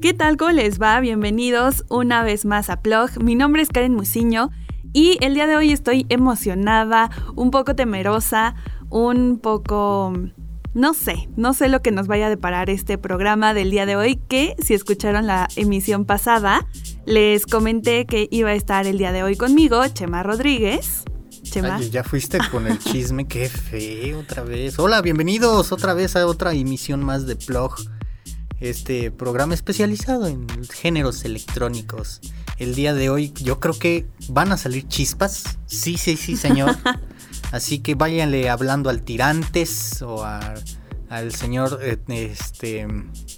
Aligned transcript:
¿Qué 0.00 0.14
tal? 0.14 0.38
¿Cómo 0.38 0.52
les 0.52 0.80
va? 0.80 0.98
Bienvenidos 1.00 1.84
una 1.90 2.22
vez 2.22 2.46
más 2.46 2.70
a 2.70 2.80
Plog. 2.80 3.22
Mi 3.22 3.34
nombre 3.34 3.60
es 3.60 3.68
Karen 3.68 3.92
Musiño 3.92 4.50
y 4.94 5.18
el 5.20 5.34
día 5.34 5.46
de 5.46 5.56
hoy 5.56 5.72
estoy 5.72 6.06
emocionada, 6.08 7.10
un 7.36 7.50
poco 7.50 7.76
temerosa, 7.76 8.54
un 8.88 9.38
poco... 9.38 10.14
No 10.72 10.94
sé, 10.94 11.28
no 11.36 11.52
sé 11.52 11.68
lo 11.68 11.82
que 11.82 11.90
nos 11.90 12.06
vaya 12.06 12.28
a 12.28 12.30
deparar 12.30 12.70
este 12.70 12.96
programa 12.96 13.52
del 13.52 13.70
día 13.70 13.84
de 13.84 13.96
hoy, 13.96 14.16
que 14.16 14.54
si 14.58 14.72
escucharon 14.72 15.26
la 15.26 15.48
emisión 15.56 16.06
pasada, 16.06 16.66
les 17.04 17.44
comenté 17.44 18.06
que 18.06 18.26
iba 18.30 18.50
a 18.50 18.54
estar 18.54 18.86
el 18.86 18.96
día 18.96 19.12
de 19.12 19.22
hoy 19.22 19.36
conmigo 19.36 19.86
Chema 19.88 20.22
Rodríguez. 20.22 21.04
Chema. 21.42 21.78
Ya 21.78 22.04
fuiste 22.04 22.38
con 22.50 22.66
el 22.66 22.78
chisme, 22.78 23.28
qué 23.28 23.50
feo 23.50 24.20
otra 24.20 24.44
vez. 24.44 24.78
Hola, 24.78 25.02
bienvenidos 25.02 25.72
otra 25.72 25.92
vez 25.92 26.16
a 26.16 26.26
otra 26.26 26.54
emisión 26.54 27.04
más 27.04 27.26
de 27.26 27.36
Plog 27.36 27.74
este 28.60 29.10
programa 29.10 29.54
especializado 29.54 30.26
en 30.26 30.46
géneros 30.70 31.24
electrónicos. 31.24 32.20
El 32.58 32.74
día 32.74 32.92
de 32.92 33.08
hoy 33.08 33.32
yo 33.42 33.58
creo 33.58 33.78
que 33.78 34.06
van 34.28 34.52
a 34.52 34.58
salir 34.58 34.86
chispas. 34.86 35.58
Sí, 35.66 35.96
sí, 35.96 36.16
sí, 36.16 36.36
señor. 36.36 36.76
Así 37.52 37.80
que 37.80 37.94
váyanle 37.94 38.50
hablando 38.50 38.90
al 38.90 39.02
tirantes 39.02 40.02
o 40.02 40.24
al 40.24 41.34
señor 41.34 41.80
eh, 41.82 41.98
este 42.08 42.86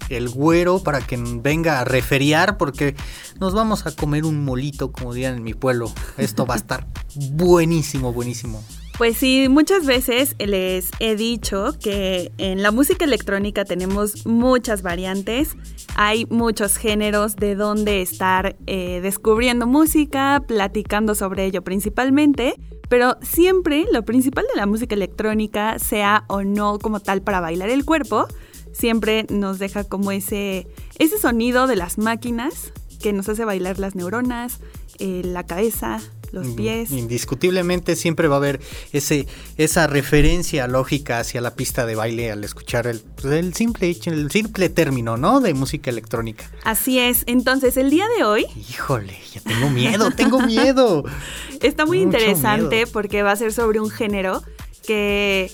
el 0.08 0.28
güero 0.28 0.82
para 0.82 1.00
que 1.00 1.16
venga 1.16 1.80
a 1.80 1.84
referiar 1.84 2.58
porque 2.58 2.94
nos 3.40 3.54
vamos 3.54 3.86
a 3.86 3.92
comer 3.92 4.24
un 4.24 4.44
molito 4.44 4.92
como 4.92 5.14
dirían 5.14 5.36
en 5.36 5.42
mi 5.44 5.54
pueblo. 5.54 5.90
Esto 6.18 6.44
va 6.44 6.54
a 6.54 6.58
estar 6.58 6.86
buenísimo, 7.14 8.12
buenísimo. 8.12 8.62
Pues 8.98 9.16
sí, 9.16 9.48
muchas 9.48 9.86
veces 9.86 10.36
les 10.38 10.90
he 11.00 11.16
dicho 11.16 11.72
que 11.82 12.30
en 12.36 12.62
la 12.62 12.70
música 12.70 13.04
electrónica 13.04 13.64
tenemos 13.64 14.26
muchas 14.26 14.82
variantes, 14.82 15.56
hay 15.96 16.26
muchos 16.26 16.76
géneros 16.76 17.36
de 17.36 17.54
donde 17.54 18.02
estar 18.02 18.54
eh, 18.66 19.00
descubriendo 19.02 19.66
música, 19.66 20.44
platicando 20.46 21.14
sobre 21.14 21.46
ello 21.46 21.62
principalmente, 21.62 22.54
pero 22.88 23.16
siempre 23.22 23.86
lo 23.90 24.04
principal 24.04 24.44
de 24.52 24.60
la 24.60 24.66
música 24.66 24.94
electrónica, 24.94 25.78
sea 25.78 26.24
o 26.28 26.42
no 26.42 26.78
como 26.78 27.00
tal 27.00 27.22
para 27.22 27.40
bailar 27.40 27.70
el 27.70 27.86
cuerpo, 27.86 28.28
siempre 28.72 29.26
nos 29.30 29.58
deja 29.58 29.84
como 29.84 30.12
ese, 30.12 30.68
ese 30.98 31.18
sonido 31.18 31.66
de 31.66 31.76
las 31.76 31.96
máquinas 31.96 32.72
que 33.00 33.14
nos 33.14 33.28
hace 33.28 33.46
bailar 33.46 33.78
las 33.78 33.94
neuronas, 33.94 34.60
eh, 34.98 35.22
la 35.24 35.44
cabeza, 35.44 36.00
los 36.32 36.48
pies. 36.48 36.90
Indiscutiblemente 36.90 37.94
siempre 37.96 38.28
va 38.28 38.36
a 38.36 38.38
haber 38.38 38.60
ese, 38.92 39.26
esa 39.56 39.86
referencia 39.86 40.66
lógica 40.66 41.18
hacia 41.18 41.40
la 41.40 41.54
pista 41.54 41.86
de 41.86 41.94
baile 41.94 42.32
al 42.32 42.42
escuchar 42.42 42.86
el, 42.86 43.00
pues, 43.00 43.34
el, 43.34 43.54
simple, 43.54 43.94
el 44.06 44.30
simple 44.30 44.68
término, 44.68 45.16
¿no? 45.16 45.40
De 45.40 45.54
música 45.54 45.90
electrónica. 45.90 46.50
Así 46.64 46.98
es. 46.98 47.24
Entonces, 47.26 47.76
el 47.76 47.90
día 47.90 48.06
de 48.16 48.24
hoy. 48.24 48.46
Híjole, 48.56 49.16
ya 49.32 49.40
tengo 49.40 49.70
miedo, 49.70 50.10
tengo 50.10 50.40
miedo. 50.40 51.04
Está 51.60 51.86
muy 51.86 52.00
interesante 52.00 52.86
porque 52.86 53.22
va 53.22 53.32
a 53.32 53.36
ser 53.36 53.52
sobre 53.52 53.80
un 53.80 53.90
género 53.90 54.42
que 54.86 55.52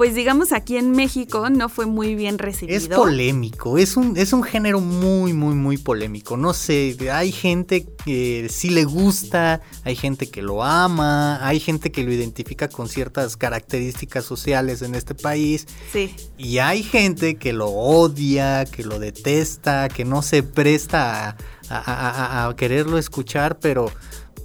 pues 0.00 0.14
digamos 0.14 0.52
aquí 0.52 0.78
en 0.78 0.92
México 0.92 1.50
no 1.50 1.68
fue 1.68 1.84
muy 1.84 2.14
bien 2.14 2.38
recibido. 2.38 2.74
Es 2.74 2.88
polémico, 2.88 3.76
es 3.76 3.98
un, 3.98 4.16
es 4.16 4.32
un 4.32 4.42
género 4.42 4.80
muy, 4.80 5.34
muy, 5.34 5.54
muy 5.54 5.76
polémico. 5.76 6.38
No 6.38 6.54
sé, 6.54 6.96
hay 7.12 7.30
gente 7.32 7.86
que 8.02 8.48
sí 8.48 8.70
le 8.70 8.84
gusta, 8.84 9.60
hay 9.84 9.96
gente 9.96 10.30
que 10.30 10.40
lo 10.40 10.64
ama, 10.64 11.46
hay 11.46 11.60
gente 11.60 11.92
que 11.92 12.02
lo 12.02 12.14
identifica 12.14 12.68
con 12.68 12.88
ciertas 12.88 13.36
características 13.36 14.24
sociales 14.24 14.80
en 14.80 14.94
este 14.94 15.14
país. 15.14 15.66
Sí. 15.92 16.16
Y 16.38 16.60
hay 16.60 16.82
gente 16.82 17.34
que 17.34 17.52
lo 17.52 17.68
odia, 17.68 18.64
que 18.64 18.84
lo 18.84 18.98
detesta, 18.98 19.90
que 19.90 20.06
no 20.06 20.22
se 20.22 20.42
presta 20.42 21.36
a, 21.68 22.46
a 22.48 22.56
quererlo 22.56 22.96
escuchar, 22.96 23.58
pero 23.58 23.92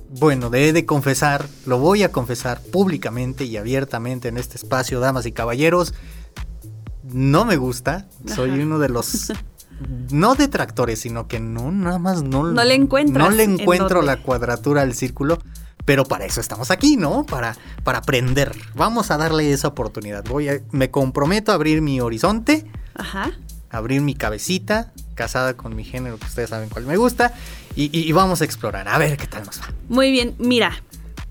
bueno, 0.10 0.50
de, 0.50 0.74
de 0.74 0.86
confesar, 0.86 1.48
lo 1.66 1.80
voy 1.80 2.04
a 2.04 2.12
confesar 2.12 2.62
públicamente 2.62 3.46
y 3.46 3.58
abiertamente 3.58 4.28
en 4.28 4.38
este 4.38 4.58
espacio, 4.58 5.00
damas 5.00 5.26
y 5.26 5.32
caballeros, 5.32 5.94
no 7.04 7.46
me 7.46 7.58
gusta, 7.58 8.08
soy 8.26 8.52
uno 8.52 8.80
de 8.80 8.90
los 8.90 9.32
no 10.12 10.36
detractores, 10.36 11.00
sino 11.00 11.28
que 11.28 11.40
no, 11.40 11.72
nada 11.72 12.00
más 12.00 12.24
no, 12.24 12.52
no 12.52 12.64
le 12.64 12.76
encuentro. 12.76 13.24
No 13.24 13.30
le 13.30 13.44
encuentro 13.44 14.02
la 14.02 14.22
cuadratura 14.22 14.82
al 14.82 14.94
círculo, 14.94 15.40
pero 15.86 16.06
para 16.06 16.26
eso 16.26 16.42
estamos 16.42 16.72
aquí, 16.72 16.98
¿no? 16.98 17.26
Para, 17.26 17.56
para 17.84 18.00
aprender. 18.00 18.56
Vamos 18.76 19.12
a 19.12 19.18
darle 19.18 19.52
esa 19.52 19.68
oportunidad. 19.68 20.24
Voy 20.26 20.50
a, 20.50 20.62
me 20.72 20.90
comprometo 20.90 21.52
a 21.52 21.56
abrir 21.56 21.82
mi 21.82 22.02
horizonte. 22.02 22.66
Ajá. 22.96 23.32
Abrir 23.70 24.02
mi 24.02 24.16
cabecita, 24.16 24.94
casada 25.16 25.56
con 25.56 25.76
mi 25.76 25.84
género, 25.84 26.18
que 26.18 26.26
ustedes 26.26 26.50
saben 26.50 26.70
cuál 26.70 26.86
me 26.86 26.98
gusta, 26.98 27.34
y, 27.76 28.12
vamos 28.14 28.42
a 28.42 28.46
explorar, 28.46 28.88
a 28.88 28.98
ver 28.98 29.18
qué 29.18 29.28
tal 29.28 29.46
nos 29.46 29.60
va. 29.60 29.70
Muy 29.90 30.12
bien, 30.12 30.36
mira, 30.40 30.82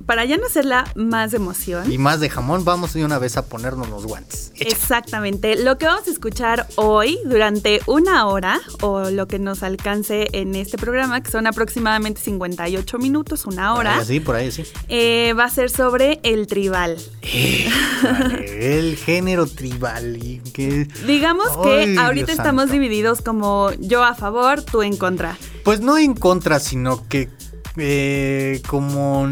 para 0.07 0.25
ya 0.25 0.37
no 0.37 0.47
hacerla 0.47 0.85
más 0.95 1.31
de 1.31 1.39
emoción. 1.39 1.91
Y 1.91 1.99
más 1.99 2.21
de 2.21 2.31
jamón, 2.31 2.65
vamos 2.65 2.93
de 2.95 3.05
una 3.05 3.19
vez 3.19 3.37
a 3.37 3.47
ponernos 3.47 3.89
los 3.89 4.07
guantes. 4.07 4.53
Exactamente. 4.57 5.57
Lo 5.63 5.79
que 5.79 5.87
vamos 5.87 6.07
a 6.07 6.11
escuchar 6.11 6.67
hoy 6.77 7.19
durante 7.25 7.81
una 7.87 8.27
hora, 8.27 8.61
o 8.81 9.11
lo 9.11 9.27
que 9.27 9.39
nos 9.39 9.63
alcance 9.63 10.29
en 10.33 10.55
este 10.55 10.79
programa, 10.79 11.23
que 11.23 11.31
son 11.31 11.47
aproximadamente 11.47 12.21
58 12.21 12.99
minutos, 12.99 13.47
una 13.47 13.75
hora. 13.75 14.05
Sí, 14.05 14.21
por 14.21 14.37
ahí 14.37 14.51
sí. 14.51 14.65
Eh, 14.89 15.35
va 15.39 15.45
a 15.45 15.51
ser 15.51 15.71
sobre 15.71 16.21
el 16.23 16.47
tribal. 16.47 16.97
el 18.43 18.97
género 18.97 19.47
tribal. 19.47 20.19
Digamos 21.07 21.49
que 21.63 21.97
ahorita 21.99 22.33
estamos 22.33 22.71
divididos 22.71 23.23
como 23.23 23.71
yo 23.79 24.05
a 24.05 24.15
favor, 24.15 24.63
tú 24.63 24.83
en 24.83 24.97
contra. 24.97 25.37
Pues 25.65 25.81
no 25.81 25.99
en 25.99 26.15
contra, 26.15 26.61
sino 26.61 27.09
que 27.09 27.31
eh, 27.77 28.63
como 28.67 29.29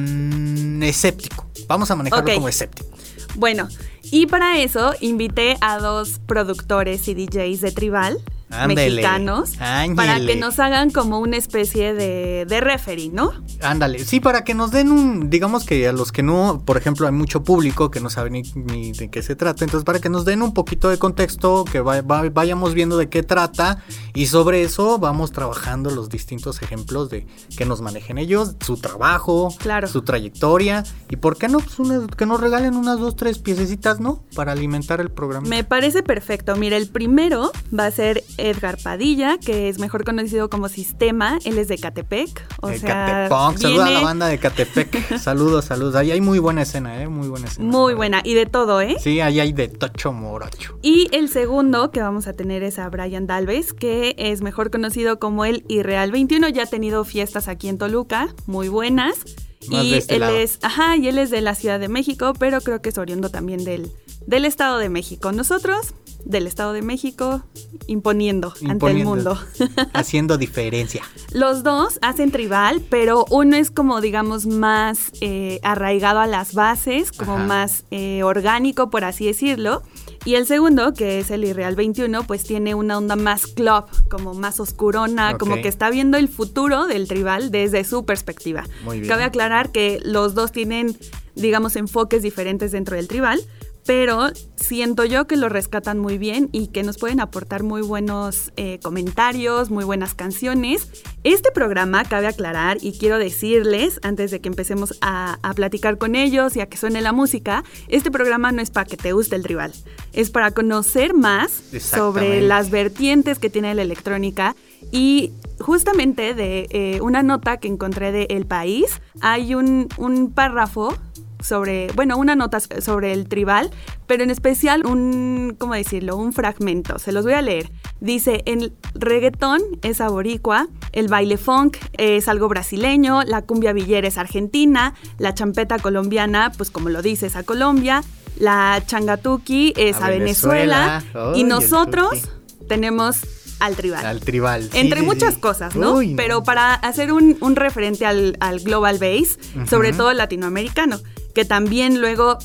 escéptico. 0.83 1.47
Vamos 1.67 1.91
a 1.91 1.97
manejarlo 1.97 2.35
como 2.35 2.49
escéptico. 2.49 2.89
Bueno, 3.37 3.69
y 4.03 4.27
para 4.27 4.59
eso 4.59 4.95
invité 5.01 5.57
a 5.61 5.79
dos 5.79 6.21
productores 6.27 7.09
y 7.09 7.15
DJs 7.15 7.61
de 7.61 7.73
Tribal 7.73 8.19
mexicanos 8.67 9.53
para 9.97 10.21
que 10.21 10.37
nos 10.37 10.59
hagan 10.59 10.91
como 10.91 11.19
una 11.19 11.37
especie 11.37 11.95
de, 11.95 12.47
de 12.47 12.61
referee, 12.61 13.11
¿no? 13.11 13.33
Ándale, 13.61 13.99
sí, 14.01 14.21
para 14.21 14.45
que 14.45 14.55
nos 14.55 14.71
den 14.71 14.91
un, 14.91 15.31
digamos 15.31 15.65
que 15.65 15.89
a 15.89 15.93
los 15.93 16.13
que 16.13 16.23
no, 16.23 16.63
por 16.65 16.77
ejemplo, 16.77 17.07
hay 17.07 17.13
mucho 17.13 17.43
público 17.43 17.91
que 17.91 18.01
no 18.01 18.11
sabe 18.11 18.31
ni, 18.31 18.93
de 18.93 19.11
qué 19.11 19.23
se 19.23 19.37
trata, 19.37 19.65
entonces 19.65 19.85
para 19.85 20.01
que 20.01 20.09
nos 20.09 20.25
den 20.25 20.43
un 20.43 20.55
poquito 20.55 20.89
de 20.89 20.99
contexto, 20.99 21.65
que 21.65 21.81
vayamos 21.81 22.75
viendo 22.75 22.97
de 22.97 23.09
qué 23.09 23.23
trata 23.23 23.83
y 24.15 24.27
sobre 24.27 24.63
eso 24.63 24.99
vamos 24.99 25.33
trabajando 25.33 25.91
los 25.91 26.09
distintos 26.09 26.63
ejemplos 26.63 27.11
de 27.11 27.27
que 27.57 27.65
nos 27.65 27.81
manejen 27.81 28.19
ellos, 28.19 28.57
su 28.65 28.77
trabajo, 28.77 29.55
claro. 29.59 29.89
su 29.89 30.03
trayectoria 30.03 30.85
y 31.09 31.17
por 31.17 31.37
qué 31.37 31.49
no, 31.49 31.59
pues 31.59 31.77
que 32.17 32.27
nos 32.27 32.41
regalen 32.41 32.77
unas 32.77 32.99
dos, 32.99 33.17
tres 33.17 33.39
piececitas, 33.39 34.01
¿no? 34.01 34.25
Para 34.35 34.53
alimentar 34.53 35.01
el 35.01 35.11
programa. 35.11 35.49
Me 35.49 35.65
parece 35.65 36.03
perfecto. 36.03 36.57
Mira, 36.57 36.77
el 36.77 36.89
primero 36.89 37.53
va 37.77 37.87
a 37.87 37.91
ser 37.91 38.25
Edgar 38.43 38.77
Padilla, 38.83 39.39
que 39.39 39.69
es 39.69 39.79
mejor 39.79 40.05
conocido 40.05 40.51
como 40.51 40.69
Sistema. 40.69 41.39
Él 41.45 41.59
es 41.59 41.69
de 41.69 41.79
Catepec. 41.79 42.45
O 42.61 42.73
sea, 42.73 43.29
Saluda 43.57 43.87
a 43.87 43.91
la 43.91 44.01
banda 44.01 44.27
de 44.27 44.39
Catepec. 44.39 45.17
saludos, 45.19 45.67
saludos. 45.67 45.95
Ahí 45.95 46.11
hay 46.11 46.21
muy 46.21 46.39
buena 46.39 46.63
escena, 46.63 47.03
¿eh? 47.03 47.09
Muy 47.09 47.29
buena 47.29 47.47
escena. 47.47 47.71
Muy 47.71 47.95
buena. 47.95 48.21
Y 48.25 48.35
de 48.35 48.47
todo, 48.47 48.81
¿eh? 48.81 48.97
Sí, 49.01 49.21
ahí 49.21 49.41
hay 49.41 49.53
de 49.53 49.69
tocho 49.69 50.13
morocho. 50.13 50.79
Y 50.83 51.09
el 51.13 51.29
segundo 51.29 51.91
que 51.91 52.01
vamos 52.01 52.27
a 52.27 52.33
tener 52.33 52.63
es 52.63 52.79
a 52.79 52.89
Brian 52.89 53.27
Dalves, 53.27 53.73
que 53.73 54.15
es 54.19 54.43
mejor 54.43 54.71
conocido 54.71 55.19
como 55.19 55.45
el 55.45 55.65
Irreal 55.69 56.11
21. 56.11 56.49
Ya 56.49 56.65
ha 56.65 56.67
tenido 56.67 57.05
fiestas 57.05 57.49
aquí 57.49 57.69
en 57.69 57.79
Toluca, 57.79 58.35
muy 58.47 58.69
buenas. 58.69 59.25
y 59.61 59.95
este 59.95 60.17
él 60.17 60.25
es, 60.25 60.59
ajá, 60.63 60.97
y 60.97 61.07
él 61.07 61.19
es 61.19 61.31
de 61.31 61.41
la 61.41 61.55
Ciudad 61.55 61.79
de 61.79 61.89
México, 61.89 62.33
pero 62.37 62.61
creo 62.61 62.83
que 62.83 62.89
es 62.89 62.99
oriundo 62.99 63.29
también 63.29 63.63
del, 63.65 63.93
del 64.27 64.45
Estado 64.45 64.79
de 64.79 64.89
México. 64.89 65.31
Nosotros 65.31 65.95
del 66.25 66.47
Estado 66.47 66.73
de 66.73 66.83
México 66.83 67.43
imponiendo, 67.87 68.55
ante 68.69 68.91
el 68.91 69.05
mundo. 69.05 69.39
haciendo 69.93 70.39
diferencia. 70.39 71.03
Los 71.33 71.63
dos 71.63 71.99
hacen 72.03 72.31
tribal, 72.31 72.83
pero 72.89 73.25
uno 73.31 73.57
es 73.57 73.71
como, 73.71 74.01
digamos, 74.01 74.47
más 74.47 75.13
eh, 75.21 75.61
arraigado 75.63 76.21
a 76.21 76.27
las 76.27 76.55
bases, 76.55 77.13
como 77.13 77.39
más 77.39 77.85
eh, 77.91 78.23
orgánico, 78.23 78.91
por 78.91 79.05
así 79.05 79.27
decirlo. 79.27 79.83
Y 80.25 80.37
el 80.37 80.47
segundo, 80.47 80.95
que 80.95 81.19
es 81.19 81.31
el 81.31 81.45
Irreal 81.45 81.75
21, 81.75 82.25
pues 82.27 82.45
tiene 82.45 82.75
una 82.75 82.97
onda 82.97 83.17
más 83.17 83.47
club, 83.47 83.85
como 84.09 84.35
más 84.35 84.61
oscurona, 84.61 85.37
como 85.37 85.57
que 85.57 85.69
está 85.69 85.91
viendo 85.91 86.17
el 86.17 86.29
futuro 86.29 86.87
del 86.87 87.09
tribal 87.09 87.51
desde 87.51 87.83
su 87.83 88.05
perspectiva. 88.05 88.65
Muy 88.85 89.01
bien. 89.01 89.09
Cabe 89.09 89.25
aclarar 89.25 89.73
que 89.73 89.99
los 90.05 90.35
dos 90.35 90.53
tienen, 90.53 90.97
digamos, 91.35 91.75
enfoques 91.75 92.23
diferentes 92.23 92.71
dentro 92.71 92.95
del 92.97 93.09
tribal, 93.09 93.41
pero 93.87 94.31
siento 94.57 95.05
yo 95.05 95.27
que 95.27 95.37
lo 95.37 95.49
rescatan 95.49 95.99
muy 95.99 96.19
bien 96.19 96.49
y 96.53 96.69
que 96.69 96.83
nos 96.83 96.99
pueden 96.99 97.21
aportar 97.21 97.63
muy 97.63 97.83
buenos 97.83 98.53
eh, 98.57 98.79
comentarios, 98.83 99.71
muy 99.71 99.85
buenas 99.85 100.15
canciones. 100.15 100.89
Este 101.25 101.51
programa, 101.51 102.05
cabe 102.05 102.29
aclarar 102.29 102.79
y 102.81 102.93
quiero 102.93 103.19
decirles, 103.19 103.99
antes 104.03 104.31
de 104.31 104.41
que 104.41 104.49
empecemos 104.49 104.99
a, 105.01 105.39
platicar 105.57 105.99
con 105.99 106.15
ellos 106.15 106.57
y 106.57 106.61
a 106.61 106.67
que 106.67 106.77
suene 106.77 107.01
la 107.01 107.13
música, 107.13 107.65
este 107.89 108.11
programa 108.11 108.53
no 108.53 108.63
es 108.63 108.71
para 108.71 108.87
que 108.87 108.97
te 108.97 109.13
guste 109.13 109.37
el 109.37 109.43
tribal, 109.43 109.73
es 110.13 110.31
para 110.31 110.53
conocer 110.53 111.15
más 111.15 111.63
sobre 111.81 112.41
las 112.41 112.71
vertientes 112.71 113.39
que 113.39 113.51
tiene 113.51 113.75
la 113.75 113.83
electrónica. 113.83 114.57
Y 114.91 115.33
justamente 115.61 116.35
de 116.35 116.67
eh, 116.71 117.01
una 117.03 117.23
nota 117.23 117.59
que 117.59 117.69
encontré 117.69 118.13
de 118.13 118.27
El 118.31 118.47
País, 118.47 119.01
hay 119.21 119.55
un, 119.55 119.89
un 119.97 120.33
párrafo 120.33 120.97
sobre, 121.43 121.89
bueno, 121.95 122.17
una 122.17 122.35
nota 122.35 122.59
sobre 122.61 123.13
el 123.13 123.29
tribal, 123.29 123.71
pero 124.07 124.23
en 124.23 124.31
especial 124.31 124.87
un, 124.87 125.57
¿cómo 125.59 125.75
decirlo? 125.75 126.17
Un 126.17 126.33
fragmento. 126.33 126.99
Se 126.99 127.13
los 127.13 127.25
voy 127.25 127.35
a 127.35 127.43
leer. 127.43 127.71
Dice, 128.01 128.43
el 128.47 128.73
reggaetón 128.95 129.63
es 129.83 130.01
aboricua, 130.01 130.69
el 130.93 131.09
baile 131.09 131.37
funk 131.37 131.77
es 131.99 132.29
algo 132.29 132.49
brasileño, 132.49 133.23
la 133.23 133.43
cumbia 133.43 133.73
villera 133.73 134.09
es 134.09 134.19
argentina, 134.19 134.95
la 135.19 135.35
champeta 135.35 135.79
colombiana, 135.79 136.53
pues 136.57 136.71
como 136.71 136.89
lo 136.89 137.03
dices, 137.03 137.37
a 137.37 137.43
Colombia, 137.43 138.03
la 138.39 138.83
changatuki 138.87 139.73
es 139.77 140.01
a, 140.01 140.09
Venezuela, 140.09 141.03
y 141.35 141.45
nosotros 141.45 142.29
tenemos 142.69 143.21
al 143.61 143.77
tribal. 143.77 144.05
Al 144.05 144.21
tribal. 144.21 144.69
Entre 144.73 145.03
muchas 145.03 145.39
cosas, 145.39 145.77
¿no? 145.77 146.01
Pero 146.17 146.43
para 146.43 146.75
hacer 146.75 147.13
un, 147.13 147.57
referente 147.57 148.05
al, 148.05 148.61
global 148.65 148.99
base, 148.99 149.39
sobre 149.69 149.93
todo 149.93 150.13
latinoamericano 150.13 150.99
que 151.35 151.45
también 151.45 152.01
luego 152.01 152.39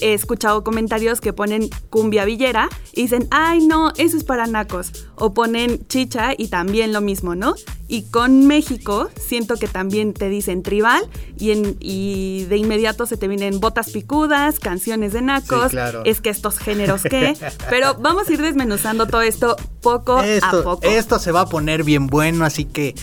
he 0.00 0.14
escuchado 0.14 0.64
comentarios 0.64 1.20
que 1.20 1.32
ponen 1.32 1.68
cumbia 1.90 2.24
villera 2.24 2.68
y 2.92 3.02
dicen, 3.02 3.28
ay 3.30 3.66
no, 3.66 3.92
eso 3.96 4.16
es 4.16 4.24
para 4.24 4.46
nacos. 4.46 4.92
O 5.16 5.34
ponen 5.34 5.86
chicha 5.88 6.32
y 6.36 6.48
también 6.48 6.92
lo 6.92 7.00
mismo, 7.00 7.34
¿no? 7.34 7.54
Y 7.86 8.02
con 8.04 8.46
México 8.46 9.10
siento 9.20 9.56
que 9.56 9.68
también 9.68 10.14
te 10.14 10.28
dicen 10.28 10.62
tribal 10.62 11.08
y, 11.38 11.50
en, 11.50 11.76
y 11.80 12.44
de 12.44 12.56
inmediato 12.56 13.06
se 13.06 13.16
te 13.16 13.28
vienen 13.28 13.60
botas 13.60 13.90
picudas, 13.90 14.58
canciones 14.58 15.12
de 15.12 15.22
nacos, 15.22 15.72
es 16.04 16.20
que 16.20 16.30
estos 16.30 16.58
géneros 16.58 17.02
qué. 17.02 17.36
Pero 17.68 17.94
vamos 17.94 18.28
a 18.28 18.32
ir 18.32 18.40
desmenuzando 18.40 19.06
todo 19.06 19.22
esto 19.22 19.56
poco 19.82 20.18
a 20.18 20.50
poco. 20.62 20.80
Esto 20.82 21.18
se 21.18 21.32
va 21.32 21.42
a 21.42 21.46
poner 21.46 21.84
bien 21.84 22.06
bueno, 22.06 22.44
así 22.44 22.64
que 22.64 22.94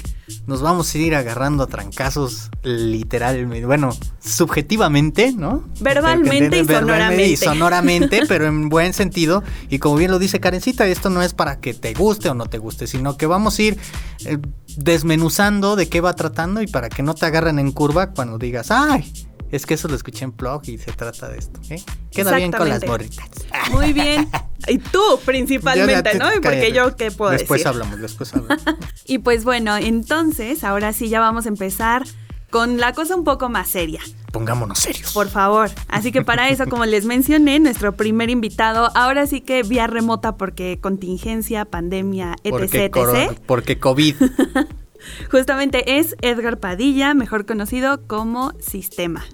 nos 0.45 0.61
vamos 0.61 0.93
a 0.93 0.97
ir 0.97 1.15
agarrando 1.15 1.63
a 1.63 1.67
trancazos 1.67 2.49
literalmente, 2.63 3.65
bueno, 3.65 3.95
subjetivamente, 4.19 5.31
¿no? 5.31 5.63
Verbalmente 5.79 6.59
y 6.59 6.65
sonoramente. 6.65 7.27
Y 7.27 7.37
sonoramente, 7.37 8.21
pero 8.27 8.47
en 8.47 8.69
buen 8.69 8.93
sentido. 8.93 9.43
Y 9.69 9.79
como 9.79 9.95
bien 9.95 10.11
lo 10.11 10.19
dice 10.19 10.39
Karencita, 10.39 10.85
esto 10.87 11.09
no 11.09 11.21
es 11.21 11.33
para 11.33 11.59
que 11.59 11.73
te 11.73 11.93
guste 11.93 12.29
o 12.29 12.33
no 12.33 12.45
te 12.47 12.57
guste, 12.57 12.87
sino 12.87 13.17
que 13.17 13.25
vamos 13.25 13.57
a 13.59 13.61
ir 13.61 13.77
eh, 14.25 14.37
desmenuzando 14.75 15.75
de 15.75 15.87
qué 15.87 16.01
va 16.01 16.13
tratando 16.13 16.61
y 16.61 16.67
para 16.67 16.89
que 16.89 17.03
no 17.03 17.13
te 17.13 17.25
agarren 17.25 17.59
en 17.59 17.71
curva 17.71 18.11
cuando 18.11 18.37
digas, 18.37 18.71
ay, 18.71 19.11
es 19.51 19.65
que 19.65 19.75
eso 19.75 19.87
lo 19.87 19.95
escuché 19.95 20.25
en 20.25 20.35
blog 20.35 20.61
y 20.65 20.77
se 20.77 20.91
trata 20.91 21.29
de 21.29 21.37
esto. 21.37 21.59
¿eh? 21.69 21.81
Queda 22.11 22.35
bien 22.35 22.51
con 22.51 22.67
las 22.69 22.85
morritas. 22.85 23.29
Muy 23.71 23.93
bien. 23.93 24.27
Y 24.67 24.79
tú 24.79 25.19
principalmente, 25.25 26.17
¿no? 26.17 26.25
Porque 26.41 26.71
yo 26.73 26.95
qué 26.95 27.11
puedo 27.11 27.31
después 27.31 27.59
decir. 27.59 27.67
Hablamos, 27.67 27.99
después 27.99 28.33
hablamos, 28.33 28.63
y 29.05 29.19
pues 29.19 29.43
bueno, 29.43 29.77
entonces, 29.77 30.63
ahora 30.63 30.93
sí 30.93 31.09
ya 31.09 31.19
vamos 31.19 31.45
a 31.45 31.49
empezar 31.49 32.03
con 32.49 32.77
la 32.77 32.93
cosa 32.93 33.15
un 33.15 33.23
poco 33.23 33.49
más 33.49 33.69
seria. 33.69 34.01
Pongámonos 34.31 34.79
serios. 34.79 35.13
Por 35.13 35.29
favor. 35.29 35.69
Así 35.87 36.11
que 36.11 36.21
para 36.21 36.49
eso, 36.49 36.65
como 36.67 36.85
les 36.85 37.05
mencioné, 37.05 37.59
nuestro 37.59 37.95
primer 37.95 38.29
invitado, 38.29 38.91
ahora 38.95 39.25
sí 39.25 39.41
que 39.41 39.63
vía 39.63 39.87
remota 39.87 40.35
porque 40.37 40.79
contingencia, 40.81 41.65
pandemia, 41.65 42.35
etc. 42.43 42.91
Porque, 42.91 43.25
etc. 43.25 43.39
porque 43.45 43.79
COVID. 43.79 44.15
Justamente 45.31 45.99
es 45.99 46.15
Edgar 46.21 46.59
Padilla, 46.59 47.13
mejor 47.13 47.45
conocido 47.45 48.05
como 48.07 48.53
Sistema. 48.59 49.25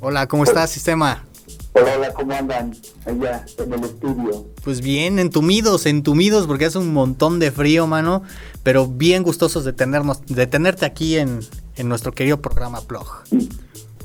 Hola, 0.00 0.26
¿cómo 0.26 0.44
estás, 0.44 0.70
Sistema? 0.70 1.24
Hola, 1.74 1.94
hola, 1.96 2.12
¿cómo 2.12 2.32
andan 2.34 2.74
allá 3.06 3.46
en 3.58 3.72
el 3.72 3.84
estudio? 3.84 4.46
Pues 4.62 4.80
bien, 4.80 5.18
entumidos, 5.18 5.86
entumidos, 5.86 6.46
porque 6.46 6.66
hace 6.66 6.78
un 6.78 6.92
montón 6.92 7.38
de 7.38 7.50
frío, 7.50 7.86
mano, 7.86 8.22
pero 8.62 8.86
bien 8.86 9.22
gustosos 9.22 9.64
de, 9.64 9.72
tenernos, 9.72 10.24
de 10.26 10.46
tenerte 10.46 10.84
aquí 10.84 11.16
en, 11.16 11.40
en 11.76 11.88
nuestro 11.88 12.12
querido 12.12 12.42
programa 12.42 12.82
Plog. 12.82 13.24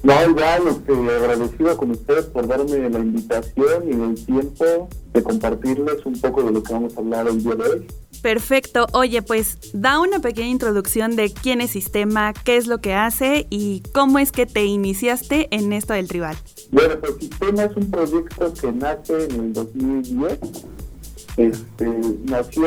No, 0.07 0.13
igual, 0.25 0.69
este, 0.69 0.93
agradecido 0.93 1.75
con 1.75 1.91
ustedes 1.91 2.27
por 2.27 2.47
darme 2.47 2.89
la 2.89 2.99
invitación 2.99 3.89
y 3.89 3.91
el 3.91 4.25
tiempo 4.25 4.87
de 5.11 5.21
compartirles 5.21 6.05
un 6.05 6.17
poco 6.21 6.43
de 6.43 6.53
lo 6.53 6.63
que 6.63 6.71
vamos 6.71 6.95
a 6.95 7.01
hablar 7.01 7.27
el 7.27 7.43
día 7.43 7.55
de 7.55 7.63
hoy. 7.63 7.87
Perfecto. 8.21 8.87
Oye, 8.93 9.21
pues 9.21 9.57
da 9.73 9.99
una 9.99 10.21
pequeña 10.21 10.47
introducción 10.47 11.17
de 11.17 11.33
quién 11.33 11.59
es 11.59 11.71
Sistema, 11.71 12.31
qué 12.31 12.55
es 12.55 12.67
lo 12.67 12.77
que 12.77 12.93
hace 12.93 13.47
y 13.49 13.83
cómo 13.93 14.17
es 14.17 14.31
que 14.31 14.45
te 14.45 14.63
iniciaste 14.63 15.49
en 15.51 15.73
esto 15.73 15.91
del 15.91 16.07
tribal. 16.07 16.37
Bueno, 16.71 16.97
pues 17.01 17.15
Sistema 17.19 17.65
es 17.65 17.75
un 17.75 17.91
proyecto 17.91 18.53
que 18.53 18.71
nace 18.71 19.25
en 19.25 19.31
el 19.41 19.51
2010. 19.51 20.39
Este, 21.35 21.85
nació 22.23 22.65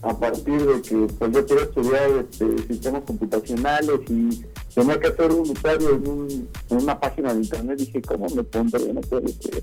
a 0.00 0.18
partir 0.18 0.66
de 0.66 0.80
que 0.80 1.06
pues, 1.18 1.32
yo 1.32 1.44
quería 1.44 1.64
estudiar 1.64 2.10
este, 2.18 2.66
sistemas 2.66 3.02
computacionales 3.04 4.00
y 4.08 4.42
tenía 4.74 4.98
que 5.00 5.08
hacer 5.08 5.30
un 5.32 5.50
usuario 5.50 5.90
en, 5.96 6.08
un, 6.08 6.48
en 6.70 6.76
una 6.76 6.98
página 6.98 7.32
de 7.34 7.40
internet. 7.40 7.78
Dije, 7.78 8.02
¿cómo 8.02 8.26
me 8.28 8.42
pondré? 8.44 8.92
No 8.92 9.00
puedo 9.00 9.22
decir. 9.22 9.62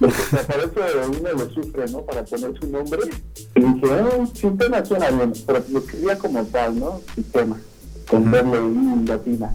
Porque 0.00 0.14
para 0.46 0.64
eso 0.64 1.18
uno 1.20 1.32
lo 1.32 1.50
sufre, 1.50 1.86
¿no? 1.90 2.02
Para 2.02 2.24
poner 2.24 2.58
su 2.58 2.66
nombre. 2.68 3.00
Y 3.54 3.60
dije, 3.60 3.86
oh, 3.86 4.26
sistema 4.26 4.84
suena 4.84 5.10
bien, 5.10 5.32
pero 5.46 5.64
lo 5.70 5.78
escribía 5.78 6.18
como 6.18 6.44
tal, 6.44 6.78
¿no? 6.78 7.00
Sistema, 7.14 7.58
con 8.08 8.30
verlo 8.30 8.56
en 8.58 9.04
latina. 9.06 9.54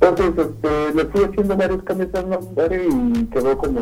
Entonces, 0.00 0.46
este, 0.46 0.94
le 0.94 1.04
fui 1.06 1.24
haciendo 1.24 1.56
varios 1.56 1.82
cambios 1.82 2.14
al 2.14 2.28
nombre 2.28 2.88
y 2.88 3.24
quedó 3.26 3.56
como 3.56 3.80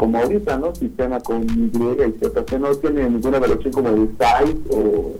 como 0.00 0.16
ahorita, 0.16 0.56
¿no? 0.56 0.74
Sistema 0.74 1.20
con 1.20 1.42
Y 1.42 1.70
y 1.74 2.18
Z, 2.18 2.44
que 2.46 2.58
no 2.58 2.74
tiene 2.76 3.10
ninguna 3.10 3.38
relación 3.38 3.70
como 3.70 3.90
de 3.90 4.06
site 4.06 4.62
o 4.70 5.12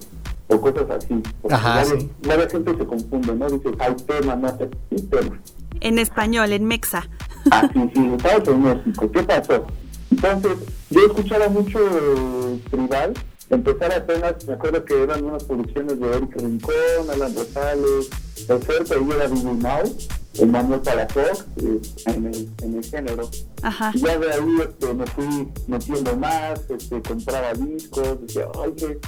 o 0.50 0.60
cosas 0.60 0.90
así. 0.90 1.22
Ajá, 1.48 1.84
sí. 1.84 2.10
La 2.22 2.48
gente 2.48 2.76
se 2.76 2.84
confunde, 2.84 3.34
¿no? 3.34 3.48
Dice, 3.48 3.70
hay 3.78 3.94
tema, 3.94 4.36
no 4.36 4.48
hay 4.48 5.02
tema. 5.02 5.40
En 5.80 5.98
español, 5.98 6.52
en 6.52 6.64
Mexa. 6.66 7.08
Ah, 7.50 7.68
sí, 7.72 7.90
sí, 7.94 8.12
Estados 8.16 8.48
en 8.48 8.62
México. 8.62 9.10
¿Qué 9.10 9.22
pasó? 9.22 9.66
Entonces, 10.10 10.52
yo 10.90 11.06
escuchaba 11.06 11.48
mucho 11.48 11.78
tribal. 12.70 13.14
Empezar 13.48 13.92
apenas, 13.92 14.46
me 14.46 14.52
acuerdo 14.52 14.84
que 14.84 15.02
eran 15.02 15.24
unas 15.24 15.42
producciones 15.42 15.98
de 15.98 16.06
Eric 16.06 16.36
Rincón, 16.36 17.10
Alan 17.12 17.34
Rosales, 17.34 18.08
el 18.48 18.62
cerco 18.62 18.94
ahí 18.94 19.10
era 19.16 19.26
Billy 19.26 19.56
Mouse, 19.60 20.08
el 20.38 20.48
Manuel 20.50 20.80
Palafox, 20.80 21.46
eh, 21.56 21.80
en, 22.06 22.26
el, 22.26 22.48
en 22.62 22.76
el 22.76 22.84
género. 22.84 23.28
Ajá. 23.62 23.90
Y 23.92 23.98
ya 23.98 24.18
de 24.18 24.32
ahí 24.32 24.56
este, 24.62 24.94
me 24.94 25.06
fui 25.08 25.48
metiendo 25.66 26.16
más, 26.16 26.60
este, 26.70 27.02
compraba 27.02 27.52
discos, 27.54 28.20
decía, 28.20 28.46
ay, 28.62 28.98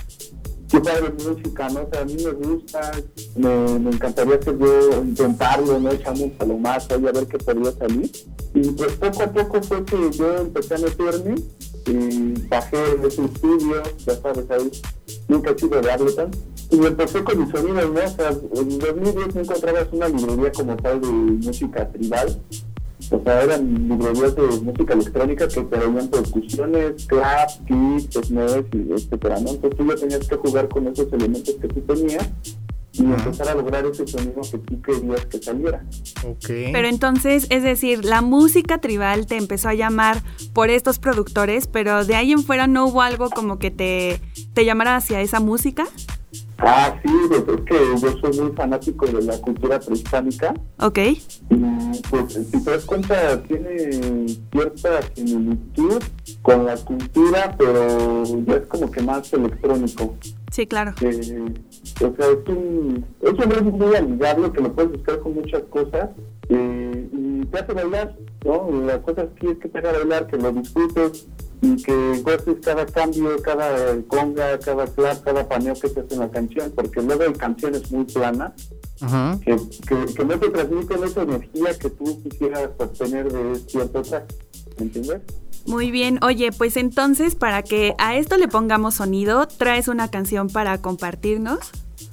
qué 0.73 0.81
padre 0.81 1.13
música, 1.13 1.69
¿no? 1.69 1.81
O 1.81 1.99
a 1.99 2.05
mí 2.05 2.17
me 2.25 2.31
gusta, 2.33 2.93
me, 3.37 3.79
me 3.79 3.91
encantaría 3.91 4.41
que 4.41 4.57
yo 4.59 5.03
intentarlo, 5.03 5.79
¿no? 5.79 5.91
A 5.91 6.45
lo 6.47 6.57
más 6.57 6.91
ahí 6.91 7.07
a 7.07 7.13
ver 7.13 7.27
qué 7.27 7.37
podría 7.39 7.73
salir. 7.73 8.11
Y 8.55 8.71
pues 8.71 8.93
poco 8.95 9.23
a 9.23 9.27
poco 9.31 9.63
fue 9.63 9.85
que 9.85 10.11
yo 10.13 10.39
empecé 10.39 10.75
a 10.77 10.79
meterme 10.79 11.35
y 11.87 12.49
bajé 12.49 12.97
de 12.97 13.09
ese 13.09 13.25
estudio, 13.25 13.83
ya 13.99 14.15
sabes, 14.17 14.51
ahí 14.51 14.71
nunca 15.29 15.51
he 15.51 15.59
sido 15.59 15.81
de 15.81 15.91
Ableton. 15.91 16.31
Y 16.71 16.87
empecé 16.87 17.23
con 17.23 17.39
mis 17.39 17.51
sonidos, 17.51 17.93
¿no? 17.93 18.01
O 18.01 18.09
sea, 18.09 18.31
en 18.31 18.79
2010 18.79 19.35
no 19.35 19.41
encontrabas 19.43 19.89
una 19.93 20.09
librería 20.09 20.53
como 20.53 20.77
tal 20.77 21.01
de 21.03 21.09
música 21.09 21.87
tribal 21.93 22.41
o 23.13 23.23
sea, 23.23 23.43
eran 23.43 23.89
librerías 23.89 24.35
de 24.35 24.43
música 24.63 24.95
electrónica 24.95 25.49
que 25.49 25.61
traían 25.63 26.09
percusiones, 26.09 27.07
clap, 27.07 27.51
kits, 27.67 28.31
y 28.31 28.93
etcétera, 28.93 29.41
¿no? 29.41 29.51
Entonces 29.51 29.79
tú 29.79 29.87
ya 29.87 29.95
tenías 29.97 30.29
que 30.29 30.37
jugar 30.37 30.69
con 30.69 30.87
esos 30.87 31.13
elementos 31.13 31.55
que 31.61 31.69
tú 31.69 31.81
tenías 31.83 32.31
y 32.93 33.05
empezar 33.05 33.49
a 33.49 33.55
lograr 33.55 33.87
ese 33.87 34.07
sonido 34.07 34.41
que 34.43 34.59
tú 34.59 34.83
querías 34.83 35.27
que 35.27 35.43
saliera. 35.43 35.85
Okay. 36.25 36.73
Pero 36.73 36.89
entonces, 36.89 37.47
es 37.49 37.63
decir, 37.63 38.05
la 38.05 38.21
música 38.21 38.79
tribal 38.79 39.27
te 39.27 39.37
empezó 39.37 39.69
a 39.69 39.75
llamar 39.75 40.23
por 40.53 40.71
estos 40.71 40.99
productores, 40.99 41.67
pero 41.67 42.05
de 42.05 42.17
ahí 42.17 42.33
en 42.33 42.43
fuera 42.43 42.67
no 42.67 42.87
hubo 42.87 43.01
algo 43.01 43.31
como 43.31 43.59
que 43.59 43.71
te, 43.71 44.21
te 44.53 44.65
llamara 44.65 44.97
hacia 44.97 45.21
esa 45.23 45.41
música. 45.41 45.87
Ah, 46.59 46.97
sí, 47.03 47.11
es 47.31 47.61
que 47.63 47.75
yo 48.01 48.19
soy 48.21 48.41
muy 48.41 48.53
fanático 48.53 49.07
de 49.07 49.23
la 49.23 49.37
cultura 49.39 49.81
prehispánica. 49.81 50.55
Ok. 50.79 50.99
Y 50.99 52.03
pues 52.09 52.35
si 52.35 52.65
te 52.65 52.71
das 52.71 52.85
cuenta 52.85 53.43
tiene 53.43 54.27
cierta 54.53 55.01
similitud 55.15 56.03
con 56.43 56.65
la 56.65 56.77
cultura, 56.77 57.55
pero 57.59 58.23
ya 58.47 58.55
es 58.55 58.67
como 58.67 58.91
que 58.91 59.03
más 59.03 59.33
electrónico. 59.33 60.15
Sí, 60.53 60.67
claro. 60.67 60.93
Eh, 61.01 61.53
o 61.97 62.15
sea, 62.17 62.27
es 62.27 62.49
un, 62.49 63.07
es 63.21 63.33
un 63.33 63.51
ritmo 63.51 63.71
muy 63.71 63.97
amigable 63.97 64.53
que 64.53 64.61
lo 64.61 64.73
puedes 64.73 64.93
buscar 64.93 65.19
con 65.21 65.35
muchas 65.35 65.63
cosas 65.65 66.11
eh, 66.49 67.09
y 67.13 67.47
te 67.47 67.59
hace 67.59 67.73
bailar, 67.73 68.17
¿no? 68.45 68.71
La 68.87 69.01
cosa 69.03 69.23
aquí 69.23 69.49
es 69.49 69.59
que 69.59 69.69
te 69.69 69.79
haga 69.79 69.93
bailar, 69.93 70.27
que 70.27 70.37
lo 70.37 70.53
disfrutes 70.53 71.27
y 71.63 71.77
que 71.83 72.21
goces 72.23 72.57
cada 72.63 72.85
cambio, 72.85 73.41
cada 73.41 73.97
conga, 74.09 74.59
cada 74.59 74.85
clap, 74.87 75.23
cada 75.25 75.49
paneo 75.49 75.75
que 75.75 75.89
se 75.89 76.01
hace 76.01 76.15
en 76.15 76.21
la 76.21 76.31
canción, 76.31 76.73
porque 76.75 77.01
luego 77.01 77.23
la 77.25 77.33
canción 77.33 77.75
es 77.77 77.91
muy 77.93 78.05
plana, 78.05 78.53
Ujú. 79.01 79.41
que, 79.41 79.57
que, 79.89 80.15
que 80.15 80.25
no 80.25 80.39
te 80.39 80.51
transmiten 80.51 81.05
esa 81.05 81.23
energía 81.23 81.79
que 81.79 81.89
tú 81.91 82.21
quisieras 82.23 82.69
obtener 82.79 83.33
de 83.33 83.57
cierto 83.69 84.03
track, 84.03 84.25
¿me 84.79 84.85
entiendes? 84.87 85.23
Muy 85.65 85.93
bien, 85.93 86.19
oye, 86.25 86.51
pues 86.51 86.77
entonces 86.77 87.37
para 87.37 87.63
que 87.63 87.95
a 87.99 88.17
esto 88.17 88.37
le 88.37 88.49
pongamos 88.49 88.97
sonido, 88.97 89.47
traes 89.47 89.87
una 89.87 90.11
canción 90.11 90.49
para 90.49 90.79
compartirnos. 90.83 91.61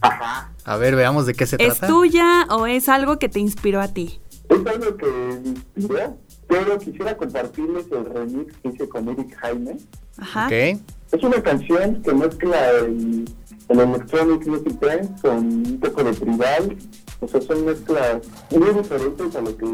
Ajá. 0.02 0.54
A 0.64 0.78
ver, 0.78 0.96
veamos 0.96 1.26
de 1.26 1.34
qué 1.34 1.48
se 1.48 1.56
¿Es 1.60 1.80
trata. 1.80 1.88
tuya 1.88 2.46
o 2.52 2.68
es 2.68 2.88
algo 2.88 3.18
que 3.18 3.28
te 3.28 3.40
inspiró 3.40 3.82
a 3.82 3.88
ti? 3.88 4.20
Es 4.50 4.66
algo 4.68 4.96
que 4.98 5.06
me 5.08 5.50
inspiró, 5.76 6.18
pero 6.50 6.80
quisiera 6.80 7.16
compartirles 7.16 7.86
el 7.92 8.06
remix 8.06 8.58
que 8.58 8.70
hice 8.70 8.90
con 8.90 9.08
Eric 9.08 9.38
Jaime. 9.38 9.78
Ajá. 10.18 10.50
Es 10.52 11.24
una 11.24 11.42
canción 11.42 12.02
que 12.02 12.12
mezcla 12.12 12.72
el, 12.72 13.26
el 13.70 13.80
electronic 13.80 14.48
music 14.48 14.80
dance 14.80 15.22
con 15.22 15.38
un 15.38 15.80
poco 15.80 16.04
de 16.04 16.14
tribal. 16.14 16.76
O 17.22 17.28
sea, 17.28 17.40
son 17.42 17.66
mezclas 17.66 18.28
muy 18.50 18.74
diferentes 18.74 19.36
a 19.36 19.42
lo 19.42 19.56
que 19.56 19.66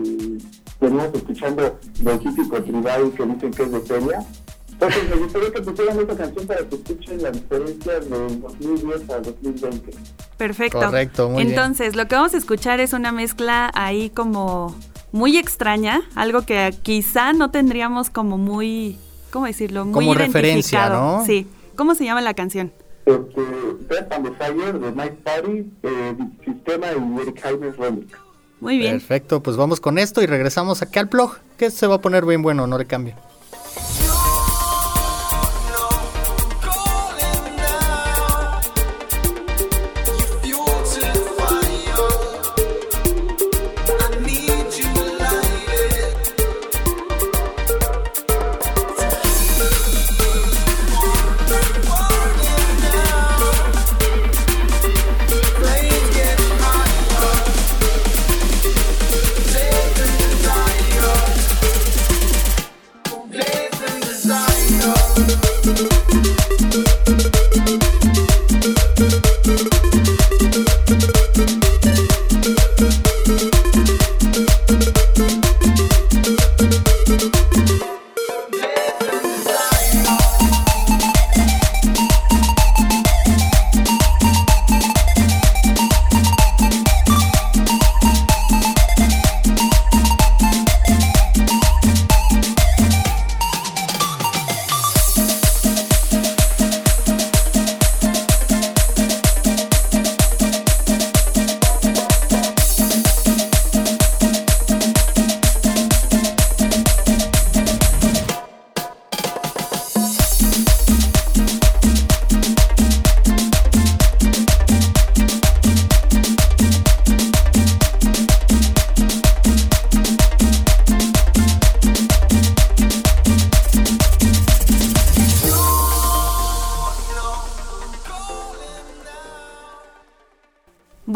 venimos 0.82 1.10
escuchando 1.13 1.79
del 2.00 2.20
típico 2.20 2.62
tribal 2.62 3.13
que 3.13 3.24
dicen 3.25 3.51
que 3.51 3.63
es 3.63 3.72
de 3.72 3.79
feria. 3.79 4.25
Entonces 4.74 5.10
me 5.10 5.15
gustaría 5.15 5.51
que 5.53 5.62
pusieran 5.62 6.00
esta 6.00 6.17
canción 6.17 6.48
para 6.48 6.67
que 6.67 6.75
escuchen 6.75 7.24
la 7.24 7.32
diferencia 7.32 8.00
del 8.01 8.41
2010 8.41 9.10
al 9.10 9.24
2020. 9.24 9.91
Perfecto. 10.38 10.79
Correcto, 10.79 11.29
muy 11.29 11.44
bien. 11.44 11.55
Entonces, 11.58 11.96
lo 11.96 12.05
que 12.10 12.15
vamos 12.15 12.34
a 12.34 12.38
escuchar 12.38 12.82
es 12.82 12.91
una 12.91 13.13
mezcla 13.13 13.72
ahí 13.74 14.10
como 14.10 14.75
muy 15.15 15.38
extraña, 15.38 16.01
algo 16.13 16.41
que 16.41 16.75
quizá 16.84 17.31
no 17.31 17.50
tendríamos 17.50 18.10
como 18.10 18.38
muy, 18.38 18.98
¿cómo 19.31 19.45
decirlo? 19.45 19.86
Muy 19.86 19.93
Como 19.93 20.13
referencia. 20.13 20.89
¿no? 20.89 21.24
Sí. 21.25 21.48
¿Cómo 21.77 21.95
se 21.95 22.03
llama 22.03 22.19
la 22.19 22.34
canción? 22.34 22.74
Este, 23.05 23.41
Death 23.88 24.12
and 24.12 24.38
Desire 24.38 24.74
de 24.74 24.91
Night 24.91 25.13
Party, 25.24 25.72
eh, 25.84 26.17
Sistema 26.43 26.88
y 26.88 27.22
Eric 27.22 27.45
remix. 27.79 28.12
Muy 28.60 28.77
bien. 28.77 28.93
Perfecto, 29.00 29.41
pues 29.41 29.55
vamos 29.55 29.79
con 29.79 29.98
esto 30.00 30.22
y 30.22 30.25
regresamos 30.25 30.81
aquí 30.81 31.00
al 31.00 31.05
blog, 31.05 31.38
que 31.57 31.72
se 31.72 31.88
va 31.88 31.95
a 31.95 32.01
poner 32.01 32.25
bien 32.25 32.41
bueno, 32.41 32.67
no 32.67 32.77
le 32.77 32.86
cambie. 32.86 33.15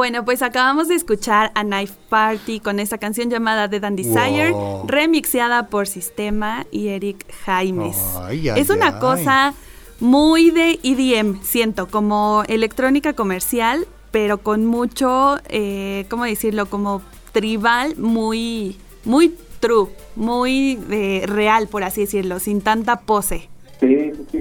Bueno, 0.10 0.26
pues 0.26 0.42
acabamos 0.42 0.88
de 0.88 0.96
escuchar 0.96 1.52
a 1.54 1.62
Knife 1.62 1.94
Party 2.10 2.60
con 2.60 2.80
esta 2.80 2.98
canción 2.98 3.30
llamada 3.30 3.68
Dead 3.68 3.84
and 3.84 3.96
Desire, 3.96 4.50
Wow. 4.54 4.88
remixeada 4.88 5.68
por 5.68 5.86
Sistema 5.86 6.66
y 6.72 6.88
Eric 6.88 7.32
Jaimes. 7.46 7.96
Ay, 8.20 8.50
ay, 8.50 8.60
es 8.60 8.72
una 8.72 8.88
ay. 8.88 9.00
cosa 9.00 9.54
muy 10.00 10.50
de 10.50 10.80
EDM, 10.82 11.44
siento, 11.44 11.88
como 11.90 12.42
electrónica 12.48 13.14
comercial, 13.14 13.86
pero 14.10 14.40
con 14.40 14.66
mucho, 14.66 15.38
eh, 15.48 16.08
¿cómo 16.10 16.24
decirlo? 16.24 16.66
Como 16.66 17.04
tribal, 17.32 17.96
muy, 17.96 18.78
muy 19.06 19.36
true, 19.60 19.90
muy 20.16 20.78
de 20.90 21.26
real, 21.28 21.68
por 21.68 21.84
así 21.84 22.02
decirlo, 22.02 22.40
sin 22.40 22.62
tanta 22.62 23.02
pose. 23.02 23.48
Sí, 23.80 24.12
sí, 24.16 24.26
sí. 24.32 24.38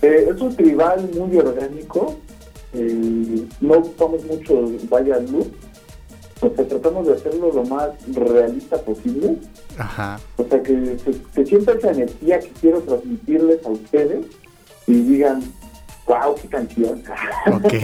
Eh, 0.00 0.28
es 0.34 0.40
un 0.40 0.56
tribal 0.56 1.10
muy 1.14 1.36
orgánico. 1.36 2.16
Eh, 2.74 3.46
no 3.60 3.74
ocupamos 3.74 4.24
mucho 4.24 4.70
vaya 4.88 5.18
luz. 5.20 5.46
O 6.40 6.54
sea, 6.54 6.66
tratamos 6.66 7.06
de 7.06 7.14
hacerlo 7.14 7.52
lo 7.52 7.64
más 7.64 7.90
realista 8.12 8.76
posible. 8.78 9.38
Ajá. 9.78 10.20
O 10.36 10.44
sea, 10.44 10.62
que 10.62 10.98
se, 10.98 11.14
se 11.34 11.46
sienta 11.46 11.72
esa 11.72 11.92
energía 11.92 12.40
que 12.40 12.50
quiero 12.60 12.80
transmitirles 12.80 13.64
a 13.64 13.70
ustedes 13.70 14.26
y 14.86 14.92
digan, 14.92 15.42
wow, 16.06 16.34
qué 16.40 16.48
canción. 16.48 17.02
Ok. 17.52 17.74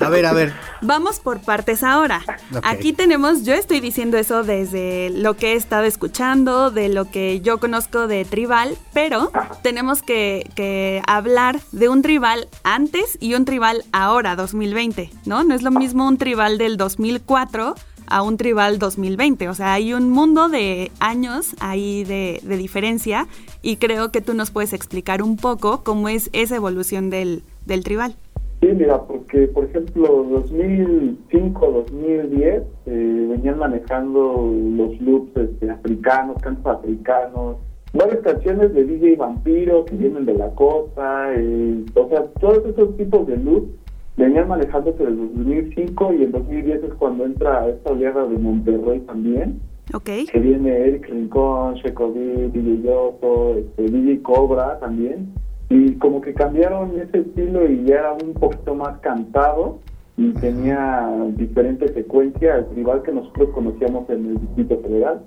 A 0.00 0.08
ver, 0.08 0.26
a 0.26 0.32
ver. 0.32 0.52
Vamos 0.82 1.20
por 1.20 1.40
partes 1.40 1.82
ahora. 1.82 2.22
Aquí 2.62 2.92
tenemos, 2.92 3.44
yo 3.44 3.54
estoy 3.54 3.80
diciendo 3.80 4.16
eso 4.16 4.44
desde 4.44 5.10
lo 5.10 5.34
que 5.34 5.52
he 5.52 5.56
estado 5.56 5.84
escuchando, 5.84 6.70
de 6.70 6.88
lo 6.88 7.10
que 7.10 7.40
yo 7.40 7.58
conozco 7.58 8.06
de 8.06 8.24
tribal, 8.24 8.76
pero 8.92 9.30
tenemos 9.62 10.02
que, 10.02 10.50
que 10.54 11.02
hablar 11.06 11.60
de 11.72 11.88
un 11.88 12.02
tribal 12.02 12.48
antes 12.62 13.16
y 13.20 13.34
un 13.34 13.44
tribal 13.44 13.84
ahora, 13.92 14.36
2020, 14.36 15.10
¿no? 15.24 15.44
No 15.44 15.54
es 15.54 15.62
lo 15.62 15.70
mismo 15.70 16.06
un 16.06 16.18
tribal 16.18 16.58
del 16.58 16.76
2004 16.76 17.74
a 18.06 18.22
un 18.22 18.36
tribal 18.36 18.78
2020. 18.78 19.48
O 19.48 19.54
sea, 19.54 19.74
hay 19.74 19.94
un 19.94 20.10
mundo 20.10 20.48
de 20.48 20.90
años 21.00 21.54
ahí 21.60 22.04
de, 22.04 22.40
diferencia 22.56 23.26
y 23.62 23.76
creo 23.76 24.10
que 24.10 24.20
tú 24.20 24.34
nos 24.34 24.50
puedes 24.50 24.72
explicar 24.72 25.22
un 25.22 25.36
poco 25.36 25.82
cómo 25.82 26.08
es 26.08 26.30
esa 26.32 26.56
evolución 26.56 27.10
del, 27.10 27.42
del 27.66 27.84
tribal. 27.84 28.14
Sí, 28.60 28.68
mira, 28.72 29.02
porque 29.02 29.48
por 29.48 29.64
ejemplo 29.64 30.26
2005, 30.30 31.70
2010 31.90 32.62
eh, 32.86 33.26
venían 33.30 33.58
manejando 33.58 34.50
los 34.76 34.98
loops 35.00 35.36
este, 35.36 35.70
africanos, 35.70 36.40
cantos 36.40 36.78
africanos, 36.78 37.56
varias 37.92 38.20
canciones 38.20 38.72
de 38.72 38.84
DJ 38.84 39.16
Vampiro 39.16 39.84
que 39.84 39.96
vienen 39.96 40.24
de 40.24 40.34
la 40.34 40.50
costa, 40.50 41.34
eh, 41.34 41.84
o 41.94 42.08
sea, 42.08 42.24
todos 42.40 42.64
esos 42.66 42.96
tipos 42.96 43.26
de 43.26 43.36
loops 43.36 43.68
venían 44.16 44.48
manejándose 44.48 45.04
desde 45.04 45.16
2005 45.16 46.12
y 46.14 46.24
en 46.24 46.32
2010 46.32 46.84
es 46.84 46.94
cuando 46.94 47.24
entra 47.24 47.68
esta 47.68 47.90
oleada 47.90 48.26
de 48.26 48.38
Monterrey 48.38 49.00
también, 49.00 49.60
¿Ok? 49.92 50.10
que 50.30 50.38
viene 50.38 50.70
Eric 50.70 51.08
Rincón, 51.08 51.74
Checo 51.76 52.12
D, 52.12 52.48
DJ 52.52 52.82
Yoto, 52.82 53.56
este, 53.56 53.82
DJ 53.82 54.22
Cobra 54.22 54.78
también, 54.78 55.32
y 55.68 55.94
como 55.94 56.20
que 56.20 56.34
cambiaron 56.34 56.98
ese 57.00 57.18
estilo 57.18 57.68
y 57.68 57.84
ya 57.84 57.96
era 57.96 58.12
un 58.12 58.34
poquito 58.34 58.74
más 58.74 58.98
cantado, 59.00 59.80
y 60.16 60.30
tenía 60.34 61.10
diferentes 61.36 61.92
secuencias 61.92 62.54
al 62.54 62.68
tribal 62.70 63.02
que 63.02 63.12
nosotros 63.12 63.50
conocíamos 63.52 64.08
en 64.10 64.26
el 64.26 64.40
Distrito 64.40 64.78
Federal. 64.80 65.22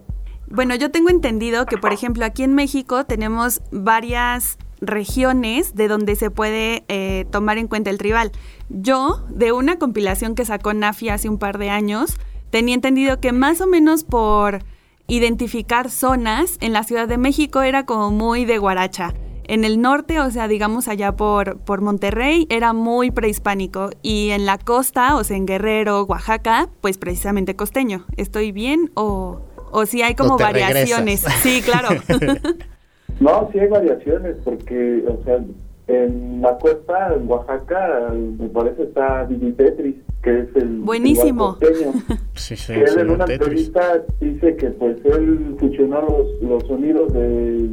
Bueno, 0.50 0.75
yo 0.75 0.91
tengo 0.91 1.10
entendido 1.10 1.65
que, 1.65 1.77
por 1.77 1.91
ejemplo, 1.91 2.24
aquí 2.24 2.44
en 2.44 2.56
México 2.56 3.03
tenemos 3.03 3.62
varias 3.72 4.58
regiones 4.81 5.75
de 5.75 5.88
donde 5.88 6.15
se 6.15 6.29
puede 6.31 6.84
eh, 6.88 7.25
tomar 7.31 7.57
en 7.57 7.67
cuenta 7.67 7.89
el 7.89 7.98
tribal. 7.98 8.31
Yo, 8.69 9.24
de 9.29 9.51
una 9.51 9.77
compilación 9.77 10.36
que 10.36 10.46
sacó 10.46 10.74
Nafi 10.74 11.10
hace 11.10 11.29
un 11.29 11.38
par 11.38 11.57
de 11.57 11.69
años, 11.69 12.17
tenía 12.50 12.75
entendido 12.75 13.19
que 13.19 13.31
más 13.31 13.62
o 13.62 13.67
menos 13.67 14.03
por 14.03 14.63
identificar 15.07 15.89
zonas 15.89 16.57
en 16.60 16.74
la 16.74 16.84
Ciudad 16.84 17.07
de 17.07 17.17
México 17.17 17.62
era 17.62 17.86
como 17.86 18.12
muy 18.12 18.46
de 18.46 18.57
guaracha. 18.57 19.13
En 19.46 19.63
el 19.63 19.81
norte, 19.81 20.19
o 20.19 20.29
sea, 20.29 20.50
digamos 20.50 20.89
allá 20.89 21.15
por, 21.15 21.60
por 21.60 21.79
Monterrey, 21.79 22.48
era 22.50 22.74
muy 22.74 23.12
prehispánico. 23.12 23.89
Y 24.01 24.31
en 24.31 24.46
la 24.46 24.57
costa, 24.57 25.15
o 25.15 25.24
sea, 25.24 25.38
en 25.38 25.46
Guerrero, 25.46 26.03
Oaxaca, 26.03 26.69
pues 26.81 26.98
precisamente 26.98 27.55
costeño. 27.55 28.05
¿Estoy 28.17 28.51
bien 28.51 28.91
o, 28.96 29.39
o 29.72 29.86
si 29.86 30.01
hay 30.01 30.15
como 30.15 30.38
variaciones? 30.38 31.24
Sí, 31.41 31.62
claro. 31.62 31.89
no, 33.19 33.50
sí 33.51 33.59
hay 33.59 33.67
variaciones 33.67 34.38
porque, 34.43 35.03
o 35.07 35.24
sea, 35.24 35.39
en 35.88 36.41
la 36.41 36.57
costa, 36.57 37.15
en 37.15 37.29
Oaxaca, 37.29 38.12
me 38.13 38.50
parece 38.50 38.83
está 38.83 39.25
Digi 39.25 39.53
Tetris, 39.53 39.95
que 40.21 40.39
es 40.41 40.55
el 40.55 40.79
buenísimo. 40.79 41.57
sí, 42.36 42.55
sí, 42.57 42.74
que 42.74 42.83
él 42.83 43.00
en 43.00 43.09
una 43.12 43.25
entrevista 43.25 44.03
dice 44.19 44.55
que 44.57 44.69
pues 44.71 44.97
él 45.05 45.55
fusionó 45.59 46.01
los, 46.01 46.41
los 46.41 46.63
sonidos 46.67 47.13
de, 47.13 47.67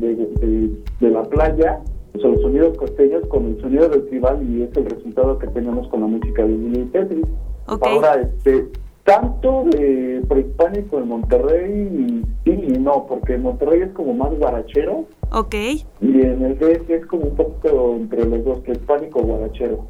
de, 1.00 1.10
la 1.10 1.22
playa, 1.24 1.80
o 2.14 2.20
sea, 2.20 2.30
los 2.30 2.40
sonidos 2.40 2.78
costeños 2.78 3.26
con 3.26 3.46
el 3.46 3.60
sonido 3.60 3.88
del 3.88 4.06
tribal 4.06 4.42
y 4.48 4.62
es 4.62 4.76
el 4.76 4.88
resultado 4.88 5.38
que 5.38 5.48
tenemos 5.48 5.88
con 5.88 6.02
la 6.02 6.06
música 6.06 6.44
de 6.44 6.56
Digi 6.56 6.84
Tetris. 6.92 7.26
Ahora, 7.66 8.20
este, 8.20 8.68
tanto 9.04 9.64
de 9.70 10.24
prehispánico 10.28 10.98
en 10.98 11.08
Monterrey, 11.08 12.24
sí 12.44 12.50
y 12.50 12.78
no, 12.78 13.06
porque 13.06 13.36
Monterrey 13.36 13.82
es 13.82 13.92
como 13.92 14.14
más 14.14 14.36
guarachero. 14.38 15.04
Ok. 15.30 15.54
Y 15.54 16.20
en 16.20 16.42
el 16.42 16.58
DF 16.58 16.88
es 16.90 17.06
como 17.06 17.24
un 17.26 17.36
poquito 17.36 17.96
entre 17.96 18.24
los 18.24 18.44
dos, 18.44 18.58
prehispánico 18.60 19.20
guarachero. 19.20 19.86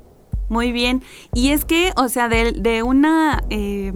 Muy 0.49 0.73
bien. 0.73 1.03
Y 1.33 1.51
es 1.51 1.65
que, 1.65 1.93
o 1.97 2.09
sea, 2.09 2.29
de, 2.29 2.53
de 2.53 2.83
una, 2.83 3.43
eh, 3.51 3.93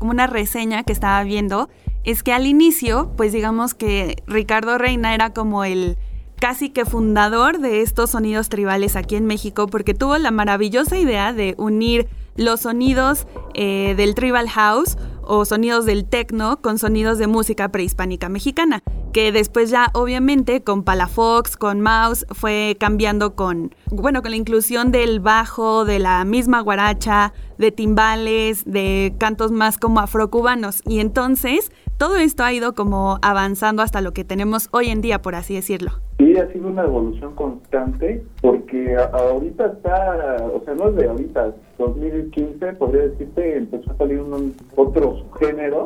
una 0.00 0.26
reseña 0.26 0.84
que 0.84 0.92
estaba 0.92 1.22
viendo, 1.24 1.68
es 2.04 2.22
que 2.22 2.32
al 2.32 2.46
inicio, 2.46 3.10
pues 3.16 3.32
digamos 3.32 3.74
que 3.74 4.22
Ricardo 4.26 4.78
Reina 4.78 5.14
era 5.14 5.32
como 5.32 5.64
el 5.64 5.96
casi 6.38 6.70
que 6.70 6.84
fundador 6.84 7.58
de 7.58 7.80
estos 7.80 8.10
sonidos 8.10 8.48
tribales 8.48 8.96
aquí 8.96 9.16
en 9.16 9.26
México, 9.26 9.66
porque 9.66 9.94
tuvo 9.94 10.16
la 10.18 10.30
maravillosa 10.30 10.96
idea 10.98 11.32
de 11.32 11.54
unir 11.58 12.06
los 12.38 12.60
sonidos 12.60 13.26
eh, 13.52 13.94
del 13.96 14.14
tribal 14.14 14.48
house 14.48 14.96
o 15.22 15.44
sonidos 15.44 15.84
del 15.84 16.06
techno 16.06 16.62
con 16.62 16.78
sonidos 16.78 17.18
de 17.18 17.26
música 17.26 17.68
prehispánica 17.68 18.30
mexicana, 18.30 18.82
que 19.12 19.30
después 19.30 19.68
ya 19.68 19.90
obviamente 19.92 20.62
con 20.62 20.84
Palafox, 20.84 21.58
con 21.58 21.82
Mouse, 21.82 22.24
fue 22.30 22.76
cambiando 22.80 23.34
con, 23.34 23.74
bueno, 23.90 24.22
con 24.22 24.30
la 24.30 24.38
inclusión 24.38 24.90
del 24.90 25.20
bajo, 25.20 25.84
de 25.84 25.98
la 25.98 26.24
misma 26.24 26.60
guaracha, 26.60 27.34
de 27.58 27.72
timbales, 27.72 28.64
de 28.64 29.14
cantos 29.18 29.52
más 29.52 29.76
como 29.76 30.00
afrocubanos. 30.00 30.80
Y 30.86 31.00
entonces 31.00 31.72
todo 31.98 32.16
esto 32.16 32.44
ha 32.44 32.52
ido 32.52 32.74
como 32.74 33.18
avanzando 33.22 33.82
hasta 33.82 34.00
lo 34.00 34.12
que 34.12 34.24
tenemos 34.24 34.68
hoy 34.70 34.86
en 34.88 35.00
día, 35.00 35.20
por 35.20 35.34
así 35.34 35.54
decirlo. 35.54 35.90
Sí, 36.18 36.36
ha 36.36 36.50
sido 36.52 36.68
una 36.68 36.84
evolución 36.84 37.34
constante 37.34 38.24
porque 38.40 38.96
ahorita 38.96 39.66
está, 39.66 40.36
o 40.52 40.62
sea, 40.64 40.74
no 40.74 40.88
es 40.88 40.96
de 40.96 41.08
ahorita, 41.08 41.54
2015 41.78 42.72
podría 42.74 43.08
decirte, 43.08 43.58
empezó 43.58 43.90
a 43.90 43.96
salir 43.96 44.20
un 44.20 44.54
otro 44.76 45.24
género 45.38 45.84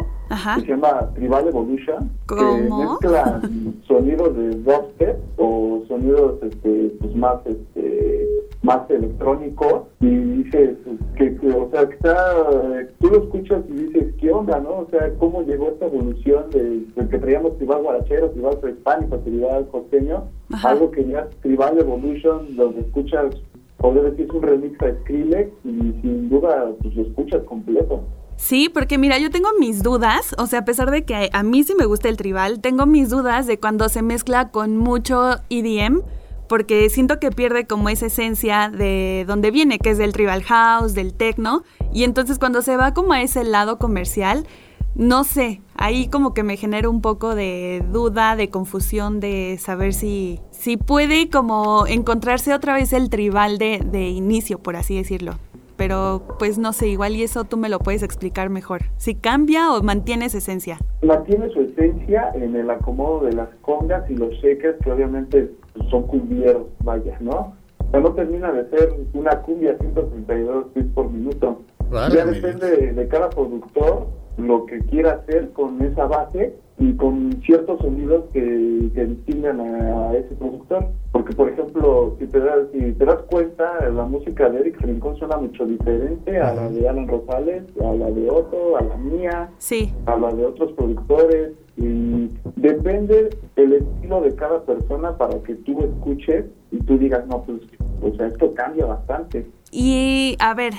que 0.57 0.61
se 0.63 0.67
llama 0.69 1.11
Tribal 1.15 1.49
Evolution, 1.49 2.11
que 2.29 2.69
mezcla 2.71 3.41
sonidos 3.87 4.37
de 4.37 4.51
dubstep 4.51 5.19
o 5.37 5.83
sonidos 5.89 6.43
este, 6.43 6.93
pues 7.01 7.17
más 7.17 7.47
este 7.47 8.29
más 8.63 8.89
electrónicos. 8.91 9.83
Y 10.01 10.07
dices 10.07 10.79
que, 11.17 11.37
o 11.55 11.71
sea 11.71 11.87
que 11.89 11.95
está 11.95 12.89
tú 12.99 13.09
lo 13.09 13.25
escuchas 13.25 13.63
y 13.69 13.73
dices 13.73 14.15
qué 14.19 14.31
onda 14.33 14.59
no 14.61 14.71
o 14.71 14.87
sea 14.91 15.13
cómo 15.19 15.43
llegó 15.43 15.69
esta 15.69 15.87
evolución 15.87 16.51
de, 16.51 16.85
que 17.09 17.19
traíamos 17.19 17.57
tribal 17.57 17.83
guarachero 17.83 18.31
tribal 18.31 18.59
prehispánico 18.59 19.19
tribal 19.19 19.69
costeño 19.69 20.25
algo 20.65 20.91
que 20.91 21.05
ya 21.05 21.29
tribal 21.43 21.79
evolution 21.79 22.57
donde 22.57 22.81
escuchas 22.81 23.35
podría 23.79 24.05
decir 24.05 24.27
es 24.27 24.35
un 24.35 24.43
remix 24.43 24.83
a 24.83 24.95
Skrillex 25.01 25.51
y 25.65 25.93
sin 26.01 26.29
duda 26.29 26.73
pues 26.81 26.95
lo 26.95 27.03
escuchas 27.03 27.43
completo 27.45 28.01
Sí, 28.37 28.69
porque 28.69 28.99
mira, 28.99 29.19
yo 29.19 29.31
tengo 29.31 29.49
mis 29.59 29.83
dudas, 29.83 30.35
o 30.37 30.47
sea, 30.47 30.61
a 30.61 30.65
pesar 30.65 30.91
de 30.91 31.05
que 31.05 31.31
a 31.33 31.43
mí 31.43 31.63
sí 31.63 31.75
me 31.79 31.87
gusta 31.87 32.09
el 32.09 32.17
tribal, 32.17 32.61
tengo 32.61 32.87
mis 32.87 33.09
dudas 33.09 33.47
de 33.47 33.59
cuando 33.59 33.89
se 33.89 34.03
mezcla 34.03 34.51
con 34.51 34.77
mucho 34.77 35.37
EDM, 35.49 36.03
porque 36.49 36.91
siento 36.91 37.19
que 37.19 37.31
pierde 37.31 37.67
como 37.67 37.89
esa 37.89 38.07
esencia 38.07 38.69
de 38.69 39.25
donde 39.27 39.51
viene, 39.51 39.79
que 39.79 39.91
es 39.91 39.99
del 39.99 40.13
tribal 40.13 40.43
house, 40.43 40.95
del 40.95 41.15
techno, 41.15 41.63
y 41.93 42.05
entonces 42.05 42.39
cuando 42.39 42.63
se 42.63 42.77
va 42.77 42.95
como 42.95 43.13
a 43.13 43.23
ese 43.23 43.45
lado 43.45 43.79
comercial, 43.79 44.47
no 44.95 45.25
sé, 45.25 45.63
ahí 45.75 46.09
como 46.09 46.35
que 46.35 46.43
me 46.43 46.57
genera 46.57 46.91
un 46.91 47.01
poco 47.01 47.35
de 47.35 47.83
duda, 47.91 48.37
de 48.37 48.51
confusión, 48.51 49.21
de 49.21 49.57
saber 49.59 49.95
si, 49.95 50.41
si 50.51 50.77
puede 50.77 51.31
como 51.31 51.87
encontrarse 51.87 52.53
otra 52.53 52.75
vez 52.75 52.93
el 52.93 53.09
tribal 53.09 53.57
de, 53.57 53.81
de 53.85 54.09
inicio, 54.09 54.59
por 54.59 54.77
así 54.77 54.97
decirlo 54.97 55.39
pero 55.83 56.23
pues 56.39 56.59
no 56.59 56.73
sé, 56.73 56.87
igual 56.87 57.17
y 57.17 57.25
eso 57.25 57.43
tú 57.43 57.57
me 57.57 57.69
lo 57.69 57.81
puedes 57.81 58.05
explicar 58.05 58.51
mejor. 58.51 58.83
Si 58.99 59.17
cambia 59.17 59.73
o 59.73 59.83
mantiene 59.83 60.29
su 60.29 60.39
esencia. 60.39 60.79
Mantiene 61.03 61.49
su 61.49 61.63
esencia 61.63 62.31
en 62.37 62.55
el 62.55 62.71
acomodo 62.71 63.25
de 63.25 63.33
las 63.33 63.49
congas 63.63 64.09
y 64.09 64.15
los 64.15 64.33
shakers 64.35 64.79
que 64.85 64.93
obviamente 64.93 65.51
son 65.91 66.05
cumbieros, 66.05 66.69
vaya, 66.85 67.17
¿no? 67.19 67.57
O 67.81 67.91
sea, 67.91 67.99
no 67.99 68.13
termina 68.13 68.53
de 68.53 68.71
ser 68.71 68.95
una 69.13 69.33
cumbia 69.43 69.77
132 69.81 70.73
bits 70.73 70.93
por 70.95 71.11
minuto. 71.11 71.63
ya 71.91 72.27
depende 72.27 72.93
de 72.93 73.09
cada 73.09 73.29
productor 73.31 74.07
lo 74.37 74.67
que 74.67 74.79
quiera 74.83 75.15
hacer 75.15 75.51
con 75.51 75.83
esa 75.83 76.07
base 76.07 76.55
y 76.79 76.95
con 76.95 77.41
ciertos 77.45 77.81
sonidos 77.81 78.25
que, 78.33 78.91
que 78.95 79.05
distinguen 79.05 79.61
a, 79.61 80.15
ese 80.15 80.35
productor. 80.35 80.87
Porque, 81.13 81.35
por 81.35 81.51
ejemplo, 81.51 82.17
si 82.19 82.27
te, 82.27 82.41
das, 82.41 82.69
si 82.73 82.93
te 82.93 83.05
das 83.05 83.23
cuenta, 83.31 83.89
la 83.91 84.05
música 84.05 84.49
de 84.49 84.61
Eric 84.61 84.81
Rincón 84.81 85.17
suena 85.17 85.37
mucho 85.37 85.67
diferente 85.67 86.41
a 86.41 86.55
la 86.55 86.69
de 86.71 86.89
Alan 86.89 87.07
Rosales, 87.07 87.65
a 87.81 87.93
la 87.95 88.11
de 88.11 88.31
Otto, 88.31 88.77
a 88.79 88.83
la 88.83 88.97
mía, 88.97 89.51
sí. 89.59 89.93
a 90.07 90.17
la 90.17 90.33
de 90.33 90.45
otros 90.45 90.73
productores. 90.73 91.53
Y 91.77 92.29
depende 92.57 93.31
el 93.57 93.73
estilo 93.75 94.21
de 94.21 94.35
cada 94.35 94.63
persona 94.63 95.17
para 95.17 95.39
que 95.43 95.55
tú 95.55 95.79
escuches 95.81 96.45
y 96.71 96.79
tú 96.79 96.99
digas, 96.99 97.27
no, 97.27 97.43
pues, 97.43 97.61
o 98.03 98.15
sea, 98.17 98.27
esto 98.27 98.53
cambia 98.55 98.87
bastante. 98.87 99.47
Y, 99.71 100.37
a 100.39 100.55
ver, 100.55 100.75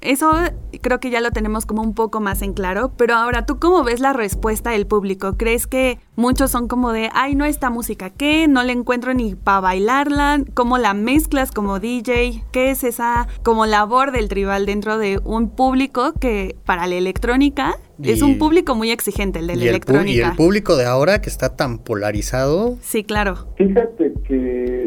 eso 0.00 0.32
creo 0.80 1.00
que 1.00 1.10
ya 1.10 1.20
lo 1.20 1.30
tenemos 1.30 1.66
como 1.66 1.82
un 1.82 1.94
poco 1.94 2.20
más 2.20 2.42
en 2.42 2.52
claro, 2.52 2.92
pero 2.96 3.14
ahora 3.14 3.46
tú 3.46 3.58
cómo 3.58 3.84
ves 3.84 4.00
la 4.00 4.12
respuesta 4.12 4.70
del 4.70 4.86
público? 4.86 5.36
¿Crees 5.36 5.66
que 5.66 5.98
muchos 6.16 6.50
son 6.50 6.68
como 6.68 6.92
de, 6.92 7.10
ay, 7.12 7.34
no 7.34 7.44
esta 7.44 7.70
música, 7.70 8.10
¿qué? 8.10 8.46
No 8.48 8.62
le 8.62 8.72
encuentro 8.72 9.14
ni 9.14 9.34
para 9.34 9.60
bailarla, 9.60 10.42
¿cómo 10.54 10.78
la 10.78 10.94
mezclas 10.94 11.50
como 11.50 11.80
DJ? 11.80 12.42
¿Qué 12.52 12.70
es 12.70 12.84
esa 12.84 13.28
como 13.42 13.66
labor 13.66 14.12
del 14.12 14.28
tribal 14.28 14.66
dentro 14.66 14.98
de 14.98 15.20
un 15.24 15.50
público 15.50 16.12
que 16.20 16.56
para 16.64 16.86
la 16.86 16.96
electrónica 16.96 17.76
es 18.02 18.22
un 18.22 18.38
público 18.38 18.74
muy 18.74 18.90
exigente, 18.90 19.38
el 19.38 19.46
de 19.46 19.56
la 19.56 19.64
electrónica? 19.64 20.10
y 20.10 20.20
el 20.20 20.36
público 20.36 20.76
de 20.76 20.84
ahora 20.84 21.20
que 21.20 21.30
está 21.30 21.56
tan 21.56 21.78
polarizado. 21.78 22.76
Sí, 22.82 23.04
claro. 23.04 23.46
Fíjate 23.56 24.12
que 24.26 24.83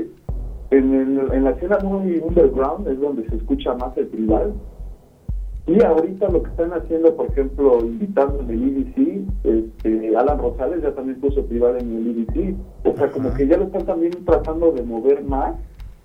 en, 0.72 1.44
la 1.44 1.52
escena 1.52 1.80
muy 1.80 2.18
underground 2.20 2.88
es 2.88 3.00
donde 3.00 3.28
se 3.30 3.36
escucha 3.36 3.74
más 3.76 3.98
el 3.98 4.10
tribal. 4.10 4.54
Y 5.66 5.84
ahorita 5.84 6.30
lo 6.30 6.44
que 6.44 6.50
están 6.50 6.72
haciendo, 6.72 7.14
por 7.16 7.28
ejemplo, 7.28 7.80
invitando 7.82 8.40
en 8.40 8.50
el 8.50 8.64
EDC, 8.64 9.28
este, 9.44 10.16
Alan 10.16 10.40
Rosales 10.40 10.82
ya 10.82 10.94
también 10.94 11.20
puso 11.20 11.44
tribal 11.44 11.78
en 11.78 11.98
el 11.98 12.08
EDC. 12.08 12.56
O 12.86 12.96
sea, 12.96 13.10
como 13.12 13.34
que 13.34 13.48
ya 13.48 13.58
lo 13.58 13.66
están 13.66 13.86
también 13.86 14.14
tratando 14.26 14.72
de 14.72 14.84
mover 14.84 15.24
más, 15.26 15.56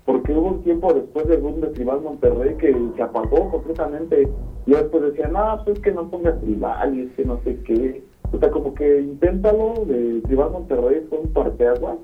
porque 0.05 0.33
hubo 0.33 0.49
un 0.49 0.63
tiempo 0.63 0.93
después 0.93 1.27
del 1.27 1.39
boom 1.39 1.61
de 1.61 1.67
Tribal 1.67 2.01
Monterrey 2.01 2.55
que 2.55 2.75
se 2.95 3.01
apagó 3.01 3.49
completamente. 3.51 4.27
Y 4.65 4.71
después 4.71 5.03
decían, 5.03 5.31
no, 5.31 5.61
pues 5.63 5.77
es 5.77 5.83
que 5.83 5.91
no 5.91 6.09
pongas 6.09 6.39
tribal 6.41 6.95
y 6.95 7.01
es 7.03 7.11
que 7.13 7.23
no 7.23 7.39
sé 7.43 7.57
qué. 7.63 8.03
O 8.33 8.39
sea, 8.39 8.49
como 8.49 8.73
que 8.73 8.99
inténtalo 8.99 9.85
de 9.85 10.21
Tribal 10.21 10.51
Monterrey 10.51 11.05
fue 11.09 11.19
un 11.19 11.33
parteaguas. 11.33 11.97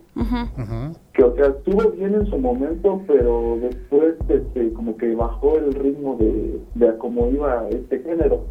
Que, 1.14 1.24
o 1.24 1.36
sea, 1.36 1.48
estuvo 1.48 1.90
bien 1.92 2.14
en 2.14 2.26
su 2.28 2.38
momento, 2.38 3.02
pero 3.08 3.58
después 3.62 4.14
este, 4.30 4.72
como 4.74 4.96
que 4.96 5.16
bajó 5.16 5.58
el 5.58 5.74
ritmo 5.74 6.18
de, 6.18 6.60
de 6.76 6.98
cómo 6.98 7.30
iba 7.30 7.68
este 7.70 8.00
género. 8.00 8.46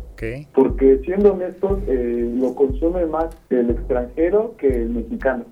Porque 0.55 1.01
siendo 1.05 1.35
honestos, 1.35 1.79
eh, 1.87 2.35
lo 2.37 2.55
consume 2.55 3.07
más 3.07 3.27
el 3.51 3.71
extranjero 3.71 4.57
que 4.59 4.67
el 4.67 4.91
mexicano. 4.91 5.45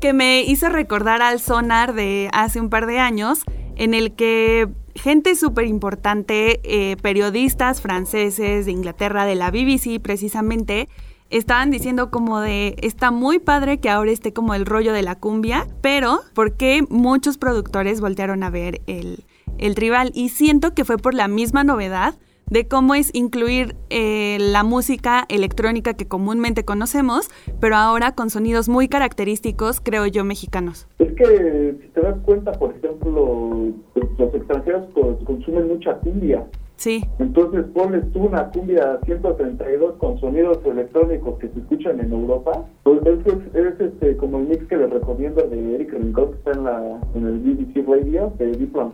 Que 0.00 0.12
me 0.12 0.42
hizo 0.42 0.68
recordar 0.68 1.22
al 1.22 1.38
sonar 1.38 1.94
de 1.94 2.28
hace 2.32 2.60
un 2.60 2.68
par 2.68 2.86
de 2.86 2.98
años, 2.98 3.44
en 3.76 3.94
el 3.94 4.12
que 4.12 4.68
gente 4.94 5.34
súper 5.34 5.66
importante, 5.66 6.60
eh, 6.64 6.96
periodistas 7.00 7.80
franceses 7.80 8.66
de 8.66 8.72
Inglaterra, 8.72 9.24
de 9.24 9.34
la 9.34 9.50
BBC 9.50 10.00
precisamente, 10.00 10.88
estaban 11.30 11.70
diciendo 11.70 12.10
como 12.10 12.40
de, 12.40 12.76
está 12.82 13.10
muy 13.10 13.38
padre 13.38 13.78
que 13.78 13.90
ahora 13.90 14.10
esté 14.10 14.32
como 14.32 14.54
el 14.54 14.66
rollo 14.66 14.92
de 14.92 15.02
la 15.02 15.16
cumbia, 15.16 15.66
pero 15.80 16.20
¿por 16.34 16.56
qué 16.56 16.84
muchos 16.88 17.38
productores 17.38 18.00
voltearon 18.00 18.42
a 18.42 18.50
ver 18.50 18.80
el, 18.86 19.24
el 19.58 19.74
tribal? 19.74 20.10
Y 20.14 20.30
siento 20.30 20.74
que 20.74 20.84
fue 20.84 20.98
por 20.98 21.14
la 21.14 21.28
misma 21.28 21.64
novedad 21.64 22.14
de 22.48 22.68
cómo 22.68 22.94
es 22.94 23.10
incluir 23.12 23.74
eh, 23.90 24.38
la 24.40 24.62
música 24.62 25.24
electrónica 25.28 25.94
que 25.94 26.06
comúnmente 26.06 26.64
conocemos, 26.64 27.28
pero 27.60 27.76
ahora 27.76 28.12
con 28.12 28.30
sonidos 28.30 28.68
muy 28.68 28.88
característicos, 28.88 29.80
creo 29.80 30.06
yo, 30.06 30.24
mexicanos. 30.24 30.86
Es 30.98 31.12
que 31.14 31.76
si 31.82 31.88
te 31.88 32.00
das 32.00 32.16
cuenta, 32.24 32.52
por 32.52 32.74
ejemplo, 32.74 33.72
los 34.18 34.34
extranjeros 34.34 34.86
consumen 35.24 35.68
mucha 35.68 35.94
cumbia 35.98 36.46
Sí. 36.76 37.04
Entonces 37.18 37.64
pones 37.74 38.10
tú 38.12 38.24
una 38.26 38.50
cumbia 38.50 38.98
132 39.04 39.94
con 39.96 40.18
sonidos 40.20 40.58
electrónicos 40.64 41.38
que 41.38 41.48
se 41.48 41.58
escuchan 41.60 42.00
en 42.00 42.12
Europa. 42.12 42.64
Pues 42.82 43.00
es, 43.06 43.26
es, 43.54 43.80
este, 43.80 44.16
como 44.16 44.38
el 44.38 44.48
mix 44.48 44.66
que 44.66 44.76
les 44.76 44.90
recomiendo 44.90 45.42
de 45.42 45.74
Eric 45.74 45.92
Rincón 45.92 46.32
que 46.32 46.36
está 46.38 46.52
en, 46.52 46.64
la, 46.64 47.00
en 47.14 47.26
el 47.26 47.38
BBC 47.38 47.88
Radio 47.88 48.32
de 48.38 48.52
Deep 48.52 48.72
Plan 48.72 48.92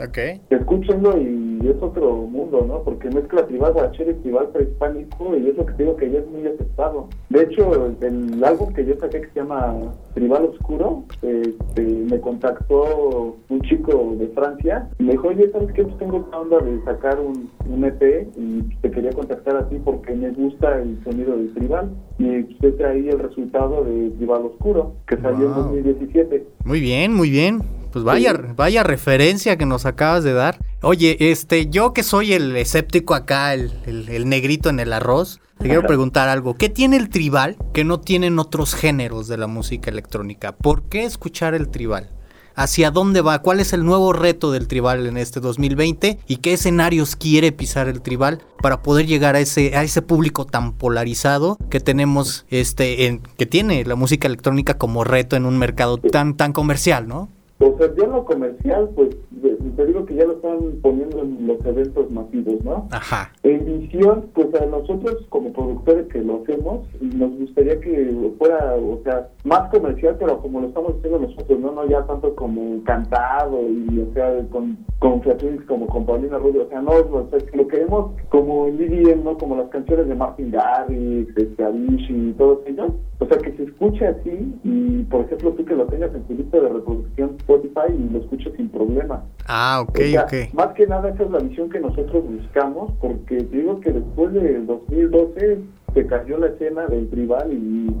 Ok. 0.00 0.18
Escúchenlo 0.50 1.18
y 1.18 1.60
es 1.68 1.76
otro 1.80 2.14
mundo, 2.14 2.64
¿no? 2.66 2.82
Porque 2.82 3.10
mezcla 3.10 3.46
tribal 3.46 3.72
guachero 3.72 4.10
y 4.10 4.14
tribal 4.14 4.48
prehispánico 4.48 5.36
y 5.36 5.48
es 5.48 5.56
lo 5.56 5.66
que 5.66 5.74
digo 5.74 5.96
que 5.96 6.10
ya 6.10 6.18
es 6.20 6.30
muy 6.30 6.46
aceptado. 6.46 7.08
De 7.30 7.42
hecho, 7.42 7.94
el, 8.00 8.44
álbum 8.44 8.72
que 8.74 8.84
yo 8.84 8.94
saqué 9.00 9.22
que 9.22 9.28
se 9.28 9.40
llama 9.40 9.74
Tribal 10.14 10.44
Oscuro, 10.44 11.04
este, 11.22 11.82
me 11.82 12.20
contactó 12.20 13.36
un 13.48 13.60
chico 13.62 14.14
de 14.18 14.28
Francia 14.28 14.88
y 14.98 15.04
me 15.04 15.12
dijo, 15.12 15.28
oye, 15.28 15.50
¿sabes 15.50 15.72
qué? 15.72 15.84
Pues 15.84 15.98
tengo 15.98 16.18
esta 16.18 16.38
onda 16.38 16.58
de 16.58 16.82
sacar 16.84 17.18
un, 17.24 17.84
EP 17.84 18.28
y 18.36 18.62
te 18.80 18.90
quería 18.90 19.12
contactar 19.12 19.56
a 19.56 19.68
ti 19.68 19.76
porque 19.84 20.14
me 20.14 20.30
gusta 20.30 20.80
el 20.80 21.02
sonido 21.04 21.36
del 21.36 21.52
tribal. 21.54 21.90
Y 22.18 22.42
pues 22.42 22.80
ahí 22.80 23.08
el 23.08 23.18
resultado 23.18 23.84
de 23.84 24.10
Tribal 24.10 24.42
Oscuro, 24.46 24.94
que 25.06 25.16
salió 25.16 25.46
en 25.46 25.54
2017. 25.54 26.46
Muy 26.64 26.80
bien, 26.80 27.12
muy 27.12 27.30
bien. 27.30 27.62
Pues 27.92 28.04
vaya, 28.04 28.32
vaya 28.56 28.82
referencia 28.82 29.56
que 29.56 29.66
nos 29.66 29.86
acabas 29.86 30.24
de 30.24 30.32
dar. 30.32 30.58
Oye, 30.82 31.16
este, 31.20 31.68
yo 31.68 31.92
que 31.92 32.02
soy 32.02 32.32
el 32.32 32.56
escéptico 32.56 33.14
acá, 33.14 33.54
el, 33.54 33.72
el 33.86 34.28
negrito 34.28 34.68
en 34.68 34.80
el 34.80 34.92
arroz, 34.92 35.40
te 35.58 35.66
quiero 35.66 35.86
preguntar 35.86 36.28
algo. 36.28 36.54
¿Qué 36.54 36.68
tiene 36.68 36.96
el 36.96 37.08
tribal 37.08 37.56
que 37.72 37.84
no 37.84 38.00
tienen 38.00 38.38
otros 38.38 38.74
géneros 38.74 39.28
de 39.28 39.36
la 39.36 39.46
música 39.46 39.90
electrónica? 39.90 40.52
¿Por 40.52 40.82
qué 40.88 41.04
escuchar 41.04 41.54
el 41.54 41.68
tribal? 41.68 42.10
Hacia 42.54 42.90
dónde 42.90 43.20
va, 43.20 43.40
cuál 43.40 43.60
es 43.60 43.72
el 43.72 43.84
nuevo 43.84 44.12
reto 44.12 44.52
del 44.52 44.68
tribal 44.68 45.06
en 45.06 45.16
este 45.16 45.40
2020 45.40 46.18
y 46.26 46.36
qué 46.36 46.52
escenarios 46.54 47.16
quiere 47.16 47.52
pisar 47.52 47.88
el 47.88 48.02
tribal 48.02 48.42
para 48.62 48.82
poder 48.82 49.06
llegar 49.06 49.36
a 49.36 49.40
ese, 49.40 49.76
a 49.76 49.82
ese 49.82 50.02
público 50.02 50.46
tan 50.46 50.72
polarizado 50.72 51.58
que 51.70 51.80
tenemos, 51.80 52.46
este, 52.50 53.06
en, 53.06 53.20
que 53.36 53.46
tiene 53.46 53.84
la 53.84 53.96
música 53.96 54.28
electrónica 54.28 54.78
como 54.78 55.04
reto 55.04 55.36
en 55.36 55.46
un 55.46 55.58
mercado 55.58 55.98
tan, 55.98 56.36
tan 56.36 56.52
comercial, 56.52 57.08
¿no? 57.08 57.28
O 57.58 57.76
sea, 57.78 57.88
ya 57.96 58.06
lo 58.06 58.24
comercial, 58.24 58.90
pues 58.94 59.16
te 59.50 59.86
digo 59.86 60.04
que 60.04 60.14
ya 60.14 60.24
lo 60.24 60.34
están 60.34 60.58
poniendo 60.82 61.22
en 61.22 61.46
los 61.46 61.64
eventos 61.64 62.10
masivos, 62.10 62.64
¿no? 62.64 62.88
Ajá. 62.90 63.30
En 63.42 63.64
visión, 63.64 64.26
pues 64.34 64.54
a 64.54 64.66
nosotros 64.66 65.26
como 65.28 65.52
productores 65.52 66.06
que 66.08 66.20
lo 66.22 66.42
hacemos, 66.42 66.80
nos 67.00 67.36
gustaría 67.38 67.80
que 67.80 68.32
fuera, 68.38 68.74
o 68.76 69.00
sea, 69.04 69.28
más 69.44 69.70
comercial, 69.70 70.16
pero 70.18 70.40
como 70.40 70.60
lo 70.60 70.68
estamos 70.68 70.94
haciendo 70.96 71.20
nosotros, 71.20 71.58
¿no? 71.60 71.72
No 71.72 71.86
ya 71.86 72.04
tanto 72.06 72.34
como 72.34 72.82
cantado 72.84 73.60
y, 73.68 73.98
o 73.98 74.12
sea, 74.14 74.44
con, 74.50 74.78
con 74.98 75.20
como 75.66 75.86
con 75.86 76.06
Paulina 76.06 76.38
Rubio, 76.38 76.64
o 76.64 76.68
sea, 76.68 76.80
no, 76.80 76.90
o 76.92 77.28
sea, 77.30 77.38
lo 77.54 77.68
queremos 77.68 78.12
como 78.28 78.66
el 78.66 78.80
EDM, 78.80 79.24
¿no? 79.24 79.38
Como 79.38 79.56
las 79.56 79.68
canciones 79.68 80.08
de 80.08 80.14
Martin 80.14 80.50
Garrix, 80.50 81.36
este, 81.36 81.64
Avicii 81.64 82.30
y 82.30 82.32
todos 82.32 82.60
ellos. 82.66 82.92
O 83.18 83.26
sea, 83.26 83.38
que 83.38 83.52
se 83.52 83.64
escuche 83.64 84.06
así 84.06 84.54
y, 84.64 85.02
por 85.04 85.22
ejemplo, 85.22 85.52
tú 85.52 85.64
que 85.64 85.74
lo 85.74 85.86
tengas 85.86 86.14
en 86.14 86.22
tu 86.24 86.34
lista 86.34 86.60
de 86.60 86.68
reproducción 86.68 87.36
Spotify 87.38 87.92
y 87.96 88.12
lo 88.12 88.18
escuches 88.20 88.52
sin 88.56 88.68
problema. 88.68 89.24
Ah, 89.46 89.84
ok, 89.86 89.98
ok. 90.24 90.54
Más 90.54 90.68
que 90.74 90.86
nada 90.86 91.10
esa 91.10 91.24
es 91.24 91.30
la 91.30 91.38
visión 91.38 91.68
que 91.68 91.80
nosotros 91.80 92.24
buscamos, 92.26 92.92
porque 93.00 93.36
digo 93.36 93.80
que 93.80 93.92
después 93.92 94.32
del 94.32 94.66
2012 94.66 95.58
se 95.92 96.06
cayó 96.06 96.38
la 96.38 96.48
escena 96.48 96.86
del 96.86 97.08
tribal 97.10 97.52
y, 97.52 97.94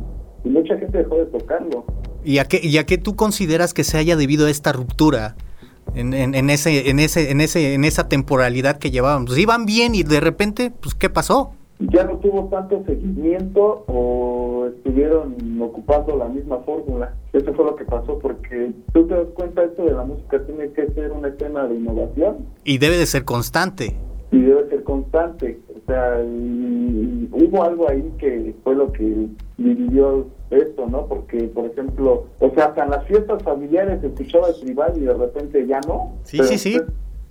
mucha 0.48 0.76
gente 0.76 0.98
dejó 0.98 1.16
de 1.16 1.26
tocarlo. 1.26 1.84
¿Y 2.22 2.38
a, 2.38 2.44
qué, 2.44 2.60
¿Y 2.62 2.78
a 2.78 2.84
qué 2.84 2.98
tú 2.98 3.16
consideras 3.16 3.72
que 3.72 3.84
se 3.84 3.98
haya 3.98 4.16
debido 4.16 4.46
a 4.46 4.50
esta 4.50 4.72
ruptura? 4.72 5.36
En, 5.94 6.12
en, 6.14 6.50
ese, 6.50 6.90
en, 6.90 6.98
ese, 6.98 7.30
en, 7.30 7.40
ese, 7.40 7.74
en 7.74 7.84
esa 7.84 8.08
temporalidad 8.08 8.78
que 8.78 8.90
llevábamos. 8.90 9.28
Pues 9.28 9.38
iban 9.38 9.66
bien 9.66 9.94
y 9.94 10.02
de 10.02 10.20
repente, 10.20 10.72
pues, 10.80 10.94
¿qué 10.94 11.08
pasó? 11.10 11.52
Ya 11.80 12.04
no 12.04 12.18
tuvo 12.18 12.48
tanto 12.48 12.82
seguimiento 12.86 13.84
o 13.88 14.66
estuvieron 14.66 15.34
ocupando 15.60 16.16
la 16.16 16.28
misma 16.28 16.58
fórmula. 16.58 17.14
Eso 17.32 17.52
fue 17.52 17.64
lo 17.64 17.74
que 17.74 17.84
pasó 17.84 18.18
porque 18.20 18.72
tú 18.92 19.06
te 19.06 19.14
das 19.14 19.26
cuenta 19.34 19.64
esto 19.64 19.84
de 19.84 19.92
la 19.92 20.04
música 20.04 20.40
tiene 20.46 20.70
que 20.70 20.86
ser 20.92 21.10
una 21.10 21.28
escena 21.28 21.66
de 21.66 21.74
innovación. 21.74 22.46
Y 22.64 22.78
debe 22.78 22.96
de 22.96 23.06
ser 23.06 23.24
constante. 23.24 23.96
Y 24.30 24.40
debe 24.40 24.68
ser 24.68 24.84
constante. 24.84 25.60
O 25.74 25.86
sea, 25.86 26.22
hubo 26.24 27.64
algo 27.64 27.88
ahí 27.88 28.12
que 28.18 28.54
fue 28.62 28.76
lo 28.76 28.92
que 28.92 29.26
dividió 29.58 30.26
esto, 30.50 30.86
¿no? 30.86 31.06
Porque, 31.06 31.48
por 31.48 31.66
ejemplo, 31.66 32.26
o 32.38 32.50
sea, 32.50 32.66
hasta 32.66 32.84
en 32.84 32.90
las 32.90 33.04
fiestas 33.06 33.42
familiares 33.42 34.00
se 34.00 34.06
escuchaba 34.06 34.48
el 34.48 34.60
tribal 34.60 34.92
y 34.96 35.00
de 35.00 35.14
repente 35.14 35.66
ya 35.66 35.80
no. 35.80 36.12
Sí, 36.22 36.38
sí, 36.44 36.56
sí 36.56 36.80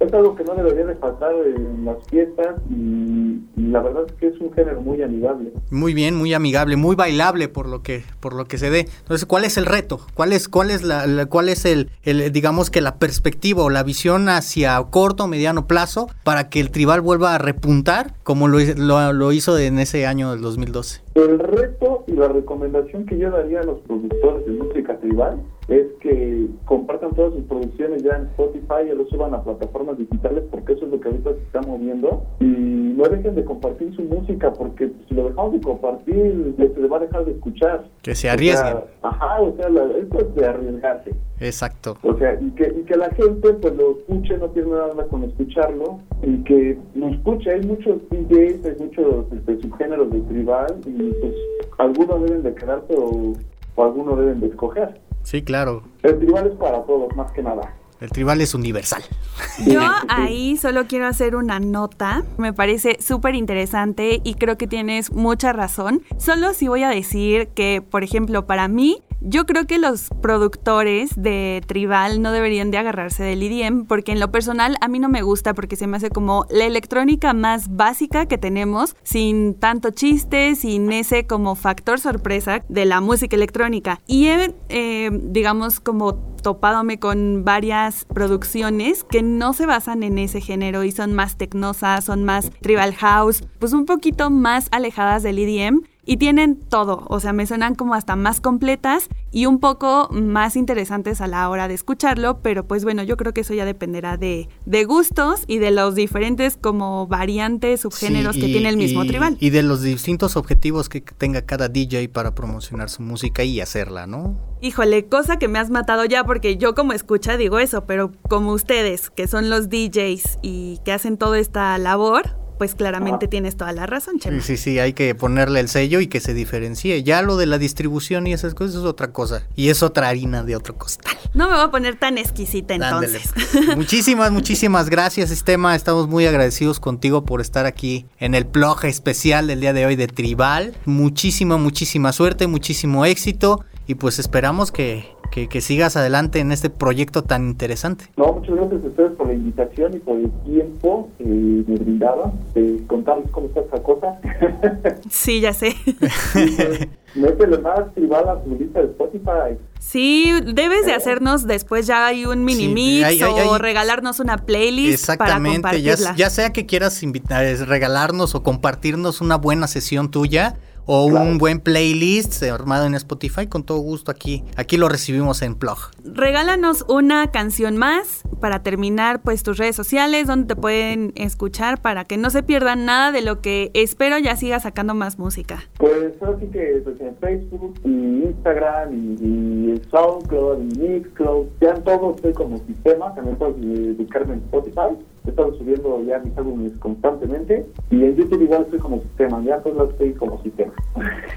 es 0.04 0.14
algo 0.14 0.36
que 0.36 0.44
no 0.44 0.56
debería 0.56 0.86
de 0.86 0.96
faltar 0.96 1.34
en 1.34 1.86
las 1.86 1.98
fiestas 2.10 2.56
y, 2.70 3.42
la 3.56 3.82
verdad 3.82 4.04
es 4.08 4.14
que 4.14 4.28
es 4.28 4.40
un 4.40 4.54
género 4.54 4.82
muy 4.82 5.02
amigable. 5.02 5.52
Muy 5.72 5.94
bien, 5.94 6.16
muy 6.16 6.34
amigable, 6.34 6.76
muy 6.76 6.96
bailable 6.96 7.48
por 7.48 7.68
lo 7.68 7.82
que 7.82 8.04
por 8.20 8.34
lo 8.34 8.46
que 8.46 8.58
se 8.58 8.70
dé. 8.70 8.88
Entonces, 9.00 9.26
¿cuál 9.26 9.46
es 9.46 9.58
el 9.58 9.66
reto? 9.66 10.00
¿Cuál 10.14 10.34
es 10.34 10.48
cuál 10.48 10.70
es 10.70 10.84
la, 10.84 11.26
cuál 11.28 11.50
es 11.50 11.66
el, 11.66 11.90
el, 12.04 12.32
digamos 12.32 12.70
que 12.70 12.82
la 12.82 12.96
perspectiva 12.96 13.64
o 13.64 13.70
la 13.70 13.84
visión 13.84 14.30
hacia 14.30 14.82
corto 14.90 15.24
o 15.24 15.28
mediano 15.28 15.68
plazo 15.68 16.08
para 16.24 16.50
que 16.50 16.60
el 16.60 16.72
tribal 16.72 17.02
vuelva 17.02 17.36
a 17.36 17.38
repuntar 17.38 18.14
como 18.24 18.48
lo, 18.48 18.60
lo, 18.78 19.14
lo 19.14 19.32
hizo 19.32 19.58
en 19.58 19.80
ese 19.80 20.06
año 20.06 20.32
del 20.32 20.42
2012? 20.42 21.02
El 21.16 21.40
reto 21.40 22.04
y 22.08 22.14
la 22.14 22.28
recomendación 22.28 23.06
que 23.06 23.18
yo 23.18 23.32
daría 23.32 23.62
a 23.62 23.64
los 23.64 23.80
productores 23.82 24.46
de 24.46 24.52
música 24.52 24.98
tribal 24.98 25.40
es 25.68 25.88
que 26.02 26.48
compartan 26.66 27.14
todas 27.14 27.34
sus 27.34 27.44
producciones 27.44 28.04
ya 28.04 28.18
en 28.18 28.26
Spotify 28.28 28.90
y 28.92 28.96
lo 28.96 29.06
suban 29.08 29.34
a 29.34 29.44
plataformas 29.44 29.98
digitales 29.98 30.44
porque 30.52 30.74
eso 30.74 30.86
es 30.86 30.92
lo 30.92 31.00
que 31.00 31.10
ahorita 31.10 31.34
se 31.34 31.42
está 31.42 31.62
moviendo 31.62 32.26
y 32.40 32.46
no 32.46 33.04
dejen 33.06 33.36
de 33.36 33.46
compartir 33.46 33.96
su 33.96 34.04
música 34.04 34.52
porque 34.52 34.92
si 35.08 35.16
lo 35.16 35.30
dejamos 35.30 35.54
de 35.54 35.62
compartir 35.62 36.54
se 36.58 36.80
le 36.80 36.88
va 36.88 36.98
a 36.98 37.02
dejar 37.02 37.26
de 37.26 37.32
escuchar. 37.32 37.86
Que 38.02 38.16
se 38.16 38.30
arriesguen. 38.30 38.78
ajá, 39.02 39.42
o 39.42 39.56
sea, 39.56 39.68
esto 39.68 40.20
es 40.20 40.36
de 40.36 40.46
arriesgarse. 40.46 41.12
Exacto. 41.40 41.98
O 42.04 42.18
sea, 42.18 42.40
y 42.40 42.50
que, 42.52 42.68
y 42.68 42.84
que 42.84 42.96
la 42.96 43.10
gente 43.12 43.54
pues 43.54 43.76
lo 43.76 43.92
escuche, 43.92 44.38
no 44.38 44.50
tiene 44.50 44.72
nada 44.72 45.08
con 45.08 45.24
escucharlo 45.24 46.00
y 46.22 46.38
que 46.44 46.78
lo 46.96 47.10
escuche. 47.10 47.52
Hay 47.52 47.62
muchos 47.62 47.98
DJs, 48.10 48.66
hay 48.66 48.76
muchos 48.80 49.26
este, 49.34 49.62
subgéneros 49.62 50.12
de 50.12 50.22
tribal 50.22 50.80
y 50.86 51.12
pues 51.12 51.34
algunos 51.78 52.24
deben 52.24 52.44
de 52.44 52.54
quedarse 52.54 52.96
o, 52.98 53.34
algunos 53.78 54.20
deben 54.20 54.40
de 54.40 54.48
escoger. 54.48 55.00
Sí, 55.24 55.42
claro. 55.42 55.84
El 56.04 56.20
tribal 56.20 56.48
es 56.48 56.56
para 56.56 56.84
todos, 56.84 57.16
más 57.16 57.32
que 57.32 57.42
nada. 57.42 57.74
El 58.04 58.10
tribal 58.10 58.42
es 58.42 58.54
universal. 58.54 59.02
Yo 59.66 59.82
ahí 60.10 60.58
solo 60.58 60.88
quiero 60.88 61.08
hacer 61.08 61.38
una 61.38 61.60
nota. 61.62 62.24
Me 62.38 62.52
parece 62.52 62.98
súper 63.02 63.34
interesante 63.34 64.20
y 64.24 64.34
creo 64.34 64.58
que 64.58 64.68
tienes 64.68 65.14
mucha 65.14 65.54
razón. 65.54 66.04
Solo 66.18 66.54
si 66.54 66.68
voy 66.68 66.84
a 66.84 66.90
decir 66.90 67.48
que, 67.56 67.82
por 67.82 68.04
ejemplo, 68.04 68.46
para 68.46 68.68
mí, 68.68 69.02
yo 69.24 69.46
creo 69.46 69.66
que 69.66 69.80
los 69.80 70.10
productores 70.22 71.12
de 71.16 71.64
Tribal 71.66 72.22
no 72.22 72.32
deberían 72.32 72.72
de 72.72 72.78
agarrarse 72.78 73.24
del 73.24 73.42
IDM 73.42 73.86
porque 73.86 74.12
en 74.12 74.20
lo 74.20 74.32
personal 74.32 74.76
a 74.82 74.88
mí 74.90 75.00
no 75.00 75.08
me 75.08 75.22
gusta 75.22 75.54
porque 75.54 75.78
se 75.78 75.88
me 75.88 75.98
hace 75.98 76.10
como 76.10 76.46
la 76.50 76.66
electrónica 76.66 77.34
más 77.34 77.76
básica 77.76 78.26
que 78.26 78.38
tenemos, 78.38 78.96
sin 79.04 79.54
tanto 79.56 79.92
chiste, 79.92 80.56
sin 80.56 80.92
ese 80.92 81.26
como 81.26 81.56
factor 81.56 82.00
sorpresa 82.00 82.64
de 82.68 82.86
la 82.86 83.00
música 83.00 83.36
electrónica. 83.36 84.02
Y 84.08 84.28
he, 84.28 84.54
eh, 84.70 85.10
digamos, 85.12 85.80
como 85.80 86.16
topadome 86.16 87.00
con 87.00 87.46
varias 87.46 88.06
producciones 88.06 89.06
que 89.06 89.24
no 89.24 89.54
se 89.54 89.66
basan 89.66 90.04
en 90.04 90.18
ese 90.18 90.42
género 90.42 90.84
y 90.84 90.92
son 90.92 91.14
más 91.14 91.38
tecnosas, 91.38 92.04
son 92.04 92.26
más 92.26 92.52
tribal 92.60 92.94
house, 92.96 93.44
pues 93.60 93.72
un 93.72 93.86
poquito 93.86 94.30
más 94.30 94.68
alejadas 94.72 95.24
del 95.24 95.40
EDM 95.40 95.84
y 96.06 96.18
tienen 96.18 96.60
todo, 96.60 97.06
o 97.08 97.20
sea, 97.20 97.32
me 97.34 97.46
suenan 97.46 97.76
como 97.76 97.94
hasta 97.94 98.16
más 98.16 98.42
completas 98.42 99.08
y 99.32 99.46
un 99.46 99.60
poco 99.60 100.10
más 100.12 100.56
interesantes 100.56 101.22
a 101.22 101.28
la 101.28 101.50
hora 101.50 101.68
de 101.68 101.74
escucharlo, 101.74 102.40
pero 102.42 102.68
pues 102.68 102.84
bueno, 102.84 103.04
yo 103.04 103.16
creo 103.18 103.34
que 103.34 103.42
eso 103.42 103.54
ya 103.54 103.66
dependerá 103.66 104.18
de, 104.18 104.50
de 104.66 104.84
gustos 104.86 105.44
y 105.48 105.60
de 105.60 105.72
los 105.72 105.96
diferentes 105.96 106.58
como 106.58 107.08
variantes, 107.08 107.82
subgéneros 107.82 108.36
Sí, 108.36 108.42
que 108.42 108.48
tiene 108.48 108.70
el 108.70 108.78
mismo 108.78 109.04
y- 109.04 109.08
tribal. 109.08 109.38
Y 109.40 109.50
de 109.50 109.64
los 109.64 109.82
distintos 109.82 110.36
objetivos 110.36 110.90
que 110.90 111.02
tenga 111.02 111.42
cada 111.44 111.70
DJ 111.70 112.10
para 112.10 112.36
promocionar 112.36 112.90
su 112.90 113.02
música 113.02 113.44
y 113.44 113.62
hacerla, 113.62 114.06
¿no? 114.08 114.38
Híjole, 114.62 115.06
cosa 115.08 115.38
que 115.38 115.48
me 115.48 115.60
has 115.60 115.70
matado 115.70 116.06
ya 116.06 116.24
porque 116.26 116.58
yo 116.58 116.76
como 116.76 116.94
escucha 116.94 117.38
digo 117.38 117.60
eso, 117.60 117.86
pero 117.86 118.12
como 118.30 118.52
ustedes, 118.54 119.10
que 119.10 119.28
son 119.28 119.50
los 119.50 119.70
DJs 119.70 120.40
y 120.42 120.80
que 120.86 120.92
hacen 120.94 121.18
toda 121.18 121.40
esta 121.40 121.78
labor, 121.78 122.38
pues 122.64 122.76
claramente 122.76 123.28
tienes 123.28 123.58
toda 123.58 123.74
la 123.74 123.86
razón, 123.88 124.20
Chema. 124.20 124.40
Sí, 124.40 124.56
sí, 124.56 124.64
sí, 124.64 124.80
hay 124.80 124.94
que 124.94 125.14
ponerle 125.16 125.60
el 125.60 125.68
sello 125.68 126.00
y 126.00 126.08
que 126.08 126.22
se 126.22 126.34
diferencie. 126.34 127.04
Ya 127.04 127.22
lo 127.22 127.36
de 127.36 127.46
la 127.46 127.58
distribución 127.58 128.26
y 128.26 128.32
esas 128.32 128.54
cosas 128.54 128.76
es 128.76 128.84
otra 128.84 129.12
cosa. 129.12 129.46
Y 129.58 129.68
es 129.68 129.84
otra 129.84 130.08
harina 130.08 130.44
de 130.44 130.56
otro 130.56 130.78
costal. 130.78 131.14
No 131.34 131.50
me 131.50 131.56
voy 131.58 131.66
a 131.66 131.72
poner 131.72 132.00
tan 132.00 132.18
exquisita 132.18 132.74
entonces. 132.76 133.32
muchísimas, 133.76 134.32
muchísimas 134.32 134.90
gracias, 134.90 135.30
Sistema. 135.30 135.76
Estamos 135.76 136.08
muy 136.08 136.26
agradecidos 136.26 136.80
contigo 136.80 137.26
por 137.26 137.42
estar 137.42 137.66
aquí 137.66 138.06
en 138.18 138.34
el 138.34 138.46
plug 138.46 138.86
especial 138.86 139.48
del 139.48 139.60
día 139.60 139.74
de 139.74 139.86
hoy 139.86 139.98
de 139.98 140.08
Tribal. 140.08 140.74
Muchísima, 140.86 141.58
muchísima 141.58 142.14
suerte, 142.14 142.48
muchísimo 142.48 143.04
éxito. 143.04 143.66
Y 143.88 143.96
pues 143.96 144.20
esperamos 144.20 144.72
que, 144.72 145.13
que- 145.34 145.48
que 145.50 145.62
sigas 145.62 145.98
adelante 145.98 146.40
en 146.40 146.52
este 146.52 146.70
proyecto 146.70 147.24
tan 147.24 147.48
interesante. 147.48 148.06
No, 148.18 148.34
muchas 148.34 148.56
gracias 148.56 148.84
a 148.84 148.88
ustedes 148.88 149.12
por 149.14 149.26
la 149.28 149.34
invitación 149.34 149.96
y 149.96 150.00
por 150.00 150.20
el 150.20 150.30
tiempo 150.46 151.10
que 151.18 151.24
me 151.26 151.76
brindaban 151.76 152.34
de 152.54 152.84
contarles 152.86 153.32
cómo 153.32 153.48
está 153.48 153.62
esta 153.62 153.82
cosa. 153.82 154.20
Sí, 155.10 155.42
ya 155.42 155.54
sé. 155.54 155.76
Métele 157.16 157.58
más 157.60 157.94
tribal 157.94 158.28
a 158.28 158.42
tu 158.44 158.56
lista 158.58 158.80
de 158.80 158.86
Spotify. 158.88 159.58
Sí, 159.80 160.32
debes 160.54 160.86
de 160.86 160.94
hacernos 160.94 161.46
después 161.46 161.86
ya 161.86 162.08
hay 162.08 162.26
un 162.26 162.44
mini 162.44 162.64
Sí, 162.66 162.74
mix 162.74 163.06
hay- 163.06 163.22
hay- 163.22 163.48
o 163.48 163.54
hay- 163.54 163.60
regalarnos 163.60 164.20
una 164.20 164.38
playlist 164.38 164.94
Exactamente, 164.94 165.82
ya, 165.82 165.92
compartirla. 165.94 166.16
ya 166.16 166.30
sea 166.30 166.52
que 166.54 166.66
quieras 166.66 167.04
invitar, 167.04 167.44
es 167.46 167.68
regalarnos 167.68 168.34
o 168.36 168.42
compartirnos 168.44 169.22
una 169.22 169.36
buena 169.38 169.68
sesión 169.68 170.10
tuya 170.10 170.56
o 170.86 171.10
Claro. 171.10 171.26
un 171.30 171.38
buen 171.38 171.60
playlist 171.60 172.44
armado 172.44 172.86
en 172.86 172.96
Spotify, 172.96 173.48
con 173.48 173.64
todo 173.64 173.80
gusto 173.80 174.12
aquí, 174.12 174.44
aquí 174.56 174.78
lo 174.78 174.90
recibimos 174.90 175.42
en 175.42 175.56
Plug. 175.56 175.78
Regálanos 176.04 176.86
una 176.88 177.32
canción 177.32 177.78
más 177.78 178.24
para 178.40 178.64
terminar 178.64 179.22
pues 179.22 179.44
tus 179.44 179.58
redes 179.58 179.76
sociales 179.76 180.28
donde 180.28 180.48
te 180.54 180.60
pueden 180.60 181.14
escuchar 181.16 181.82
para 181.82 182.04
que 182.06 182.18
no 182.18 182.30
se 182.30 182.44
pierdan 182.44 182.86
nada 182.86 183.12
de 183.12 183.22
lo 183.22 183.42
que 183.42 183.72
espero 183.74 184.18
ya 184.18 184.36
siga 184.36 184.60
sacando 184.60 184.94
más 184.94 185.18
música. 185.18 185.64
Pues 185.78 186.14
así 186.22 186.46
que 186.48 186.82
pues, 186.84 187.00
en 187.00 187.16
Facebook 187.18 187.80
y 187.86 188.24
Instagram 188.28 188.94
y, 188.94 189.74
y 189.74 189.82
SoundCloud 189.92 190.60
y 190.62 190.80
Mixcloud, 190.80 191.48
ya 191.62 191.70
en 191.72 191.84
todo 191.84 192.16
estoy 192.16 192.34
como 192.34 192.58
sistema, 192.60 193.14
también 193.16 193.38
puedes 193.38 193.56
eh, 193.62 193.96
buscarme 193.98 194.34
en 194.34 194.40
Spotify, 194.40 194.98
he 195.26 195.30
estado 195.30 195.54
subiendo 195.58 196.04
ya 196.04 196.20
mis 196.20 196.38
álbumes 196.38 196.74
constantemente 196.80 197.66
y 197.90 198.04
en 198.04 198.16
YouTube 198.16 198.42
igual 198.42 198.64
estoy 198.64 198.80
como 198.80 199.02
sistema, 199.02 199.42
ya 199.44 199.58
lados 199.58 199.92
estoy 199.92 200.14
como 200.14 200.42
sistema. 200.42 200.74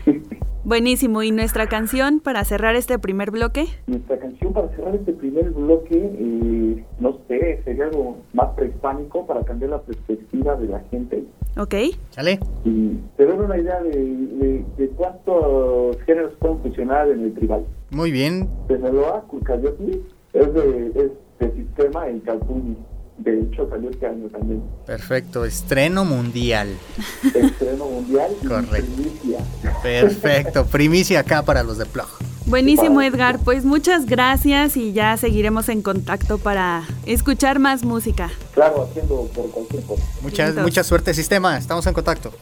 Buenísimo, 0.65 1.23
¿y 1.23 1.31
nuestra 1.31 1.69
canción 1.69 2.19
para 2.19 2.45
cerrar 2.45 2.75
este 2.75 2.99
primer 2.99 3.31
bloque? 3.31 3.67
Nuestra 3.87 4.19
canción 4.19 4.53
para 4.53 4.69
cerrar 4.71 4.97
este 4.97 5.13
primer 5.13 5.51
bloque, 5.51 5.95
eh, 5.95 6.85
no 6.99 7.19
sé, 7.29 7.61
sería 7.65 7.85
algo 7.85 8.17
más 8.33 8.49
prehispánico 8.57 9.25
para 9.27 9.43
cambiar 9.45 9.71
la 9.71 9.83
perspectiva 9.83 10.57
de 10.57 10.67
la 10.67 10.81
gente 10.91 11.25
¿Ok? 11.57 11.75
¿Sale? 12.11 12.41
y 12.65 12.99
te 13.17 13.25
doy 13.25 13.39
una 13.39 13.57
idea 13.57 13.81
de, 13.81 13.91
de, 13.91 14.65
de 14.77 14.89
cuántos 14.91 15.97
géneros 16.03 16.35
pueden 16.41 16.59
funcionar 16.59 17.09
en 17.09 17.21
el 17.23 17.35
tribal. 17.35 17.65
Muy 17.91 18.11
bien. 18.11 18.49
Sinaloa, 18.67 19.23
Cucayotli, 19.29 20.03
es 20.33 20.55
de, 20.55 20.87
es 20.89 21.11
de 21.39 21.53
sistema 21.55 22.09
en 22.09 22.21
Calpulli. 22.21 22.77
De 23.19 23.41
hecho, 23.41 23.69
salió 23.71 23.91
este 23.91 24.07
año 24.07 24.29
también. 24.29 24.63
Perfecto. 24.87 25.45
Estreno 25.45 26.05
mundial. 26.05 26.69
Estreno 27.35 27.87
mundial 27.87 28.31
y 28.43 28.47
Correcto. 28.47 28.93
primicia. 28.95 29.39
Perfecto. 29.83 30.67
Primicia 30.71 31.21
acá 31.21 31.43
para 31.43 31.63
los 31.63 31.79
de 31.79 31.87
Plug. 31.87 32.07
Buenísimo 32.47 33.03
Edgar, 33.03 33.41
pues 33.43 33.65
muchas 33.65 34.07
gracias 34.07 34.77
y 34.77 34.93
ya 34.93 35.17
seguiremos 35.17 35.69
en 35.69 35.83
contacto 35.83 36.39
para 36.39 36.85
escuchar 37.05 37.59
más 37.59 37.85
música. 37.85 38.31
Claro, 38.55 38.85
haciendo 38.89 39.29
por 39.35 39.51
cualquier 39.51 39.83
cosa. 39.83 40.05
Mucha, 40.23 40.47
Listo. 40.47 40.63
mucha 40.63 40.85
suerte, 40.85 41.13
sistema. 41.13 41.59
Estamos 41.59 41.85
en 41.89 41.95
contacto. 41.95 42.33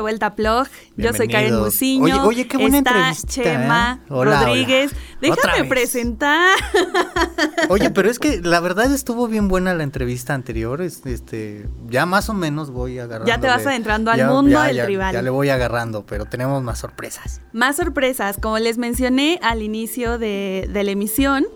De 0.00 0.02
vuelta 0.02 0.26
a 0.26 0.34
Plog. 0.34 0.66
Yo 0.96 1.12
soy 1.12 1.28
Karen. 1.28 1.58
Musiño. 1.60 2.04
Oye, 2.04 2.18
oye, 2.20 2.46
qué 2.48 2.56
buena 2.56 2.78
Está 2.78 2.90
entrevista, 2.90 3.28
Chema 3.28 4.00
¿eh? 4.02 4.06
Hola, 4.08 4.44
Rodríguez. 4.44 4.92
hola. 5.22 5.36
Déjame 5.36 5.64
presentar. 5.68 6.56
Oye, 7.68 7.90
pero 7.90 8.10
es 8.10 8.18
que 8.18 8.40
la 8.42 8.60
verdad 8.60 8.90
estuvo 8.92 9.28
bien 9.28 9.48
buena 9.48 9.74
la 9.74 9.82
entrevista 9.82 10.34
anterior. 10.34 10.80
es- 10.82 11.04
Este, 11.06 11.68
ya 11.88 12.06
más 12.06 12.28
o 12.28 12.34
menos 12.34 12.70
voy 12.70 12.98
agarrando. 12.98 13.26
Ya 13.26 13.38
te 13.38 13.46
vas 13.46 13.66
adentrando 13.66 14.10
al 14.10 14.26
mundo 14.26 14.60
del 14.62 14.82
tribal. 14.84 15.12
Ya 15.12 15.22
le 15.22 15.30
voy 15.30 15.48
agarrando, 15.50 16.04
pero 16.06 16.24
tenemos 16.26 16.62
más 16.62 16.78
sorpresas. 16.78 17.40
Más 17.52 17.76
sorpresas, 17.76 18.36
como 18.40 18.58
les 18.58 18.78
mencioné 18.78 19.38
al 19.42 19.62
inicio 19.62 20.18
de, 20.18 20.68
de 20.72 20.84
la 20.84 20.90
emisión, 20.92 21.46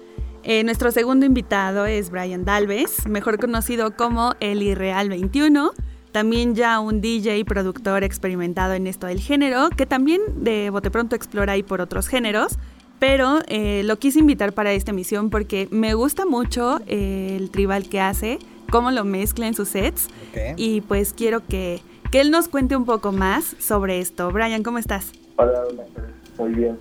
eh, 0.42 0.62
nuestro 0.64 0.90
segundo 0.92 1.24
invitado 1.24 1.86
es 1.86 2.10
Brian 2.10 2.44
Dalves, 2.44 3.06
mejor 3.06 3.38
conocido 3.38 3.96
como 3.96 4.34
el 4.40 4.62
Irreal 4.62 5.08
21, 5.08 5.72
también 6.14 6.54
ya 6.54 6.78
un 6.78 7.00
DJ 7.00 7.38
y 7.38 7.44
productor 7.44 8.04
experimentado 8.04 8.74
en 8.74 8.86
esto 8.86 9.08
del 9.08 9.18
género, 9.18 9.68
que 9.76 9.84
también 9.84 10.20
de 10.44 10.70
bote 10.70 10.88
pronto 10.88 11.16
explora 11.16 11.54
ahí 11.54 11.64
por 11.64 11.80
otros 11.80 12.06
géneros, 12.06 12.56
pero 13.00 13.40
eh, 13.48 13.82
lo 13.82 13.98
quise 13.98 14.20
invitar 14.20 14.52
para 14.52 14.70
esta 14.72 14.92
emisión 14.92 15.28
porque 15.28 15.66
me 15.72 15.94
gusta 15.94 16.24
mucho 16.24 16.78
eh, 16.86 17.34
el 17.36 17.50
tribal 17.50 17.88
que 17.88 18.00
hace, 18.00 18.38
cómo 18.70 18.92
lo 18.92 19.04
mezcla 19.04 19.48
en 19.48 19.54
sus 19.54 19.70
sets, 19.70 20.06
y 20.56 20.82
pues 20.82 21.14
quiero 21.14 21.44
que, 21.44 21.80
que 22.12 22.20
él 22.20 22.30
nos 22.30 22.46
cuente 22.46 22.76
un 22.76 22.84
poco 22.84 23.10
más 23.10 23.56
sobre 23.58 23.98
esto. 23.98 24.30
Brian, 24.30 24.62
¿cómo 24.62 24.78
estás? 24.78 25.10
Hola, 25.34 25.64
hola, 25.68 25.82
muy 26.38 26.50
bien. 26.52 26.78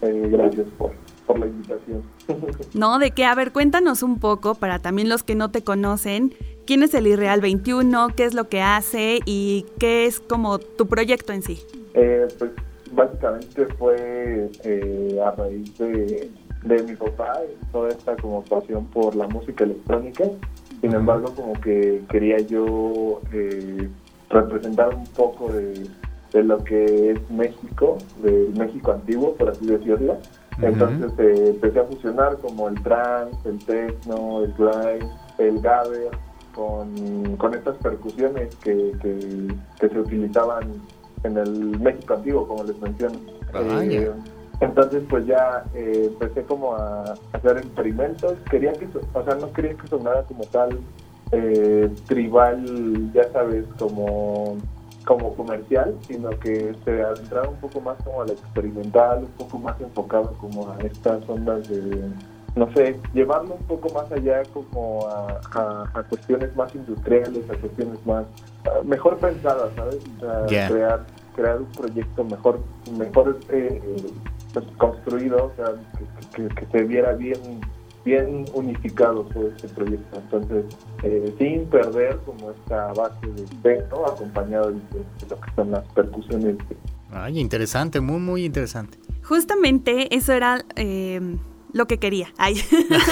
Eh, 0.00 0.28
gracias 0.32 0.66
por, 0.78 0.94
por 1.26 1.38
la 1.38 1.46
invitación. 1.46 2.02
¿No? 2.74 2.98
¿De 2.98 3.10
qué? 3.10 3.26
A 3.26 3.34
ver, 3.34 3.52
cuéntanos 3.52 4.02
un 4.02 4.18
poco 4.18 4.54
para 4.54 4.78
también 4.78 5.10
los 5.10 5.22
que 5.22 5.34
no 5.34 5.50
te 5.50 5.62
conocen. 5.62 6.32
¿Quién 6.72 6.84
es 6.84 6.94
el 6.94 7.06
Irreal 7.06 7.42
21? 7.42 8.08
¿Qué 8.16 8.24
es 8.24 8.32
lo 8.32 8.48
que 8.48 8.62
hace? 8.62 9.18
¿Y 9.26 9.66
qué 9.78 10.06
es 10.06 10.20
como 10.20 10.58
tu 10.58 10.86
proyecto 10.86 11.34
en 11.34 11.42
sí? 11.42 11.60
Eh, 11.92 12.26
pues 12.38 12.50
básicamente 12.92 13.66
fue 13.78 14.50
eh, 14.64 15.20
a 15.22 15.32
raíz 15.32 15.76
de, 15.76 16.30
de 16.64 16.82
mi 16.84 16.96
papá 16.96 17.42
y 17.44 17.72
toda 17.72 17.90
esta 17.90 18.16
como 18.16 18.42
pasión 18.44 18.86
por 18.86 19.14
la 19.14 19.28
música 19.28 19.64
electrónica. 19.64 20.24
Sin 20.80 20.94
embargo, 20.94 21.34
como 21.36 21.52
que 21.60 22.00
quería 22.08 22.38
yo 22.38 23.20
eh, 23.34 23.90
representar 24.30 24.94
un 24.94 25.04
poco 25.08 25.52
de, 25.52 25.74
de 26.32 26.42
lo 26.42 26.64
que 26.64 27.10
es 27.10 27.30
México, 27.30 27.98
del 28.22 28.48
México 28.54 28.92
antiguo, 28.92 29.34
por 29.34 29.50
así 29.50 29.66
decirlo. 29.66 30.16
Entonces 30.62 31.12
eh, 31.18 31.50
empecé 31.50 31.80
a 31.80 31.84
fusionar 31.84 32.38
como 32.38 32.68
el 32.68 32.82
trance, 32.82 33.46
el 33.46 33.58
techno, 33.58 34.44
el 34.44 34.54
grime, 34.54 35.10
el 35.36 35.60
gabber, 35.60 36.10
con, 36.54 37.36
con 37.36 37.54
estas 37.54 37.76
percusiones 37.78 38.54
que, 38.56 38.92
que, 39.00 39.48
que 39.80 39.88
se 39.88 39.98
utilizaban 39.98 40.72
en 41.24 41.36
el 41.36 41.78
México 41.80 42.14
antiguo, 42.14 42.46
como 42.46 42.64
les 42.64 42.78
menciono. 42.80 43.18
Eh, 43.54 44.10
entonces 44.60 45.02
pues 45.08 45.26
ya 45.26 45.64
eh, 45.74 46.08
empecé 46.12 46.42
como 46.44 46.74
a 46.74 47.14
hacer 47.32 47.58
experimentos. 47.58 48.38
Quería 48.50 48.72
que, 48.72 48.88
o 49.12 49.24
sea, 49.24 49.34
no 49.34 49.52
quería 49.52 49.74
que 49.74 49.86
sonara 49.88 50.22
como 50.22 50.44
tal 50.44 50.78
eh, 51.32 51.90
tribal, 52.06 53.12
ya 53.12 53.30
sabes, 53.32 53.66
como 53.78 54.56
como 55.04 55.34
comercial, 55.34 55.96
sino 56.06 56.30
que 56.38 56.76
se 56.84 57.02
adentraba 57.02 57.48
un 57.48 57.56
poco 57.56 57.80
más 57.80 58.00
como 58.04 58.22
al 58.22 58.30
experimental, 58.30 59.24
un 59.24 59.30
poco 59.30 59.58
más 59.58 59.80
enfocado 59.80 60.32
como 60.40 60.70
a 60.70 60.78
estas 60.78 61.28
ondas 61.28 61.68
de, 61.68 62.08
no 62.54 62.70
sé, 62.74 62.98
llevarlo 63.14 63.54
un 63.54 63.62
poco 63.66 63.88
más 63.94 64.10
allá 64.12 64.42
como 64.52 65.06
a, 65.08 65.40
a- 65.54 65.90
a 65.94 66.02
cuestiones 66.04 66.54
más 66.56 66.74
industriales, 66.74 67.48
a 67.50 67.54
cuestiones 67.54 68.04
más, 68.06 68.24
mejor 68.84 69.16
pensadas, 69.18 69.70
¿sabes? 69.76 69.98
Crear, 70.68 71.06
crear 71.34 71.58
un 71.58 71.66
proyecto 71.66 72.24
mejor, 72.24 72.60
mejor 72.98 73.38
eh, 73.50 73.80
pues, 74.52 74.66
construido, 74.76 75.46
o 75.46 75.52
sea, 75.56 75.72
que, 76.34 76.42
que- 76.48 76.54
que 76.54 76.66
se 76.66 76.84
viera 76.84 77.12
bien 77.14 77.60
bien 78.04 78.46
unificado 78.52 79.22
todo 79.32 79.46
este 79.46 79.68
proyecto. 79.68 80.18
Entonces, 80.18 80.64
eh, 81.04 81.32
sin 81.38 81.66
perder 81.66 82.18
como 82.26 82.50
esta 82.50 82.92
base 82.94 83.24
de 83.28 83.44
techno 83.62 84.04
acompañado 84.04 84.72
de, 84.72 84.78
de 84.80 85.26
lo 85.30 85.40
que 85.40 85.50
son 85.54 85.70
las 85.70 85.86
percusiones. 85.92 86.56
Ay, 87.12 87.38
interesante, 87.38 88.00
muy, 88.00 88.18
muy 88.18 88.44
interesante. 88.44 88.98
Justamente 89.22 90.12
eso 90.16 90.32
era 90.32 90.64
eh, 90.74 91.20
lo 91.72 91.86
que 91.86 91.98
quería. 91.98 92.32
Ay. 92.38 92.62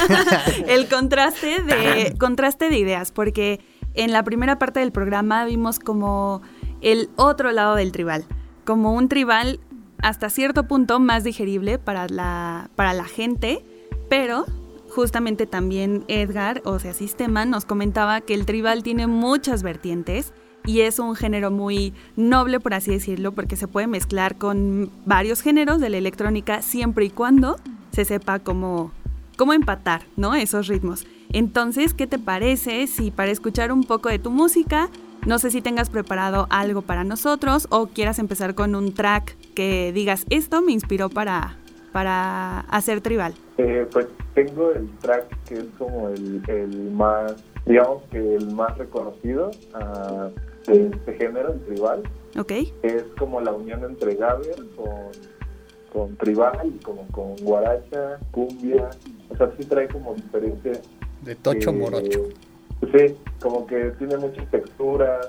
el 0.68 0.88
contraste 0.88 1.62
de, 1.62 2.14
contraste 2.18 2.68
de 2.68 2.78
ideas, 2.78 3.12
porque 3.12 3.60
en 3.94 4.12
la 4.12 4.22
primera 4.22 4.58
parte 4.58 4.80
del 4.80 4.92
programa 4.92 5.44
vimos 5.44 5.78
como 5.78 6.42
el 6.80 7.10
otro 7.16 7.52
lado 7.52 7.74
del 7.74 7.92
tribal, 7.92 8.24
como 8.64 8.94
un 8.94 9.08
tribal 9.08 9.60
hasta 10.02 10.30
cierto 10.30 10.66
punto 10.66 11.00
más 11.00 11.24
digerible 11.24 11.78
para 11.78 12.06
la, 12.08 12.70
para 12.76 12.94
la 12.94 13.04
gente, 13.04 13.64
pero 14.08 14.46
justamente 14.90 15.46
también 15.46 16.04
Edgar, 16.08 16.62
o 16.64 16.78
sea, 16.78 16.92
Sistema, 16.94 17.44
nos 17.44 17.64
comentaba 17.64 18.20
que 18.20 18.34
el 18.34 18.46
tribal 18.46 18.82
tiene 18.82 19.06
muchas 19.06 19.62
vertientes 19.62 20.32
y 20.64 20.80
es 20.80 20.98
un 20.98 21.16
género 21.16 21.50
muy 21.50 21.94
noble, 22.16 22.60
por 22.60 22.74
así 22.74 22.90
decirlo, 22.90 23.32
porque 23.32 23.56
se 23.56 23.68
puede 23.68 23.86
mezclar 23.86 24.36
con 24.36 24.90
varios 25.06 25.40
géneros 25.40 25.80
de 25.80 25.90
la 25.90 25.98
electrónica 25.98 26.62
siempre 26.62 27.04
y 27.06 27.10
cuando 27.10 27.56
se 27.92 28.04
sepa 28.04 28.38
cómo, 28.38 28.92
cómo 29.36 29.52
empatar, 29.52 30.02
¿no? 30.16 30.34
Esos 30.34 30.68
ritmos. 30.68 31.06
Entonces, 31.32 31.94
¿qué 31.94 32.06
te 32.06 32.18
parece 32.18 32.86
si 32.86 33.10
para 33.10 33.30
escuchar 33.30 33.72
un 33.72 33.84
poco 33.84 34.08
de 34.08 34.18
tu 34.18 34.30
música, 34.30 34.90
no 35.26 35.38
sé 35.38 35.50
si 35.50 35.62
tengas 35.62 35.90
preparado 35.90 36.46
algo 36.50 36.82
para 36.82 37.04
nosotros 37.04 37.66
o 37.70 37.86
quieras 37.86 38.18
empezar 38.18 38.54
con 38.54 38.74
un 38.74 38.94
track 38.94 39.36
que 39.54 39.92
digas, 39.92 40.26
esto 40.30 40.60
me 40.62 40.72
inspiró 40.72 41.08
para, 41.08 41.56
para 41.92 42.60
hacer 42.60 43.00
tribal? 43.00 43.34
Eh, 43.58 43.86
pues 43.92 44.08
tengo 44.34 44.72
el 44.72 44.90
track 44.98 45.26
que 45.44 45.54
es 45.54 45.66
como 45.78 46.08
el, 46.08 46.42
el 46.48 46.90
más, 46.92 47.34
digamos 47.66 48.02
que 48.10 48.36
el 48.36 48.50
más 48.52 48.76
reconocido 48.78 49.50
ah, 49.74 50.30
de 50.66 50.86
este 50.86 51.14
género, 51.14 51.52
el 51.52 51.60
tribal. 51.60 52.02
¿Ok? 52.38 52.52
Es 52.82 53.04
como 53.18 53.40
la 53.40 53.52
unión 53.52 53.84
entre 53.84 54.14
gabber 54.14 54.56
con, 54.76 55.10
con 55.92 56.16
tribal 56.16 56.58
y 56.64 56.82
como 56.82 57.06
con 57.08 57.36
guaracha, 57.36 58.18
cumbia. 58.30 58.90
O 59.28 59.36
sea, 59.36 59.50
sí 59.58 59.64
trae 59.64 59.88
como 59.88 60.14
diferentes 60.14 60.80
De 61.24 61.34
Tocho 61.34 61.70
Eh, 61.70 61.72
Morocho. 61.72 62.28
Sí, 62.92 63.16
como 63.40 63.66
que 63.66 63.90
tiene 63.98 64.16
muchas 64.16 64.50
texturas. 64.50 65.28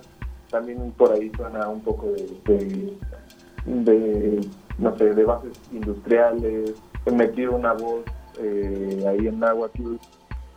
También 0.49 0.91
por 0.91 1.11
ahí 1.13 1.31
suena 1.35 1.67
un 1.67 1.81
poco 1.81 2.11
de, 2.11 2.27
de, 2.45 2.93
de, 3.65 4.47
no 4.77 4.97
sé, 4.97 5.13
de 5.13 5.23
bases 5.23 5.53
industriales. 5.71 6.73
He 7.05 7.11
metido 7.11 7.55
una 7.55 7.73
voz 7.73 8.03
eh, 8.39 9.03
ahí 9.07 9.27
en 9.27 9.39
náhuatl. 9.39 9.95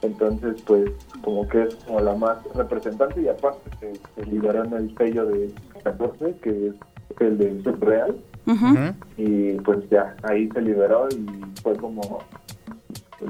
Entonces, 0.02 0.60
pues, 0.66 0.90
como 1.22 1.48
que 1.48 1.62
es 1.62 1.74
como 1.76 2.00
la 2.00 2.14
más 2.14 2.38
representante 2.54 3.22
y 3.22 3.28
aparte 3.28 3.70
se, 3.80 3.94
se 3.94 4.30
liberó 4.30 4.64
en 4.64 4.72
el 4.74 4.96
sello 4.96 5.24
de 5.26 5.50
14, 5.82 6.36
que 6.42 6.68
es 6.68 6.74
el 7.20 7.38
de 7.38 7.62
Subreal. 7.62 8.16
Ujú. 8.46 8.94
Y 9.16 9.52
pues 9.60 9.88
ya, 9.90 10.14
ahí 10.22 10.48
se 10.50 10.60
liberó 10.60 11.08
y 11.10 11.26
fue 11.62 11.76
como, 11.76 12.20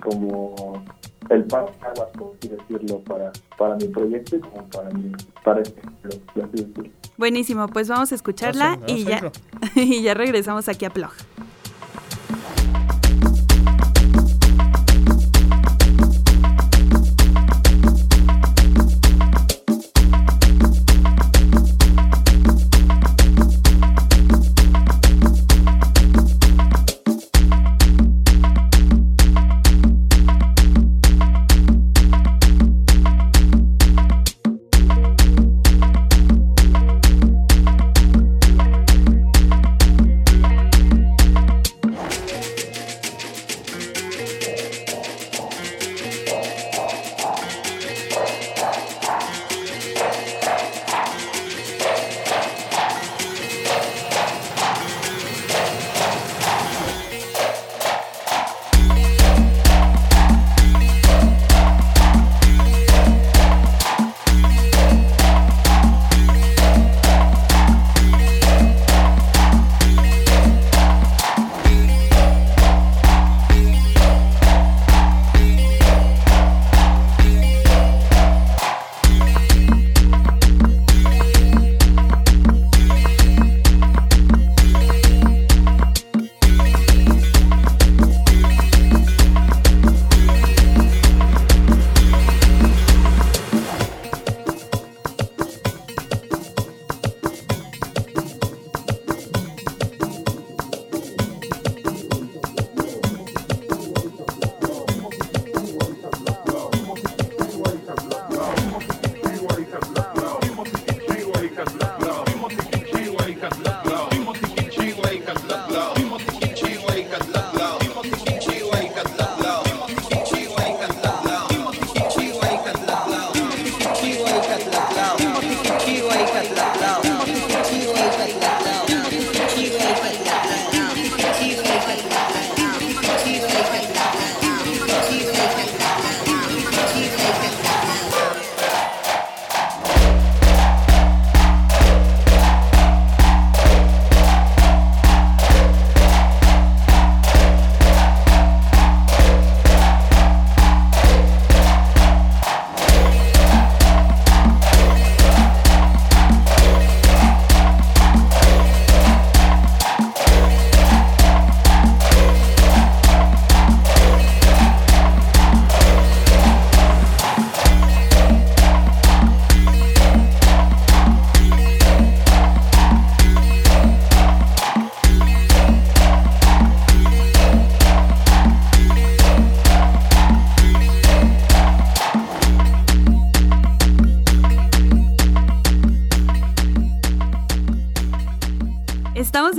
como 0.03 0.83
el 1.31 1.45
paso 1.45 1.73
aguas, 1.81 2.11
por 2.19 2.35
así 2.37 2.49
decirlo, 2.49 3.01
para, 3.01 3.33
para 3.57 3.77
mi 3.77 3.87
proyecto 3.89 4.37
y 4.37 4.41
como 4.41 4.65
para 4.69 4.91
mi, 4.91 5.13
para 5.45 5.61
este, 5.63 5.81
por 6.01 6.45
así 6.45 6.51
decirlo. 6.65 6.91
Buenísimo, 7.17 7.69
pues 7.69 7.89
vamos 7.89 8.11
a 8.13 8.15
escucharla 8.15 8.79
y, 8.87 9.05
ya, 9.05 9.31
y 9.77 10.03
ya 10.03 10.15
regresamos 10.15 10.69
aquí 10.69 10.85
a 10.85 10.91
Plog. 10.91 11.13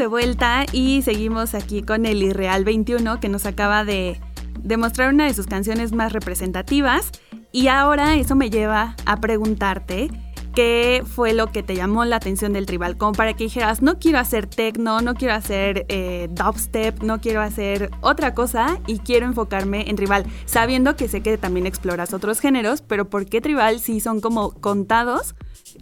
De 0.05 0.09
vuelta 0.09 0.67
y 0.71 1.01
seguimos 1.01 1.55
aquí 1.55 1.81
con 1.81 2.05
el 2.05 2.21
Irreal 2.21 2.63
21 2.63 3.19
que 3.19 3.27
nos 3.27 3.47
acaba 3.47 3.83
de 3.83 4.21
demostrar 4.59 5.11
una 5.11 5.25
de 5.25 5.33
sus 5.33 5.47
canciones 5.47 5.93
más 5.93 6.13
representativas. 6.13 7.11
Y 7.51 7.69
ahora 7.69 8.15
eso 8.15 8.35
me 8.35 8.51
lleva 8.51 8.95
a 9.07 9.19
preguntarte 9.19 10.11
¿Qué 10.53 11.03
fue 11.05 11.33
lo 11.33 11.47
que 11.47 11.63
te 11.63 11.75
llamó 11.75 12.05
la 12.05 12.15
atención 12.15 12.53
del 12.53 12.65
tribal? 12.65 12.97
Como 12.97 13.11
para 13.11 13.33
que 13.33 13.43
dijeras, 13.45 13.81
no 13.81 13.99
quiero 13.99 14.19
hacer 14.19 14.47
techno, 14.47 15.01
no 15.01 15.15
quiero 15.15 15.33
hacer 15.33 15.85
eh, 15.89 16.29
dubstep, 16.31 17.03
no 17.03 17.19
quiero 17.19 17.41
hacer 17.41 17.89
otra 17.99 18.33
cosa 18.33 18.79
y 18.87 18.99
quiero 18.99 19.25
enfocarme 19.25 19.89
en 19.89 19.97
tribal, 19.97 20.25
sabiendo 20.45 20.95
que 20.95 21.09
sé 21.09 21.19
que 21.21 21.37
también 21.37 21.65
exploras 21.65 22.13
otros 22.13 22.39
géneros, 22.39 22.81
pero 22.81 23.09
¿por 23.09 23.25
qué 23.25 23.41
tribal 23.41 23.81
si 23.81 23.99
son 23.99 24.21
como 24.21 24.51
contados 24.51 25.35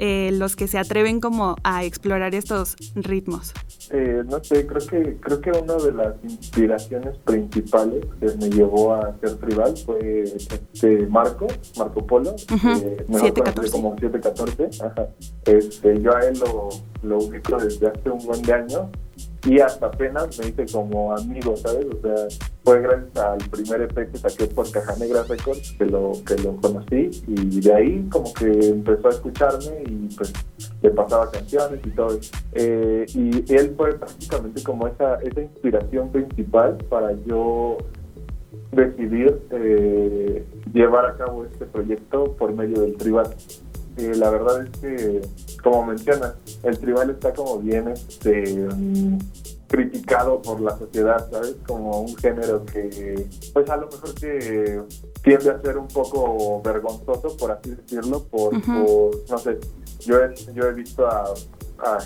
eh, 0.05 0.31
los 0.33 0.57
que 0.57 0.67
se 0.67 0.77
atreven 0.77 1.21
como 1.21 1.55
a 1.63 1.85
explorar 1.85 2.35
estos 2.35 2.75
ritmos? 2.93 3.53
Eh, 3.89 4.21
no 4.29 4.43
sé, 4.43 4.67
creo 4.67 4.85
que 4.85 5.17
creo 5.21 5.39
que 5.39 5.51
una 5.51 5.75
de 5.75 5.93
las 5.93 6.15
inspiraciones 6.25 7.17
principales 7.19 8.05
que 8.19 8.25
me 8.37 8.49
llevó 8.49 8.95
a 8.95 9.15
ser 9.21 9.35
tribal 9.37 9.77
fue 9.77 10.23
este 10.23 11.07
Marco, 11.07 11.47
Marco 11.77 12.05
Polo, 12.05 12.31
uh 12.31 12.67
me 13.07 13.17
714. 13.17 13.71
como 13.71 13.95
714. 13.97 14.83
Ajá. 14.83 15.07
Este, 15.45 16.01
yo 16.01 16.13
a 16.13 16.19
él 16.25 16.37
lo, 16.37 16.67
lo 17.01 17.19
ubico 17.19 17.55
desde 17.55 17.87
hace 17.87 18.09
un 18.09 18.25
buen 18.25 18.41
de 18.41 18.53
años 18.53 18.81
y 19.45 19.59
hasta 19.59 19.87
apenas 19.87 20.39
me 20.39 20.47
hice 20.47 20.65
como 20.71 21.15
amigo, 21.15 21.55
¿sabes? 21.57 21.85
O 21.85 22.01
sea, 22.01 22.27
fue 22.63 22.81
gracias 22.81 23.17
al 23.17 23.37
primer 23.49 23.81
EP 23.81 24.11
que 24.11 24.17
saqué 24.17 24.47
por 24.47 24.71
Caja 24.71 24.95
Negra 24.97 25.23
Records 25.23 25.73
que 25.77 25.85
lo, 25.85 26.13
que 26.25 26.35
lo 26.41 26.55
conocí 26.57 27.09
y 27.27 27.59
de 27.59 27.73
ahí 27.73 28.07
como 28.09 28.33
que 28.33 28.47
empezó 28.69 29.07
a 29.07 29.11
escucharme 29.11 29.83
y 29.85 30.15
pues 30.15 30.31
le 30.81 30.89
pasaba 30.91 31.29
canciones 31.29 31.81
y 31.85 31.89
todo. 31.89 32.19
Eh, 32.53 33.05
y 33.13 33.53
él 33.53 33.73
fue 33.75 33.93
prácticamente 33.97 34.63
como 34.63 34.87
esa, 34.87 35.15
esa 35.15 35.41
inspiración 35.41 36.09
principal 36.09 36.77
para 36.89 37.11
yo 37.25 37.77
decidir 38.71 39.41
eh, 39.51 40.45
llevar 40.73 41.05
a 41.05 41.17
cabo 41.17 41.45
este 41.45 41.65
proyecto 41.65 42.33
por 42.37 42.53
medio 42.53 42.81
del 42.81 42.95
tribal. 42.95 43.27
Eh, 43.97 44.13
la 44.15 44.29
verdad 44.31 44.65
es 44.65 44.79
que, 44.79 45.21
como 45.61 45.85
mencionas, 45.85 46.33
el 46.63 46.79
tribal 46.79 47.11
está 47.11 47.33
como 47.33 47.59
bien 47.59 47.89
este, 47.89 48.67
criticado 49.67 50.41
por 50.41 50.61
la 50.61 50.77
sociedad, 50.77 51.29
¿sabes? 51.31 51.55
Como 51.67 52.01
un 52.01 52.15
género 52.17 52.65
que, 52.65 53.27
pues 53.53 53.69
a 53.69 53.77
lo 53.77 53.87
mejor 53.87 54.15
que 54.15 54.81
tiende 55.23 55.51
a 55.51 55.61
ser 55.61 55.77
un 55.77 55.87
poco 55.87 56.61
vergonzoso, 56.63 57.37
por 57.37 57.51
así 57.51 57.71
decirlo, 57.71 58.23
por, 58.23 58.53
no 58.67 59.37
sé, 59.37 59.59
yo 59.99 60.23
he, 60.23 60.33
yo 60.53 60.63
he 60.65 60.73
visto 60.73 61.07
a, 61.07 61.33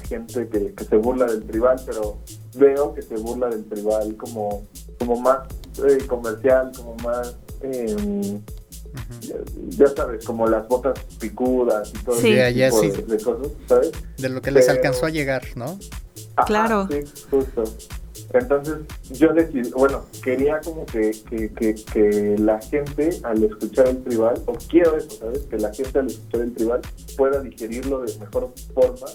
gente 0.08 0.48
que, 0.48 0.74
se 0.84 0.96
burla 0.98 1.26
del 1.26 1.46
tribal, 1.46 1.80
pero 1.86 2.18
veo 2.56 2.94
que 2.96 3.02
se 3.04 3.16
burla 3.16 3.48
del 3.48 3.64
tribal 3.66 4.16
como, 4.16 4.64
como 4.98 5.18
más 5.18 5.48
eh, 5.88 6.06
comercial, 6.08 6.72
como 6.76 6.96
más... 6.96 7.38
Eh, 7.62 8.40
ya, 9.70 9.88
sabes, 9.88 10.26
como 10.26 10.48
las 10.48 10.68
botas 10.68 11.00
picudas 11.20 11.92
y 11.94 12.04
todo 12.04 12.16
sí. 12.16 12.36
tipo 12.36 13.12
De, 13.12 13.24
cosas, 13.24 13.52
¿sabes? 13.68 13.92
De 14.18 14.30
lo 14.30 14.42
que 14.42 14.52
les 14.52 14.70
alcanzó 14.70 15.06
a 15.06 15.10
llegar, 15.10 15.44
¿no? 15.56 15.78
claro. 16.46 16.88
Sí, 16.92 17.00
justo. 17.32 17.64
Entonces 18.34 18.80
yo 19.12 19.34
decidí, 19.34 19.70
bueno, 19.72 20.06
quería 20.22 20.60
como 20.60 20.86
que, 20.86 21.12
que, 21.30 21.76
que, 21.76 22.36
la 22.38 22.60
gente 22.62 23.20
al 23.24 23.44
escuchar 23.44 23.88
el 23.88 24.04
tribal, 24.04 24.42
o 24.46 24.54
quiero 24.70 24.98
eso, 24.98 25.12
¿sabes? 25.20 25.42
Que 25.44 25.58
la 25.58 25.74
gente 25.74 26.00
al 26.00 26.08
escuchar 26.08 26.42
el 26.42 26.54
tribal 26.54 26.82
pueda 27.16 27.42
digerirlo 27.42 28.02
de 28.02 28.18
mejor 28.20 28.52
forma 28.74 29.08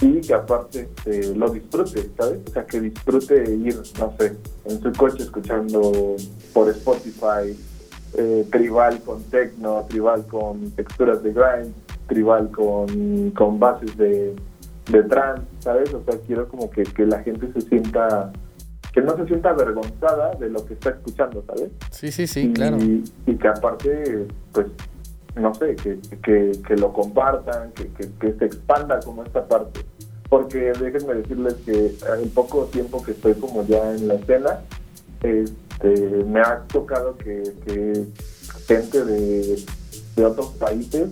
y 0.00 0.20
que 0.20 0.34
aparte 0.34 0.88
este, 0.96 1.34
lo 1.34 1.48
disfrute, 1.50 2.10
¿sabes? 2.18 2.40
O 2.48 2.52
sea, 2.52 2.66
que 2.66 2.80
disfrute 2.80 3.50
ir, 3.50 3.80
no 3.98 4.14
sé, 4.18 4.36
en 4.66 4.82
su 4.82 4.92
coche 4.92 5.22
escuchando 5.22 6.16
por 6.52 6.68
Spotify 6.68 7.56
eh, 8.16 8.46
tribal 8.50 9.00
con 9.02 9.22
techno, 9.24 9.84
tribal 9.88 10.26
con 10.26 10.70
texturas 10.72 11.22
de 11.22 11.32
grind, 11.32 11.74
tribal 12.06 12.50
con, 12.50 13.30
con 13.30 13.58
bases 13.58 13.96
de, 13.96 14.34
de 14.90 15.02
trance, 15.04 15.46
¿sabes? 15.60 15.92
O 15.94 16.02
sea, 16.04 16.18
quiero 16.26 16.48
como 16.48 16.70
que, 16.70 16.82
que 16.82 17.06
la 17.06 17.22
gente 17.22 17.52
se 17.52 17.60
sienta 17.62 18.32
que 18.92 19.02
no 19.02 19.16
se 19.16 19.26
sienta 19.26 19.50
avergonzada 19.50 20.36
de 20.36 20.48
lo 20.48 20.64
que 20.64 20.74
está 20.74 20.90
escuchando, 20.90 21.42
¿sabes? 21.48 21.70
Sí, 21.90 22.12
sí, 22.12 22.28
sí, 22.28 22.52
claro. 22.52 22.78
Y 22.80 23.34
que 23.34 23.48
aparte, 23.48 24.28
pues, 24.52 24.68
no 25.34 25.52
sé, 25.54 25.74
que, 25.74 25.98
que, 26.22 26.52
que 26.66 26.76
lo 26.76 26.92
compartan, 26.92 27.72
que, 27.72 27.88
que, 27.88 28.32
se 28.38 28.44
expanda 28.44 29.00
como 29.00 29.24
esta 29.24 29.46
parte. 29.46 29.80
Porque 30.28 30.72
déjenme 30.80 31.14
decirles 31.14 31.54
que 31.66 31.94
en 32.22 32.30
poco 32.30 32.66
tiempo 32.66 33.02
que 33.02 33.10
estoy 33.10 33.34
como 33.34 33.66
ya 33.66 33.94
en 33.94 34.06
la 34.06 34.14
escena, 34.14 34.60
este, 35.74 36.24
me 36.24 36.40
ha 36.40 36.62
tocado 36.68 37.16
que, 37.16 38.06
gente 38.66 39.04
de, 39.04 39.64
otros 40.24 40.52
países 40.52 41.08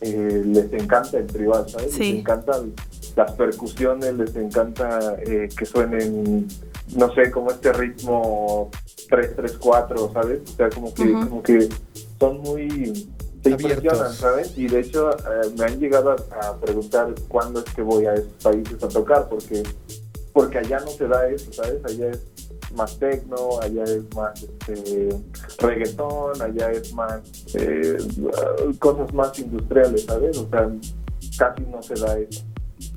eh, 0.00 0.42
les 0.44 0.72
encanta 0.72 1.18
el 1.18 1.26
tribal, 1.26 1.68
¿sabes? 1.68 1.98
Les 1.98 2.18
encantan 2.18 2.72
las 3.16 3.32
percusiones, 3.32 4.14
les 4.14 4.36
encanta 4.36 5.16
eh, 5.26 5.48
que 5.56 5.66
suenen, 5.66 6.46
no 6.94 7.12
sé, 7.14 7.30
como 7.30 7.50
este 7.50 7.72
ritmo 7.72 8.70
3-3-4, 9.08 10.12
¿sabes? 10.12 10.40
O 10.42 10.56
sea, 10.56 10.68
como 10.70 10.94
que, 10.94 11.12
como 11.12 11.42
que 11.42 11.68
son 12.20 12.40
muy... 12.42 13.08
Se 13.42 13.50
impresionan, 13.50 14.12
¿sabes? 14.12 14.58
Y 14.58 14.66
de 14.66 14.80
hecho 14.80 15.10
eh, 15.10 15.50
me 15.56 15.64
han 15.64 15.78
llegado 15.78 16.10
a, 16.10 16.56
preguntar 16.56 17.14
cuándo 17.28 17.60
es 17.60 17.72
que 17.72 17.82
voy 17.82 18.04
a 18.06 18.14
esos 18.14 18.32
países 18.42 18.82
a 18.82 18.88
tocar, 18.88 19.28
porque 19.28 19.62
porque 20.32 20.58
allá 20.58 20.78
no 20.80 20.88
se 20.88 21.08
da 21.08 21.28
eso, 21.28 21.52
¿sabes? 21.52 21.84
Allá 21.84 22.10
es 22.10 22.20
más 22.74 22.98
tecno, 22.98 23.60
allá 23.60 23.84
es 23.84 24.04
más 24.14 24.42
este, 24.42 25.08
reggaetón, 25.58 26.40
allá 26.40 26.70
es 26.72 26.92
más 26.92 27.20
eh, 27.54 27.96
cosas 28.78 29.12
más 29.12 29.38
industriales, 29.38 30.04
¿sabes? 30.04 30.38
O 30.38 30.48
sea, 30.48 30.70
casi 31.38 31.62
no 31.62 31.82
se 31.82 31.94
da 31.94 32.18
eso. 32.18 32.44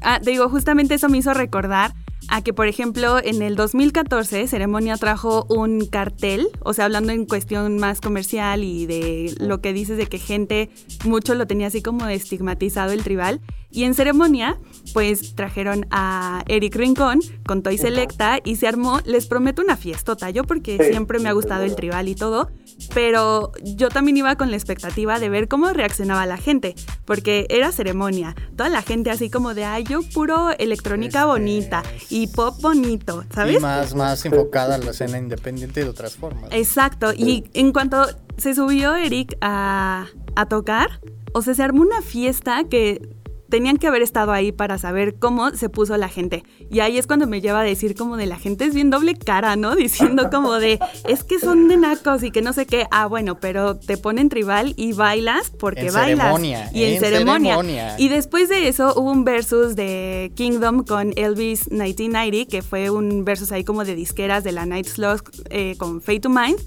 Ah, 0.01 0.19
digo, 0.21 0.49
justamente 0.49 0.95
eso 0.95 1.09
me 1.09 1.17
hizo 1.17 1.33
recordar 1.33 1.93
a 2.27 2.41
que, 2.41 2.53
por 2.53 2.67
ejemplo, 2.67 3.17
en 3.21 3.41
el 3.41 3.55
2014 3.55 4.47
Ceremonia 4.47 4.95
trajo 4.97 5.45
un 5.49 5.85
cartel, 5.85 6.47
o 6.61 6.73
sea, 6.73 6.85
hablando 6.85 7.11
en 7.11 7.25
cuestión 7.25 7.77
más 7.77 7.99
comercial 7.99 8.63
y 8.63 8.85
de 8.85 9.33
lo 9.39 9.59
que 9.59 9.73
dices 9.73 9.97
de 9.97 10.07
que 10.07 10.17
gente 10.17 10.69
mucho 11.03 11.35
lo 11.35 11.47
tenía 11.47 11.67
así 11.67 11.81
como 11.81 12.07
estigmatizado 12.07 12.91
el 12.91 13.03
tribal. 13.03 13.41
Y 13.71 13.85
en 13.85 13.93
ceremonia, 13.93 14.57
pues 14.93 15.35
trajeron 15.35 15.85
a 15.91 16.43
Eric 16.47 16.75
Rincón 16.75 17.19
con 17.45 17.63
Toy 17.63 17.77
Selecta 17.77 18.39
y 18.43 18.57
se 18.57 18.67
armó, 18.67 18.99
les 19.05 19.27
prometo 19.27 19.61
una 19.61 19.77
fiestota, 19.77 20.29
yo 20.29 20.43
porque 20.43 20.77
siempre 20.89 21.19
me 21.19 21.29
ha 21.29 21.31
gustado 21.31 21.63
el 21.63 21.75
tribal 21.75 22.09
y 22.09 22.15
todo, 22.15 22.51
pero 22.93 23.53
yo 23.63 23.89
también 23.89 24.17
iba 24.17 24.35
con 24.35 24.51
la 24.51 24.57
expectativa 24.57 25.19
de 25.19 25.29
ver 25.29 25.47
cómo 25.47 25.69
reaccionaba 25.71 26.25
la 26.25 26.37
gente, 26.37 26.75
porque 27.05 27.45
era 27.49 27.71
ceremonia, 27.71 28.35
toda 28.57 28.69
la 28.69 28.81
gente 28.81 29.09
así 29.09 29.29
como 29.29 29.53
de, 29.53 29.63
ay, 29.63 29.85
yo 29.85 30.01
puro 30.01 30.51
electrónica 30.57 31.19
este, 31.19 31.27
bonita 31.27 31.83
y 32.09 32.27
pop 32.27 32.59
bonito, 32.61 33.23
¿sabes? 33.33 33.57
Y 33.57 33.59
más, 33.59 33.95
más 33.95 34.25
enfocada 34.25 34.75
a 34.75 34.77
la 34.79 34.91
escena 34.91 35.17
independiente 35.17 35.83
de 35.83 35.89
otras 35.89 36.15
formas. 36.15 36.49
Exacto, 36.51 37.13
y 37.13 37.45
en 37.53 37.71
cuanto 37.71 38.05
se 38.37 38.53
subió 38.53 38.95
Eric 38.95 39.37
a, 39.39 40.07
a 40.35 40.45
tocar, 40.47 40.99
o 41.33 41.41
sea, 41.41 41.53
se 41.53 41.63
armó 41.63 41.81
una 41.81 42.01
fiesta 42.01 42.63
que 42.69 43.20
tenían 43.51 43.77
que 43.77 43.85
haber 43.85 44.01
estado 44.01 44.31
ahí 44.31 44.51
para 44.51 44.79
saber 44.79 45.19
cómo 45.19 45.51
se 45.51 45.69
puso 45.69 45.95
la 45.97 46.09
gente. 46.09 46.43
Y 46.71 46.79
ahí 46.79 46.97
es 46.97 47.05
cuando 47.05 47.27
me 47.27 47.41
lleva 47.41 47.59
a 47.59 47.63
decir 47.63 47.95
como 47.95 48.15
de 48.15 48.25
la 48.25 48.37
gente 48.37 48.65
es 48.65 48.73
bien 48.73 48.89
doble 48.89 49.15
cara, 49.15 49.55
¿no? 49.55 49.75
Diciendo 49.81 50.29
como 50.31 50.53
de, 50.53 50.79
es 51.07 51.23
que 51.23 51.37
son 51.37 51.67
de 51.67 51.77
nacos 51.77 52.23
y 52.23 52.31
que 52.31 52.41
no 52.41 52.53
sé 52.53 52.65
qué. 52.65 52.85
Ah, 52.91 53.07
bueno, 53.07 53.39
pero 53.39 53.77
te 53.77 53.97
ponen 53.97 54.29
tribal 54.29 54.73
y 54.77 54.93
bailas 54.93 55.51
porque 55.51 55.91
bailas. 55.91 56.41
y 56.73 56.83
en, 56.83 56.99
ceremonia. 56.99 57.95
Y 57.97 58.07
después 58.07 58.47
de 58.47 58.69
eso 58.69 58.93
hubo 58.95 59.11
un 59.11 59.25
versus 59.25 59.75
de 59.75 60.31
Kingdom 60.35 60.83
con 60.85 61.11
Elvis 61.17 61.69
1990, 61.69 62.49
que 62.49 62.61
fue 62.61 62.89
un 62.89 63.25
versus 63.25 63.51
ahí 63.51 63.63
como 63.63 63.83
de 63.83 63.95
disqueras 63.95 64.43
de 64.43 64.53
la 64.53 64.65
Night 64.65 64.87
Sloth 64.87 65.21
eh, 65.49 65.75
con 65.77 66.01
Fate 66.01 66.21
to 66.21 66.29
Mind. 66.29 66.59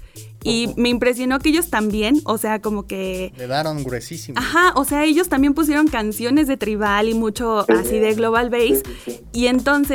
Y 0.45 0.69
me 0.77 0.89
impresionó 0.89 1.39
que 1.39 1.49
ellos 1.49 1.71
también, 1.71 2.21
o 2.23 2.37
sea, 2.37 2.61
como 2.61 2.85
que... 2.85 3.33
Le 3.35 3.47
daron 3.47 3.83
gruesísimo. 3.83 4.37
Ajá, 4.37 4.73
o 4.75 4.85
sea, 4.85 5.03
ellos 5.03 5.27
también 5.27 5.55
pusieron 5.55 5.87
canciones 5.87 6.47
de 6.47 6.55
tribal 6.55 7.09
y 7.09 7.15
mucho 7.15 7.65
así 7.67 7.97
de 7.97 8.13
global 8.13 8.51
bass. 8.51 8.83
Y 9.33 9.47
entonces, 9.47 9.94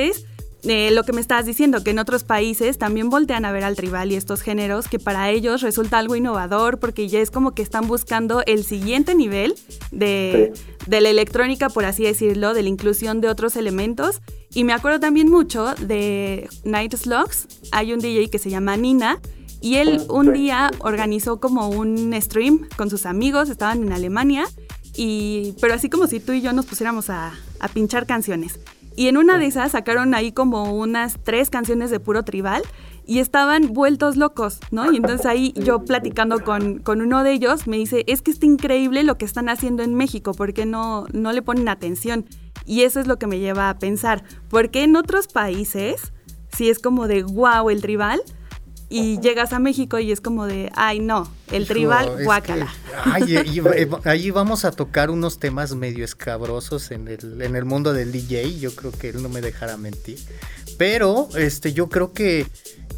eh, 0.63 0.91
lo 0.91 1.05
que 1.05 1.13
me 1.13 1.21
estabas 1.21 1.47
diciendo, 1.47 1.83
que 1.83 1.91
en 1.91 1.99
otros 1.99 2.25
países 2.25 2.77
también 2.79 3.09
voltean 3.09 3.45
a 3.45 3.53
ver 3.53 3.65
al 3.65 3.77
tribal 3.77 4.13
y 4.13 4.17
estos 4.17 4.43
géneros, 4.43 4.89
que 4.89 4.99
para 4.99 5.31
ellos 5.31 5.63
resulta 5.63 5.99
algo 5.99 6.17
innovador, 6.17 6.79
porque 6.79 7.09
ya 7.09 7.21
es 7.21 7.31
como 7.31 7.53
que 7.53 7.63
están 7.63 7.89
buscando 7.89 8.43
el 8.47 8.65
siguiente 8.65 9.15
nivel 9.15 9.55
de, 9.91 10.53
de 10.87 11.01
la 11.01 11.09
electrónica, 11.09 11.69
por 11.71 11.85
así 11.85 12.05
decirlo, 12.05 12.53
de 12.55 12.63
la 12.63 12.69
inclusión 12.69 13.21
de 13.21 13.29
otros 13.29 13.57
elementos. 13.57 14.21
Y 14.53 14.65
me 14.65 14.73
acuerdo 14.73 15.01
también 15.01 15.31
mucho 15.31 15.75
de 15.81 16.49
Night 16.65 16.95
Slugs. 16.95 17.47
Hay 17.73 17.93
un 17.93 18.01
DJ 18.01 18.29
que 18.31 18.39
se 18.39 18.51
llama 18.51 18.77
Nina 18.77 19.21
y 19.61 19.77
él 19.77 20.03
un 20.09 20.33
día 20.33 20.71
organizó 20.79 21.39
como 21.39 21.69
un 21.69 22.15
stream 22.21 22.67
con 22.77 22.89
sus 22.89 23.05
amigos, 23.05 23.51
estaban 23.51 23.83
en 23.83 23.93
Alemania, 23.93 24.47
y, 24.97 25.55
pero 25.61 25.75
así 25.75 25.91
como 25.91 26.07
si 26.07 26.19
tú 26.19 26.33
y 26.33 26.41
yo 26.41 26.53
nos 26.53 26.67
pusiéramos 26.67 27.11
a, 27.11 27.33
pinchar 27.75 28.07
canciones. 28.07 28.59
Y 28.97 29.09
en 29.09 29.17
una 29.17 29.39
de 29.39 29.47
esas 29.47 29.73
sacaron 29.73 30.15
ahí 30.15 30.33
como 30.33 30.75
unas 30.75 31.19
tres 31.23 31.51
canciones 31.51 31.91
de 31.91 32.01
puro 32.01 32.25
tribal 32.25 32.63
y 33.07 33.19
estaban 33.19 33.73
vueltos 33.73 34.17
locos, 34.17 34.61
¿no? 34.71 34.93
Y 34.93 34.97
entonces 34.97 35.27
ahí 35.27 35.53
yo 35.57 35.85
platicando 35.85 36.45
con, 36.45 36.79
con, 36.79 37.01
uno 37.01 37.25
de 37.25 37.33
ellos 37.33 37.67
me 37.67 37.77
dice, 37.77 38.05
es 38.07 38.23
que 38.23 38.31
está 38.31 38.47
increíble 38.47 39.03
lo 39.03 39.19
que 39.19 39.25
están 39.25 39.49
haciendo 39.49 39.83
en 39.83 39.95
México, 39.95 40.33
porque 40.35 40.67
no, 40.67 41.07
no 41.13 41.33
le 41.33 41.43
ponen 41.43 41.69
atención? 41.69 42.27
Y 42.67 42.83
eso 42.83 43.01
es 43.01 43.07
lo 43.07 43.19
que 43.19 43.27
me 43.27 43.39
lleva 43.39 43.69
a 43.69 43.79
pensar, 43.79 44.23
porque 44.49 44.85
en 44.85 44.97
otros 44.97 45.27
países, 45.27 46.13
si 46.53 46.69
es 46.69 46.79
como 46.79 47.09
de, 47.09 47.23
wow, 47.23 47.71
el 47.71 47.81
tribal, 47.81 48.21
y 48.91 49.21
llegas 49.21 49.53
a 49.53 49.61
México 49.61 50.01
y 50.01 50.11
es 50.11 50.21
como 50.21 50.47
de, 50.47 50.71
ay 50.75 50.99
no, 50.99 51.33
el 51.53 51.67
tribal, 51.67 52.25
guácala. 52.25 52.69
ahí 54.05 54.31
vamos 54.33 54.65
a 54.65 54.73
tocar 54.73 55.11
unos 55.11 55.39
temas 55.39 55.75
medio 55.77 56.05
escabrosos 56.05 56.91
en 56.91 57.07
el, 57.07 57.41
en 57.41 57.55
el 57.55 57.65
mundo 57.65 57.93
del 57.93 58.11
DJ, 58.11 58.59
yo 58.59 58.75
creo 58.75 58.91
que 58.91 59.11
él 59.11 59.23
no 59.23 59.29
me 59.29 59.41
dejará 59.41 59.77
mentir. 59.77 60.19
Pero 60.77 61.29
este, 61.37 61.73
yo 61.73 61.89
creo 61.89 62.13
que 62.13 62.47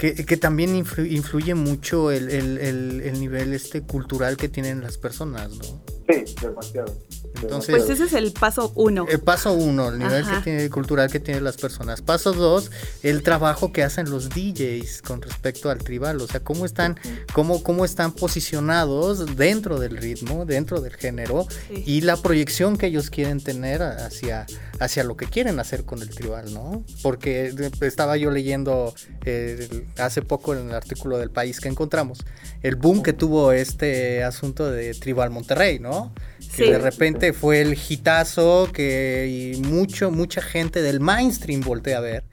que, 0.03 0.37
también 0.37 0.75
influye 0.75 1.55
mucho 1.55 2.11
el, 2.11 2.29
el, 2.29 3.21
nivel 3.21 3.53
este 3.53 3.83
cultural 3.83 4.37
que 4.37 4.49
tienen 4.49 4.83
las 4.83 4.99
personas, 4.99 5.51
¿no? 5.51 5.85
Sí, 6.09 6.35
demasiado. 6.43 6.99
Entonces, 7.41 7.77
pues 7.77 7.91
ese 7.91 8.05
es 8.05 8.13
el 8.13 8.33
paso 8.33 8.73
uno. 8.75 9.07
El 9.09 9.21
paso 9.21 9.53
uno, 9.53 9.89
el 9.89 9.99
nivel 9.99 10.25
que 10.25 10.41
tiene, 10.43 10.71
cultural 10.71 11.11
que 11.11 11.21
tienen 11.21 11.45
las 11.45 11.57
personas. 11.57 12.03
Paso 12.03 12.33
dos, 12.33 12.71
el 13.03 13.23
trabajo 13.23 13.73
que 13.73 13.83
hacen 13.83 14.11
los 14.11 14.29
DJs 14.29 15.03
con 15.03 15.23
respecto 15.23 15.71
al 15.71 15.79
tribal. 15.79 16.21
O 16.21 16.27
sea, 16.27 16.41
cómo 16.41 16.67
están, 16.67 16.99
cómo, 17.33 17.63
cómo 17.63 17.85
están 17.85 18.13
posicionados 18.13 19.37
dentro 19.37 19.79
del 19.79 19.97
ritmo, 19.97 20.45
dentro 20.45 20.81
del 20.81 20.95
género, 20.95 21.47
y 21.71 22.03
la 22.03 22.17
proyección 22.17 22.77
que 22.77 22.87
ellos 22.87 23.11
quieren 23.11 23.41
tener 23.41 23.83
hacia, 23.83 24.47
hacia 24.79 25.05
lo 25.05 25.17
que 25.17 25.27
quieren 25.27 25.59
hacer 25.59 25.85
con 25.85 26.03
el 26.03 26.11
tribal, 26.11 26.53
¿no? 26.53 26.85
Porque 27.03 27.55
estaba 27.81 28.17
yo 28.17 28.31
leyendo 28.31 28.95
eh, 29.25 29.87
hace 29.99 30.23
poco 30.23 30.55
en 30.55 30.69
el 30.69 30.75
artículo 30.75 31.19
del 31.19 31.31
país 31.31 31.61
que 31.61 31.69
encontramos, 31.69 32.25
el 32.63 32.77
boom 32.77 33.03
que 33.03 33.13
tuvo 33.13 33.53
este 33.53 34.25
asunto 34.25 34.71
de 34.71 34.95
Tribal 34.95 35.31
Monterrey, 35.31 35.79
¿no? 35.79 36.13
Que 36.57 36.73
de 36.73 36.79
repente 36.79 37.33
fue 37.33 37.61
el 37.61 37.77
hitazo 37.89 38.69
que 38.73 39.53
y 39.55 39.61
mucho, 39.61 40.11
mucha 40.11 40.43
gente 40.43 40.83
del 40.83 41.01
mainstream 41.01 41.61
voltea 41.61 41.99
a 41.99 42.01
ver 42.01 42.25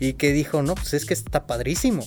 y 0.00 0.14
que 0.14 0.32
dijo, 0.32 0.62
no, 0.62 0.74
pues 0.74 0.94
es 0.94 1.04
que 1.04 1.14
está 1.14 1.46
padrísimo. 1.46 2.04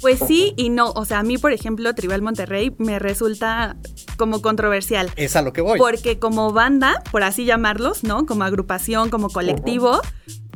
Pues 0.00 0.20
sí 0.26 0.52
y 0.56 0.70
no. 0.70 0.90
O 0.90 1.04
sea, 1.04 1.20
a 1.20 1.22
mí, 1.22 1.38
por 1.38 1.52
ejemplo, 1.52 1.94
Tribal 1.94 2.20
Monterrey 2.20 2.74
me 2.78 2.98
resulta 2.98 3.76
como 4.16 4.42
controversial. 4.42 5.10
Es 5.16 5.34
a 5.36 5.42
lo 5.42 5.52
que 5.52 5.62
voy. 5.62 5.78
Porque 5.78 6.18
como 6.18 6.52
banda, 6.52 7.02
por 7.10 7.22
así 7.22 7.44
llamarlos, 7.44 8.04
¿no? 8.04 8.26
Como 8.26 8.44
agrupación, 8.44 9.08
como 9.08 9.30
colectivo, 9.30 10.00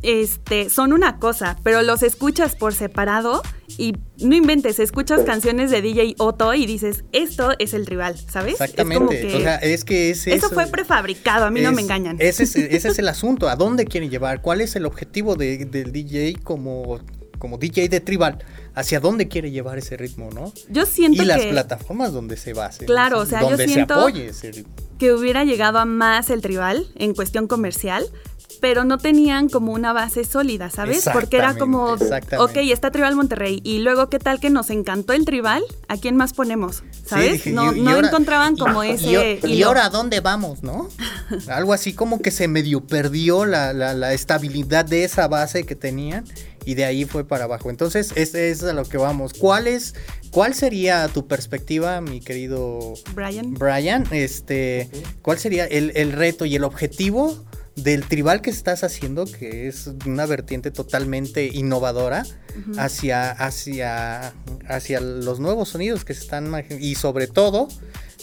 este, 0.03 0.70
son 0.70 0.93
una 0.93 1.18
cosa, 1.18 1.57
pero 1.62 1.82
los 1.82 2.03
escuchas 2.03 2.57
por 2.57 2.74
separado 2.74 3.43
y 3.79 3.95
no 4.18 4.35
inventes, 4.35 4.81
escuchas 4.81 5.22
canciones 5.22 5.70
de 5.70 5.81
DJ 5.81 6.16
Otto 6.18 6.53
y 6.53 6.66
dices, 6.66 7.05
esto 7.12 7.53
es 7.61 7.72
el 7.72 7.87
tribal, 7.87 8.18
¿sabes? 8.18 8.55
Exactamente. 8.61 9.37
o 9.37 9.41
sea, 9.41 9.55
es 9.57 9.85
que 9.85 10.11
eso, 10.11 10.31
eso, 10.31 10.51
fue 10.51 10.66
prefabricado, 10.66 11.47
a 11.47 11.51
mí 11.51 11.61
no 11.61 11.72
me 11.72 11.81
engañan. 11.81 12.16
Ese 12.18 12.43
es, 12.43 12.57
ese 12.57 12.89
es 12.89 12.99
el 12.99 13.09
asunto, 13.09 13.49
¿a 13.49 13.55
dónde 13.55 13.87
quieren 13.87 14.11
llevar? 14.11 14.43
¿Cuál 14.43 14.61
es 14.61 14.74
el 14.74 14.85
objetivo 14.85 15.37
del 15.37 15.93
DJ 15.93 16.35
como, 16.43 17.01
como 17.39 17.57
DJ 17.57 17.89
de 17.89 18.01
tribal? 18.01 18.45
hacia 18.79 19.01
dónde 19.01 19.26
quiere 19.26 19.51
llevar 19.51 19.76
ese 19.76 19.97
ritmo, 19.97 20.31
¿no? 20.33 20.53
Yo 20.68 20.87
siento 20.87 21.20
y 21.20 21.26
las 21.26 21.45
plataformas 21.47 22.12
donde 22.12 22.37
se 22.37 22.53
base. 22.53 22.85
Claro, 22.87 23.18
o 23.18 23.26
sea, 23.26 23.41
yo 23.41 23.57
siento 23.57 24.07
que 24.99 25.12
hubiera 25.12 25.45
llegado 25.45 25.79
a 25.79 25.85
más 25.85 26.31
el 26.31 26.43
tribal 26.43 26.87
en 26.95 27.12
cuestión 27.12 27.49
comercial, 27.49 28.07
pero 28.61 28.84
no 28.84 28.98
tenían 28.98 29.48
como 29.48 29.72
una 29.72 29.92
base 29.92 30.24
sólida, 30.24 30.70
¿sabes? 30.70 31.09
Porque 31.12 31.38
era 31.38 31.56
como, 31.56 31.92
ok, 31.92 32.56
está 32.56 32.90
Tribal 32.90 33.16
Monterrey, 33.16 33.61
y 33.64 33.78
luego, 33.78 34.09
¿qué 34.09 34.18
tal 34.18 34.40
que 34.40 34.50
nos 34.50 34.70
encantó 34.70 35.12
el 35.12 35.24
Tribal? 35.24 35.62
¿A 35.88 35.96
quién 35.96 36.16
más 36.16 36.32
ponemos? 36.32 36.82
¿Sabes? 37.06 37.46
no, 37.46 37.72
encontraban 37.72 38.56
como 38.56 38.82
ese... 38.82 39.40
Y, 39.44 39.62
ahora 39.62 39.86
a 39.86 39.90
dónde 39.90 40.20
vamos, 40.20 40.62
no? 40.62 40.88
Algo 41.48 41.72
así 41.72 41.92
como 41.92 42.20
que 42.20 42.30
se 42.30 42.48
medio 42.48 42.80
perdió 42.80 43.44
la, 43.44 43.72
la, 43.72 44.12
estabilidad 44.12 44.84
de 44.84 45.04
esa 45.04 45.28
base 45.28 45.64
que 45.64 45.74
tenían 45.74 46.24
y 46.64 46.74
de 46.74 46.84
ahí 46.84 47.04
fue 47.04 47.24
para 47.24 47.44
abajo. 47.44 47.70
Entonces, 47.70 48.12
este 48.14 48.50
es 48.50 48.62
a 48.62 48.72
lo 48.72 48.84
que 48.84 48.98
vamos. 48.98 49.32
¿Cuál 49.34 49.66
es, 49.66 49.94
cuál 50.30 50.54
sería 50.54 51.09
tu 51.09 51.26
perspectiva, 51.26 52.00
mi 52.00 52.20
querido 52.20 52.94
Brian? 53.14 53.54
Brian, 53.54 54.04
este, 54.11 54.90
¿cuál 55.22 55.38
sería 55.38 55.66
el, 55.66 55.92
el 55.94 56.12
reto 56.12 56.44
y 56.44 56.56
el 56.56 56.64
objetivo 56.64 57.36
del 57.83 58.07
tribal 58.07 58.41
que 58.41 58.51
estás 58.51 58.83
haciendo, 58.85 59.24
que 59.24 59.68
es 59.68 59.91
una 60.07 60.26
vertiente 60.26 60.70
totalmente 60.70 61.47
innovadora, 61.47 62.24
hacia, 62.76 63.31
hacia, 63.31 64.33
hacia 64.68 65.01
los 65.01 65.39
nuevos 65.39 65.68
sonidos 65.68 66.05
que 66.05 66.12
se 66.12 66.22
están 66.22 66.53
y 66.81 66.97
sobre 66.97 67.29
todo 67.29 67.68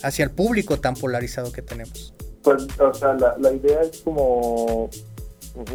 hacia 0.04 0.26
el 0.26 0.32
público 0.32 0.78
tan 0.80 0.96
polarizado 0.96 1.52
que 1.54 1.62
tenemos. 1.62 2.14
Pues, 2.44 2.68
o 2.80 2.94
sea, 2.94 3.14
la, 3.14 3.54
idea 3.54 3.82
es 3.82 4.02
como, 4.02 4.90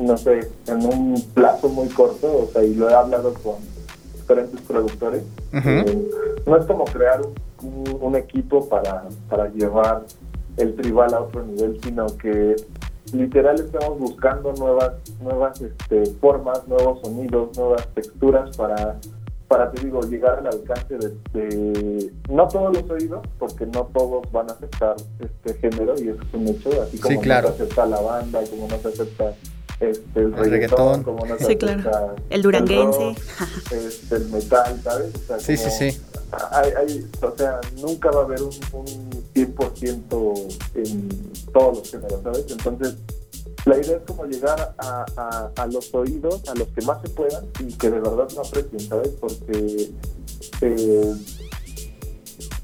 no 0.00 0.16
sé, 0.18 0.48
en 0.66 0.84
un 0.84 1.24
plazo 1.34 1.68
muy 1.68 1.88
corto, 1.88 2.48
o 2.48 2.50
sea, 2.52 2.62
y 2.62 2.74
lo 2.74 2.90
he 2.90 2.94
hablado 2.94 3.32
con 3.34 3.56
diferentes 4.14 4.60
productores, 4.60 5.22
eh, 5.52 6.08
no 6.46 6.56
es 6.56 6.64
como 6.66 6.84
crear 6.84 7.22
un, 7.62 7.98
un 8.00 8.14
equipo 8.14 8.68
para, 8.68 9.04
para 9.28 9.48
llevar 9.48 10.04
el 10.58 10.76
tribal 10.76 11.14
a 11.14 11.20
otro 11.22 11.44
nivel, 11.44 11.80
sino 11.82 12.06
que 12.18 12.56
literal 13.12 13.60
estamos 13.60 13.98
buscando 13.98 14.52
nuevas, 14.52 14.92
nuevas 15.20 15.60
este, 15.60 16.06
formas, 16.20 16.66
nuevos 16.68 17.00
sonidos, 17.00 17.56
nuevas 17.56 17.86
texturas 17.94 18.56
para, 18.56 18.96
para, 19.48 19.70
te 19.70 19.84
digo, 19.84 20.00
llegar 20.02 20.38
al 20.38 20.46
alcance 20.46 20.96
de, 21.32 22.12
no 22.28 22.48
todos 22.48 22.76
los 22.76 22.90
oídos, 22.90 23.26
porque 23.38 23.66
no 23.66 23.86
todos 23.92 24.30
van 24.32 24.50
a 24.50 24.52
aceptar 24.52 24.96
este 25.18 25.54
género 25.54 25.94
y 25.98 26.08
eso 26.08 26.22
es 26.22 26.34
un 26.34 26.48
hecho, 26.48 26.82
así 26.82 26.98
como 26.98 27.16
no 27.16 27.22
se 27.22 27.32
acepta 27.32 27.86
la 27.86 28.00
banda, 28.00 28.40
como 28.48 28.68
no 28.68 28.78
se 28.78 28.88
acepta 28.88 29.34
este, 29.80 30.20
el, 30.20 30.32
reggaetón, 30.34 31.02
como 31.02 31.24
no 31.26 31.38
se 31.38 31.44
acepta 31.44 32.14
el 32.28 32.42
duranguense, 32.42 33.14
el, 33.72 33.86
este, 33.86 34.16
el 34.16 34.28
metal, 34.28 34.80
¿sabes? 34.82 35.14
O 35.14 35.18
sea, 35.18 35.38
sí, 35.40 35.56
sí, 35.56 35.70
sí. 35.70 36.00
Hay, 36.52 37.08
o 37.22 37.36
sea, 37.36 37.60
nunca 37.80 38.10
va 38.10 38.22
a 38.22 38.24
haber 38.24 38.42
un, 38.42 38.54
un 38.72 39.10
100% 39.34 40.58
en 40.74 41.08
todos 41.52 41.78
los 41.78 41.90
géneros, 41.90 42.22
¿sabes? 42.22 42.46
Entonces, 42.50 42.96
la 43.64 43.78
idea 43.78 43.96
es 43.96 44.02
como 44.06 44.24
llegar 44.24 44.74
a, 44.78 45.50
a, 45.56 45.66
los 45.66 45.94
oídos, 45.94 46.48
a 46.48 46.54
los 46.54 46.68
que 46.68 46.82
más 46.82 47.02
se 47.02 47.08
puedan 47.10 47.44
y 47.58 47.72
que 47.74 47.90
de 47.90 48.00
verdad 48.00 48.28
no 48.34 48.40
aprecien, 48.40 48.80
¿sabes? 48.80 49.10
Porque 49.20 49.90
eh, 50.62 51.14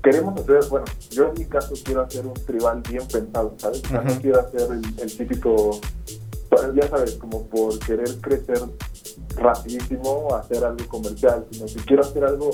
queremos 0.02 0.40
hacer, 0.40 0.64
bueno, 0.70 0.86
yo 1.10 1.28
en 1.28 1.34
mi 1.34 1.44
caso 1.44 1.74
quiero 1.84 2.02
hacer 2.02 2.26
un 2.26 2.34
tribal 2.34 2.82
bien 2.88 3.06
pensado, 3.06 3.54
¿sabes? 3.58 3.82
O 3.84 3.88
sea, 3.88 4.00
no 4.02 4.20
quiero 4.20 4.40
hacer 4.40 4.68
el, 4.72 5.16
típico, 5.16 5.80
ya 6.74 6.88
sabes, 6.88 7.14
como 7.14 7.46
por 7.46 7.78
querer 7.80 8.16
crecer 8.20 8.60
rapidísimo, 9.36 10.34
hacer 10.34 10.64
algo 10.64 10.86
comercial, 10.88 11.46
sino 11.50 11.66
que 11.66 11.76
quiero 11.86 12.02
hacer 12.02 12.24
algo 12.24 12.50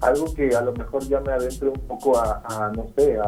algo 0.00 0.32
que 0.34 0.54
a 0.54 0.60
lo 0.60 0.72
mejor 0.72 1.02
ya 1.08 1.20
me 1.20 1.32
adentre 1.32 1.68
un 1.68 1.80
poco 1.80 2.18
a, 2.18 2.70
no 2.74 2.86
sé, 2.96 3.18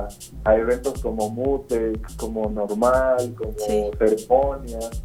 a, 0.44 0.56
eventos 0.56 1.00
como 1.00 1.30
Mutex, 1.30 2.14
como 2.16 2.50
Normal, 2.50 3.34
como 3.36 3.90
Ceremonias, 3.98 5.02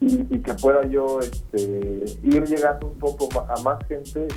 y, 0.00 0.38
que 0.38 0.54
pueda 0.54 0.86
yo 0.86 1.20
este, 1.20 2.04
ir 2.22 2.44
llegando 2.46 2.88
un 2.88 2.98
poco 2.98 3.28
a 3.40 3.60
más 3.62 3.84
gente 3.88 4.28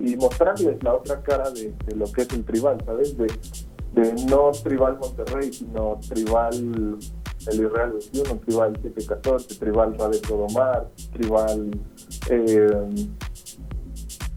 y, 0.00 0.16
mostrarles 0.16 0.82
la 0.84 0.94
otra 0.94 1.22
cara 1.22 1.50
de, 1.50 1.74
lo 1.96 2.10
que 2.12 2.22
es 2.22 2.32
el 2.32 2.44
tribal, 2.44 2.78
¿sabes? 2.84 3.16
De, 3.16 3.26
de 3.94 4.12
no 4.24 4.52
tribal 4.52 4.98
Monterrey, 4.98 5.52
sino 5.52 5.98
tribal 6.08 6.98
el 7.50 7.64
Israel 7.64 7.92
21, 8.12 8.40
tribal 8.40 8.72
714, 8.82 9.54
tribal 9.58 9.96
Radio 9.98 10.46
Mar, 10.54 10.88
tribal... 11.12 11.70
Eh, 12.30 13.06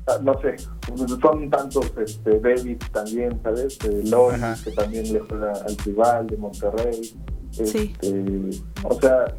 Ah, 0.07 0.19
no 0.21 0.39
sé, 0.39 0.55
son 1.19 1.49
tantos, 1.49 1.91
este, 1.97 2.39
David 2.39 2.77
también, 2.91 3.39
¿sabes? 3.41 3.79
Eh, 3.85 4.03
Lori, 4.05 4.39
que 4.63 4.71
también 4.71 5.11
le 5.11 5.19
juega 5.19 5.53
al 5.53 5.75
rival 5.77 6.27
de 6.27 6.37
Monterrey. 6.37 7.17
Este, 7.57 8.61
O 8.83 8.99
sea, 9.01 9.33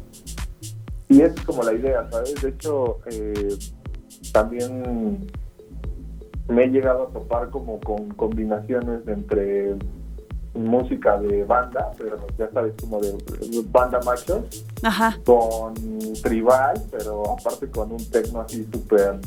y 1.07 1.21
es 1.21 1.33
como 1.45 1.63
la 1.63 1.73
idea, 1.73 2.09
¿sabes? 2.11 2.41
De 2.41 2.49
hecho, 2.49 2.99
eh, 3.05 3.57
también 4.33 5.29
me 6.49 6.65
he 6.65 6.67
llegado 6.67 7.03
a 7.03 7.13
topar 7.13 7.49
como 7.49 7.79
con 7.79 8.09
combinaciones 8.09 9.07
entre 9.07 9.77
música 10.63 11.17
de 11.19 11.43
banda, 11.43 11.91
pero 11.97 12.17
ya 12.37 12.49
sabes, 12.51 12.73
como 12.79 12.99
de, 12.99 13.15
banda 13.69 13.99
machos, 14.05 14.65
con 15.25 15.73
tribal, 16.21 16.81
pero 16.91 17.31
aparte 17.31 17.69
con 17.69 17.91
un 17.91 18.05
tecno 18.09 18.41
así 18.41 18.67
súper 18.71 19.19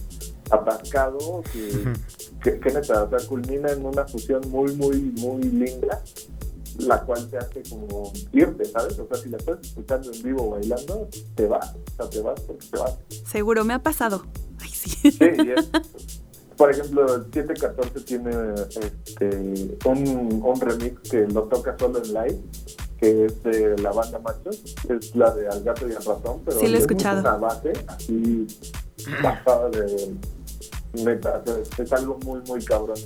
atascado 0.51 1.43
que, 1.53 2.59
que, 2.59 2.73
neta, 2.73 3.05
o 3.05 3.11
sea, 3.11 3.29
culmina 3.29 3.71
en 3.71 3.85
una 3.87 4.05
fusión 4.07 4.41
muy, 4.51 4.75
muy, 4.75 4.97
muy 5.19 5.43
linda 5.43 6.03
la 6.79 7.03
cual 7.03 7.29
te 7.29 7.37
hace 7.37 7.63
como 7.69 8.13
irte, 8.33 8.65
¿sabes? 8.65 8.99
O 8.99 9.07
sea, 9.07 9.17
si 9.19 9.29
la 9.29 9.37
estás 9.37 9.59
escuchando 9.61 10.11
en 10.13 10.23
vivo 10.23 10.51
bailando, 10.51 11.09
te 11.35 11.47
vas, 11.47 11.75
o 11.75 11.97
sea, 11.97 12.09
te 12.11 12.21
vas 12.23 12.41
porque 12.41 12.67
te 12.71 12.79
vas. 12.79 12.97
Seguro, 13.27 13.65
me 13.65 13.75
ha 13.75 13.83
pasado. 13.83 14.25
Ay, 14.61 14.71
sí. 14.71 15.11
Sí, 15.11 15.19
y 15.21 15.51
es- 15.51 15.71
por 16.61 16.71
ejemplo, 16.71 17.15
el 17.15 17.25
714 17.33 18.01
tiene 18.03 18.31
este, 18.69 19.79
un, 19.87 20.43
un 20.45 20.61
remix 20.61 21.01
que 21.11 21.27
lo 21.27 21.45
toca 21.45 21.75
solo 21.79 22.03
en 22.05 22.09
live, 22.13 22.39
que 22.99 23.25
es 23.25 23.43
de 23.43 23.79
la 23.79 23.93
banda 23.93 24.19
Machos, 24.19 24.63
es 24.91 25.17
la 25.17 25.35
de 25.35 25.49
Al 25.49 25.65
Gato 25.65 25.89
y 25.89 25.93
al 25.95 26.05
Ratón, 26.05 26.43
pero 26.45 26.59
Sí, 26.59 26.65
lo 26.65 26.69
he 26.69 26.73
le 26.73 26.79
escuchado. 26.81 27.23
puso 27.23 27.35
una 27.35 27.39
base 27.39 27.73
así 27.87 28.47
pasada 29.23 29.71
de 29.71 30.15
neta, 31.03 31.43
es, 31.47 31.81
es 31.81 31.93
algo 31.95 32.19
muy, 32.27 32.43
muy 32.47 32.63
cabrón. 32.63 32.99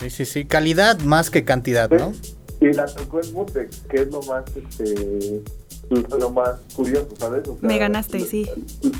Sí, 0.00 0.10
sí, 0.10 0.24
sí. 0.24 0.44
Calidad 0.44 0.98
más 1.02 1.30
que 1.30 1.44
cantidad, 1.44 1.88
¿no? 1.90 2.12
Y 2.60 2.72
la 2.72 2.86
tocó 2.86 3.20
en 3.22 3.32
Mutex, 3.32 3.82
que 3.88 3.98
es 4.02 4.10
lo 4.10 4.20
más, 4.22 4.42
este, 4.56 5.42
lo 5.90 6.30
más 6.30 6.60
curioso, 6.74 7.08
¿sabes? 7.18 7.46
O 7.48 7.58
sea, 7.58 7.68
Me 7.68 7.78
ganaste, 7.78 8.20
sí. 8.20 8.48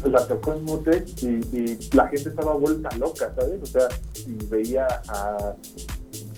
La 0.05 0.27
tocó 0.27 0.55
en 0.55 0.65
Mutex 0.65 1.23
y, 1.23 1.29
y 1.53 1.91
la 1.93 2.09
gente 2.09 2.31
estaba 2.31 2.55
vuelta 2.55 2.95
loca, 2.97 3.33
¿sabes? 3.37 3.63
O 3.63 3.67
sea, 3.67 3.89
y 4.27 4.45
veía 4.47 4.87
a 5.09 5.55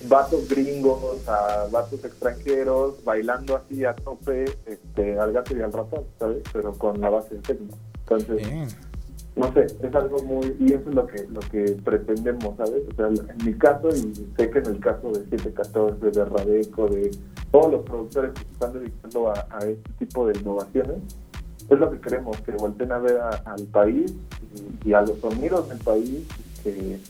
vatos 0.09 0.49
gringos, 0.49 1.27
a 1.29 1.67
vatos 1.71 2.05
extranjeros, 2.05 3.03
bailando 3.05 3.57
así 3.57 3.85
a 3.85 3.95
tope, 3.95 4.45
este, 4.67 5.19
al 5.19 5.33
gato 5.33 5.57
y 5.57 5.63
al 5.63 5.73
ratón, 5.73 6.05
¿sabes? 6.19 6.43
Pero 6.53 6.73
con 6.73 7.01
la 7.01 7.11
base 7.11 7.37
de 7.37 7.41
techno. 7.41 7.69
Entonces, 8.01 8.37
Bien. 8.49 8.69
no 9.37 9.53
sé, 9.55 9.67
es 9.67 9.95
algo 9.95 10.23
muy, 10.23 10.57
y 10.61 10.73
eso 10.73 10.89
es 10.89 10.95
lo 10.95 11.07
que, 11.07 11.27
lo 11.29 11.41
que 11.41 11.77
pretendemos, 11.85 12.57
¿sabes? 12.57 12.83
O 12.93 12.97
sea, 12.97 13.07
en 13.07 13.47
mi 13.47 13.55
caso, 13.55 13.89
y 13.91 14.15
sé 14.37 14.51
que 14.51 14.59
en 14.59 14.67
el 14.67 14.81
caso 14.81 15.13
de 15.13 15.21
714, 15.31 16.11
de 16.11 16.25
Radeco, 16.25 16.89
de 16.89 17.11
todos 17.53 17.71
los 17.71 17.83
productores 17.85 18.33
que 18.33 18.41
se 18.41 18.51
están 18.53 18.73
dedicando 18.73 19.29
a, 19.31 19.47
a 19.51 19.59
este 19.67 19.91
tipo 19.99 20.27
de 20.27 20.39
innovaciones, 20.39 20.97
es 21.69 21.79
lo 21.79 21.91
que 21.93 22.01
queremos, 22.01 22.37
que 22.41 22.53
volteen 22.53 22.91
a 22.93 22.99
ver 22.99 23.19
a- 23.21 23.43
al 23.47 23.63
país 23.67 24.13
y, 24.85 24.89
y 24.89 24.93
a 24.95 25.03
los 25.03 25.19
sonidos 25.21 25.69
del 25.69 25.79
país 25.79 26.11
y 26.11 26.63
que, 26.63 27.01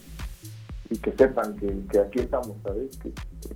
y 0.91 0.97
que 0.99 1.13
sepan 1.13 1.57
que, 1.57 1.75
que 1.91 1.99
aquí 2.01 2.19
estamos, 2.21 2.51
¿sabes? 2.63 2.97
Que, 2.99 3.13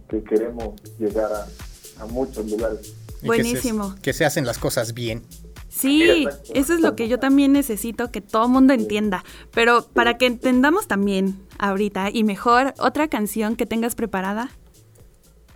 que 0.09 0.23
queremos 0.25 0.81
llegar 0.99 1.31
a, 1.33 2.03
a 2.03 2.07
muchos 2.07 2.51
lugares. 2.51 2.95
Y 3.19 3.21
que 3.23 3.27
Buenísimo. 3.27 3.95
se, 3.95 4.01
que 4.01 4.13
se 4.13 4.25
hacen 4.25 4.47
las 4.47 4.59
cosas 4.59 4.95
bien. 4.95 5.23
Sí, 5.69 6.27
eso 6.55 6.73
es 6.75 6.81
lo 6.81 6.97
que 6.97 7.07
yo 7.09 7.19
también 7.19 7.53
necesito 7.53 8.11
que 8.11 8.23
todo 8.23 8.49
mundo 8.49 8.73
entienda. 8.73 9.25
Pero 9.53 9.87
para 9.93 10.17
que 10.17 10.25
entendamos 10.27 10.87
también 10.89 11.39
ahorita 11.59 12.09
y 12.11 12.25
mejor, 12.25 12.73
otra 12.79 13.09
canción 13.09 13.57
que 13.57 13.67
tengas 13.67 13.95
preparada. 13.95 14.49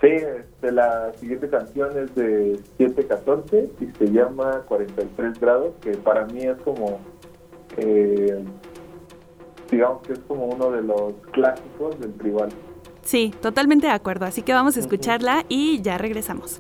Sí, 0.01 0.09
este, 0.09 0.73
la 0.73 1.13
siguiente 1.15 1.51
canción 1.51 1.91
es 1.99 2.15
de 2.15 2.59
714 2.79 3.71
y 3.81 3.87
se 3.99 4.11
llama 4.11 4.63
43 4.67 5.39
grados, 5.39 5.75
que 5.83 5.91
para 5.93 6.25
mí 6.25 6.43
es 6.43 6.57
como, 6.63 7.01
eh, 7.77 8.43
digamos 9.71 10.01
que 10.03 10.15
es 10.15 10.19
como 10.21 10.47
uno 10.47 10.71
de 10.71 10.83
los 10.83 11.13
clásicos 11.33 12.01
del 12.01 12.15
tribal. 12.15 12.49
Sí, 13.03 13.35
totalmente 13.43 13.89
de 13.89 13.93
acuerdo. 13.93 14.25
Así 14.25 14.41
que 14.41 14.55
vamos 14.55 14.79
a 14.79 14.81
escucharla 14.81 15.45
y 15.49 15.83
ya 15.83 15.99
regresamos. 15.99 16.59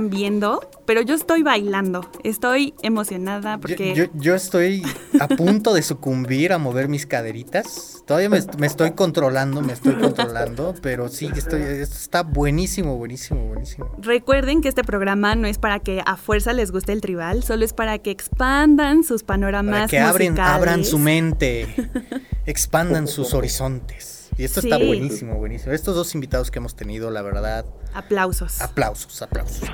Están 0.00 0.10
viendo, 0.10 0.60
pero 0.86 1.02
yo 1.02 1.14
estoy 1.14 1.42
bailando. 1.42 2.08
Estoy 2.24 2.74
emocionada 2.82 3.58
porque... 3.58 3.94
Yo, 3.94 4.04
yo, 4.14 4.34
estoy 4.34 4.82
a 5.20 5.28
punto 5.28 5.74
de 5.74 5.82
sucumbir 5.82 6.52
a 6.52 6.58
mover 6.58 6.88
mis 6.88 7.06
caderitas. 7.06 8.02
Todavía 8.06 8.30
me, 8.30 8.66
estoy 8.66 8.92
controlando, 8.92 9.60
me 9.60 9.72
estoy 9.72 9.94
controlando, 9.94 10.74
pero 10.82 11.08
sí, 11.08 11.30
estoy, 11.36 11.62
está 11.62 12.22
buenísimo, 12.22 12.96
buenísimo, 12.96 13.46
buenísimo. 13.46 13.90
Recuerden 13.98 14.62
que 14.62 14.68
este 14.68 14.84
programa 14.84 15.34
no 15.34 15.46
es 15.46 15.58
para 15.58 15.78
que 15.80 16.02
a 16.04 16.16
fuerza 16.16 16.52
les 16.52 16.70
guste 16.70 16.92
el 16.92 17.00
tribal, 17.00 17.42
solo 17.42 17.64
es 17.64 17.72
para 17.72 17.98
que 17.98 18.10
expandan 18.10 19.04
sus 19.04 19.22
panoramas 19.22 19.74
para 19.74 19.88
que 19.88 19.98
abren, 19.98 20.40
abran 20.40 20.84
su 20.84 20.98
mente, 20.98 21.68
expandan 22.46 23.06
sus 23.06 23.34
horizontes. 23.34 24.30
Y 24.38 24.44
esto 24.44 24.60
está 24.60 24.78
buenísimo, 24.78 25.34
buenísimo. 25.34 25.72
Estos 25.72 25.94
dos 25.94 26.14
invitados 26.14 26.50
que 26.50 26.58
hemos 26.58 26.74
tenido, 26.74 27.10
la 27.10 27.20
verdad. 27.20 27.66
Aplausos. 27.94 28.60
Aplausos, 28.60 29.22
aplausos. 29.22 29.68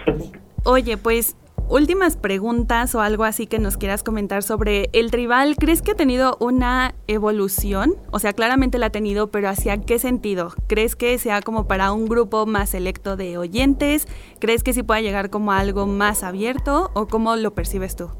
Oye, 0.64 0.96
pues 0.96 1.36
últimas 1.68 2.16
preguntas 2.16 2.94
o 2.94 3.00
algo 3.00 3.24
así 3.24 3.46
que 3.46 3.58
nos 3.58 3.76
quieras 3.76 4.02
comentar 4.02 4.42
sobre 4.42 4.88
el 4.92 5.10
tribal. 5.10 5.56
¿Crees 5.56 5.82
que 5.82 5.92
ha 5.92 5.94
tenido 5.94 6.36
una 6.40 6.94
evolución? 7.06 7.94
O 8.10 8.18
sea, 8.18 8.32
claramente 8.32 8.78
la 8.78 8.86
ha 8.86 8.90
tenido, 8.90 9.30
pero 9.30 9.48
¿hacia 9.48 9.80
qué 9.80 9.98
sentido? 9.98 10.52
¿Crees 10.66 10.96
que 10.96 11.18
sea 11.18 11.40
como 11.42 11.66
para 11.66 11.92
un 11.92 12.06
grupo 12.06 12.46
más 12.46 12.70
selecto 12.70 13.16
de 13.16 13.38
oyentes? 13.38 14.06
¿Crees 14.38 14.62
que 14.62 14.72
sí 14.72 14.82
pueda 14.82 15.00
llegar 15.00 15.30
como 15.30 15.52
a 15.52 15.58
algo 15.58 15.86
más 15.86 16.22
abierto 16.22 16.90
o 16.94 17.06
cómo 17.06 17.36
lo 17.36 17.54
percibes 17.54 17.96
tú? 17.96 18.10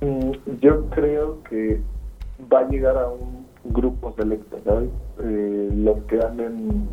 Mm, 0.00 0.32
yo 0.60 0.88
creo 0.90 1.42
que 1.44 1.80
va 2.52 2.60
a 2.60 2.68
llegar 2.68 2.96
a 2.96 3.08
un 3.08 3.48
grupos 3.64 4.14
selectos, 4.16 4.60
¿sabes? 4.64 4.88
Eh, 5.22 5.70
los 5.74 6.02
que 6.04 6.20
anden, 6.20 6.88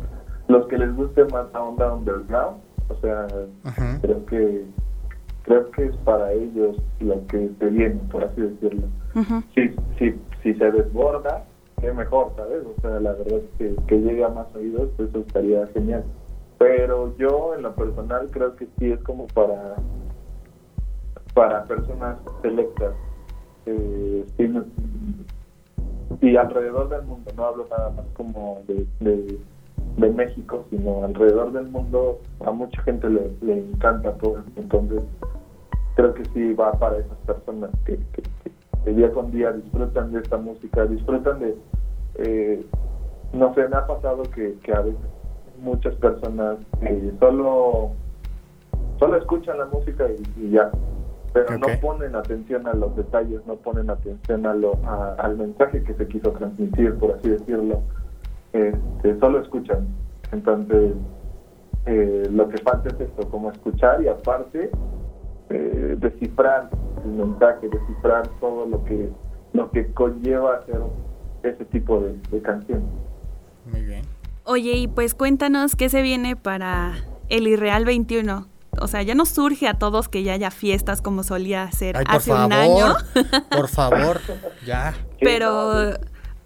los 0.48 0.66
que 0.68 0.78
les 0.78 0.94
guste 0.94 1.24
más 1.26 1.46
la 1.52 1.62
onda 1.62 1.94
underground, 1.94 2.58
o 2.88 2.94
sea, 3.00 3.26
creo 4.00 4.26
que 4.26 4.64
creo 5.42 5.70
que 5.70 5.84
es 5.86 5.96
para 5.98 6.32
ellos 6.32 6.76
lo 7.00 7.24
que 7.28 7.50
se 7.58 7.66
viene, 7.66 8.00
por 8.10 8.24
así 8.24 8.40
decirlo. 8.40 8.88
si, 9.54 9.74
si, 9.98 10.20
si 10.42 10.54
se 10.54 10.70
desborda, 10.70 11.44
qué 11.80 11.92
mejor, 11.92 12.32
¿sabes? 12.36 12.62
O 12.64 12.80
sea, 12.80 12.98
la 13.00 13.12
verdad 13.12 13.38
es 13.38 13.58
que, 13.58 13.76
que 13.86 14.00
llegue 14.00 14.24
a 14.24 14.28
más 14.28 14.52
oídos, 14.54 14.90
pues 14.96 15.08
eso 15.10 15.20
estaría 15.20 15.66
genial. 15.68 16.04
Pero 16.58 17.16
yo, 17.16 17.54
en 17.54 17.62
lo 17.62 17.74
personal, 17.74 18.28
creo 18.30 18.56
que 18.56 18.66
sí 18.78 18.90
es 18.90 19.00
como 19.00 19.26
para 19.28 19.76
para 21.36 21.64
personas 21.64 22.16
selectas. 22.40 22.94
Eh, 23.66 24.24
y 26.22 26.36
alrededor 26.36 26.88
del 26.88 27.02
mundo, 27.02 27.30
no 27.36 27.44
hablo 27.44 27.66
nada 27.68 27.90
más 27.90 28.06
como 28.14 28.62
de, 28.66 28.86
de, 29.00 29.38
México, 29.96 30.64
sino 30.70 31.04
alrededor 31.04 31.52
del 31.52 31.68
mundo 31.68 32.20
a 32.44 32.50
mucha 32.50 32.82
gente 32.82 33.08
le, 33.08 33.30
le 33.40 33.58
encanta 33.58 34.12
todo 34.18 34.42
Entonces, 34.56 35.02
creo 35.94 36.14
que 36.14 36.24
sí 36.26 36.52
va 36.54 36.72
para 36.72 36.98
esas 36.98 37.18
personas 37.26 37.70
que, 37.84 37.98
que, 38.12 38.92
día 38.92 39.10
con 39.12 39.30
día 39.32 39.52
disfrutan 39.52 40.12
de 40.12 40.20
esta 40.20 40.36
música, 40.36 40.84
disfrutan 40.86 41.40
de... 41.40 41.56
Eh, 42.16 42.64
no 43.32 43.52
sé, 43.54 43.68
me 43.68 43.76
ha 43.76 43.86
pasado 43.86 44.22
que, 44.34 44.54
que 44.62 44.72
a 44.72 44.80
veces 44.80 45.00
muchas 45.60 45.94
personas 45.96 46.58
eh, 46.82 47.12
solo 47.18 47.92
solo 48.98 49.16
escuchan 49.16 49.58
la 49.58 49.66
música 49.66 50.06
y 50.36 50.50
ya. 50.50 50.70
Pero 51.32 51.58
no 51.58 51.66
ponen 51.82 52.14
atención 52.16 52.66
a 52.66 52.72
los 52.72 52.96
detalles, 52.96 53.44
no 53.46 53.56
ponen 53.56 53.90
atención 53.90 54.46
a 54.46 54.54
lo, 54.54 54.78
al 55.18 55.36
mensaje 55.36 55.82
que 55.82 55.92
se 55.92 56.08
quiso 56.08 56.30
transmitir, 56.32 56.94
por 56.94 57.12
así 57.12 57.28
decirlo. 57.28 57.82
Este, 58.56 59.18
solo 59.20 59.40
escuchan. 59.40 59.86
Entonces, 60.32 60.92
eh, 61.86 62.28
lo 62.30 62.48
que 62.48 62.58
falta 62.58 62.88
es 62.88 63.00
esto, 63.00 63.28
como 63.30 63.50
escuchar 63.50 64.02
y 64.02 64.08
aparte 64.08 64.70
eh, 65.50 65.96
descifrar 65.98 66.70
el 67.04 67.10
mensaje, 67.10 67.68
descifrar 67.68 68.28
todo 68.40 68.66
lo 68.66 68.84
que 68.84 69.10
lo 69.52 69.70
que 69.70 69.86
conlleva 69.92 70.56
hacer 70.56 70.80
ese 71.42 71.64
tipo 71.66 72.00
de, 72.00 72.14
de 72.30 72.42
canción. 72.42 72.82
Muy 73.70 73.82
bien. 73.82 74.02
Oye, 74.44 74.72
y 74.72 74.88
pues 74.88 75.14
cuéntanos 75.14 75.76
qué 75.76 75.88
se 75.88 76.02
viene 76.02 76.36
para 76.36 76.94
el 77.28 77.46
Irreal 77.46 77.84
21 77.84 78.46
o 78.80 78.88
sea, 78.88 79.02
ya 79.02 79.14
no 79.14 79.24
surge 79.26 79.68
a 79.68 79.74
todos 79.74 80.08
que 80.08 80.22
ya 80.22 80.32
haya 80.34 80.50
fiestas 80.50 81.00
como 81.00 81.22
solía 81.22 81.70
ser 81.72 81.96
hace 82.06 82.32
un 82.32 82.52
año. 82.52 82.96
por 83.50 83.68
favor, 83.68 84.20
ya. 84.66 84.94
Pero 85.20 85.94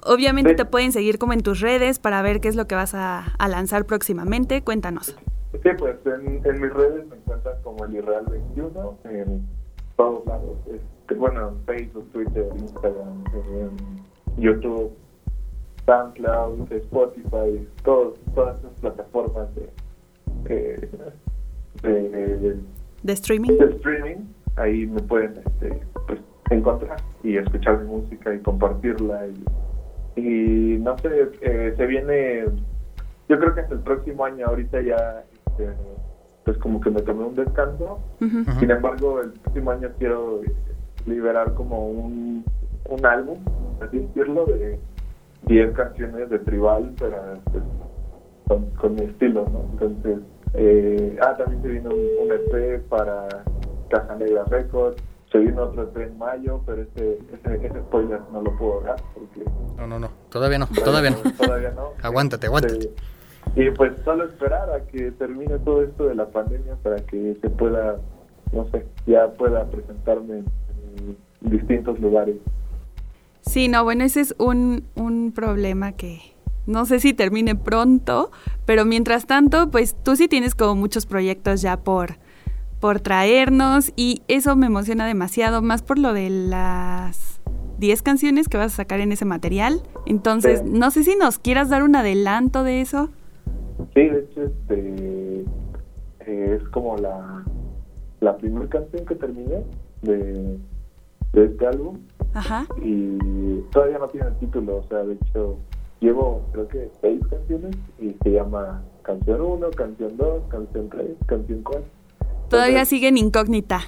obviamente 0.04 0.54
te 0.54 0.64
pueden 0.64 0.92
seguir 0.92 1.18
como 1.18 1.32
en 1.32 1.40
tus 1.42 1.60
redes 1.60 1.98
para 1.98 2.22
ver 2.22 2.40
qué 2.40 2.48
es 2.48 2.56
lo 2.56 2.66
que 2.66 2.74
vas 2.74 2.94
a, 2.94 3.34
lanzar 3.48 3.84
próximamente. 3.84 4.62
Cuéntanos. 4.62 5.16
Sí, 5.62 5.68
pues 5.78 5.96
en, 6.06 6.60
mis 6.60 6.72
redes 6.72 7.06
me 7.08 7.16
encuentran 7.16 7.56
como 7.62 7.84
el 7.84 7.96
Irreal 7.96 8.26
21 8.30 8.98
en 9.04 9.46
todos 9.96 10.24
lados. 10.26 10.56
bueno, 11.16 11.54
Facebook, 11.66 12.08
Twitter, 12.12 12.48
Instagram, 12.56 13.24
YouTube, 14.36 14.92
SoundCloud, 15.86 16.72
Spotify, 16.72 17.68
todas 17.84 18.58
esas 18.58 18.72
plataformas 18.80 19.48
de, 19.54 19.68
de, 23.02 23.12
streaming. 23.12 23.58
De 23.58 23.64
streaming, 23.76 24.16
ahí 24.56 24.86
me 24.86 25.00
pueden 25.02 25.36
este, 25.38 25.80
pues, 26.06 26.20
encontrar 26.50 27.02
y 27.22 27.36
escuchar 27.36 27.80
mi 27.80 27.86
música 27.86 28.34
y 28.34 28.38
compartirla. 28.38 29.26
Y, 29.26 29.44
no 30.16 30.98
sé, 30.98 31.30
eh, 31.40 31.74
se 31.76 31.86
viene, 31.86 32.44
yo 33.28 33.38
creo 33.38 33.54
que 33.54 33.60
hasta 33.60 33.74
el 33.74 33.80
próximo 33.80 34.24
año, 34.24 34.46
ahorita 34.46 34.80
ya, 34.82 35.24
este, 35.46 35.68
pues 36.44 36.58
como 36.58 36.80
que 36.80 36.90
me 36.90 37.02
tomé 37.02 37.24
un 37.24 37.34
descanso. 37.34 38.00
Sin 38.58 38.70
embargo, 38.70 39.20
el 39.20 39.32
próximo 39.32 39.70
año 39.70 39.90
quiero 39.98 40.40
liberar 41.06 41.54
como 41.54 41.88
un, 41.88 42.44
un 42.88 43.06
álbum, 43.06 43.38
así 43.80 43.98
decirlo, 43.98 44.46
de 44.46 44.78
10 45.46 45.72
canciones 45.72 46.28
de 46.28 46.38
tribal, 46.40 46.92
pero 46.98 47.16
pues, 47.50 47.64
con, 48.48 48.70
con 48.70 48.94
mi 48.94 49.02
estilo, 49.02 49.46
¿no? 49.52 49.64
Entonces 49.72 50.18
eh, 50.54 51.16
ah, 51.22 51.36
también 51.36 51.62
se 51.62 51.68
vino 51.68 51.90
un, 51.90 52.32
EP 52.32 52.82
para 52.88 53.28
Casa 53.88 54.16
Negra 54.16 54.44
Records. 54.48 55.02
Se 55.30 55.38
vino 55.38 55.62
otro 55.62 55.84
EP 55.84 55.96
en 55.96 56.18
mayo, 56.18 56.60
pero 56.66 56.82
ese, 56.82 57.18
ese, 57.32 57.66
ese 57.66 57.80
spoiler 57.82 58.20
no 58.32 58.42
lo 58.42 58.56
puedo 58.58 58.80
dar 58.80 59.00
porque... 59.14 59.44
No, 59.76 59.86
no, 59.86 59.98
no, 59.98 60.10
todavía 60.28 60.58
no, 60.58 60.66
todavía, 60.84 61.10
no. 61.10 61.18
Todavía 61.32 61.70
no. 61.70 61.90
aguántate, 62.02 62.46
aguántate. 62.46 62.90
y 63.54 63.70
pues 63.70 63.92
solo 64.04 64.24
esperar 64.24 64.70
a 64.70 64.84
que 64.86 65.12
termine 65.12 65.58
todo 65.60 65.82
esto 65.82 66.06
de 66.06 66.16
la 66.16 66.26
pandemia 66.26 66.74
para 66.82 66.96
que 66.96 67.36
se 67.40 67.50
pueda, 67.50 67.98
no 68.52 68.68
sé, 68.70 68.84
ya 69.06 69.28
pueda 69.28 69.64
presentarme 69.66 70.38
en 70.38 71.16
distintos 71.40 72.00
lugares. 72.00 72.36
Sí, 73.42 73.68
no, 73.68 73.84
bueno, 73.84 74.04
ese 74.04 74.20
es 74.20 74.34
un, 74.38 74.84
un 74.96 75.32
problema 75.32 75.92
que, 75.92 76.20
no 76.66 76.84
sé 76.84 77.00
si 77.00 77.14
termine 77.14 77.54
pronto, 77.54 78.30
pero 78.66 78.84
mientras 78.84 79.26
tanto, 79.26 79.70
pues 79.70 79.96
tú 80.02 80.16
sí 80.16 80.28
tienes 80.28 80.54
como 80.54 80.74
muchos 80.74 81.06
proyectos 81.06 81.62
ya 81.62 81.78
por, 81.78 82.16
por 82.80 83.00
traernos 83.00 83.92
y 83.94 84.22
eso 84.26 84.56
me 84.56 84.66
emociona 84.66 85.06
demasiado, 85.06 85.62
más 85.62 85.82
por 85.82 85.98
lo 85.98 86.12
de 86.12 86.30
las 86.30 87.40
10 87.78 88.02
canciones 88.02 88.48
que 88.48 88.56
vas 88.56 88.72
a 88.72 88.76
sacar 88.76 89.00
en 89.00 89.12
ese 89.12 89.24
material. 89.24 89.82
Entonces, 90.06 90.64
no 90.64 90.90
sé 90.90 91.04
si 91.04 91.14
nos 91.16 91.38
quieras 91.38 91.68
dar 91.68 91.82
un 91.82 91.94
adelanto 91.94 92.64
de 92.64 92.80
eso. 92.80 93.10
Sí, 93.94 94.02
de 94.02 94.20
hecho, 94.20 94.42
este, 94.42 95.44
eh, 96.26 96.58
es 96.60 96.68
como 96.70 96.96
la, 96.96 97.44
la 98.20 98.36
primera 98.36 98.66
canción 98.68 99.04
que 99.06 99.14
terminé 99.14 99.64
de, 100.02 100.58
de 101.32 101.44
este 101.44 101.66
álbum. 101.66 101.98
Ajá. 102.34 102.66
Y 102.82 103.60
todavía 103.72 103.98
no 103.98 104.08
tiene 104.08 104.28
el 104.28 104.36
título, 104.36 104.76
o 104.76 104.82
sea, 104.88 104.98
de 104.98 105.14
hecho 105.14 105.58
llevo 106.00 106.42
creo 106.52 106.68
que 106.68 106.90
seis 107.00 107.20
canciones 107.28 107.76
y 107.98 108.16
se 108.22 108.30
llama 108.30 108.82
canción 109.02 109.40
1, 109.40 109.70
canción 109.72 110.16
2, 110.16 110.42
canción 110.48 110.88
3, 110.88 111.06
canción 111.26 111.62
4. 111.62 111.99
Todavía 112.50 112.84
sigue 112.84 113.08
en 113.08 113.16
incógnita. 113.16 113.80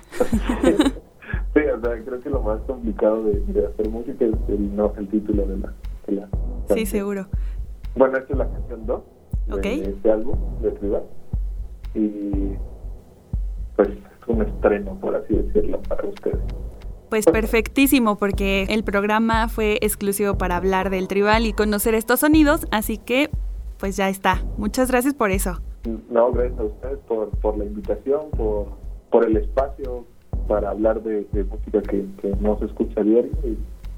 sí, 0.62 1.60
o 1.60 1.80
sea, 1.80 2.04
creo 2.04 2.20
que 2.20 2.30
lo 2.30 2.42
más 2.42 2.60
complicado 2.62 3.24
de, 3.24 3.66
hacer 3.66 3.88
música 3.90 4.24
es 4.24 4.32
el, 4.48 4.76
no, 4.76 4.92
el 4.96 5.08
título 5.08 5.44
de 5.46 5.56
la, 5.58 5.74
de 6.06 6.74
Sí, 6.74 6.86
seguro. 6.86 7.26
Bueno, 7.96 8.16
esta 8.18 8.32
es 8.32 8.38
la 8.38 8.48
canción 8.48 8.86
2 8.86 9.02
de 9.60 9.82
este 9.82 10.10
álbum 10.10 10.38
de 10.62 10.70
Tribal. 10.70 11.02
Y 11.94 12.52
pues 13.76 13.88
es 13.88 14.28
un 14.28 14.42
estreno, 14.42 14.98
por 15.00 15.16
así 15.16 15.34
decirlo, 15.34 15.82
para 15.82 16.06
ustedes. 16.06 16.38
Pues 17.10 17.26
perfectísimo, 17.26 18.16
porque 18.16 18.62
el 18.70 18.84
programa 18.84 19.48
fue 19.48 19.78
exclusivo 19.82 20.38
para 20.38 20.56
hablar 20.56 20.88
del 20.88 21.08
tribal 21.08 21.44
y 21.44 21.52
conocer 21.52 21.94
estos 21.94 22.20
sonidos, 22.20 22.66
así 22.70 22.96
que 22.96 23.28
pues 23.78 23.96
ya 23.96 24.08
está. 24.08 24.42
Muchas 24.56 24.90
gracias 24.90 25.12
por 25.12 25.30
eso. 25.30 25.60
No, 26.10 26.32
gracias 26.32 26.60
a 26.60 26.64
ustedes 26.64 26.98
por, 27.08 27.30
por 27.40 27.58
la 27.58 27.64
invitación, 27.64 28.30
por, 28.30 28.66
por 29.10 29.24
el 29.24 29.36
espacio 29.36 30.04
para 30.48 30.70
hablar 30.70 31.02
de, 31.02 31.26
música 31.44 31.82
que, 31.82 32.04
no 32.40 32.58
se 32.58 32.66
escucha 32.66 33.02
diario. 33.02 33.30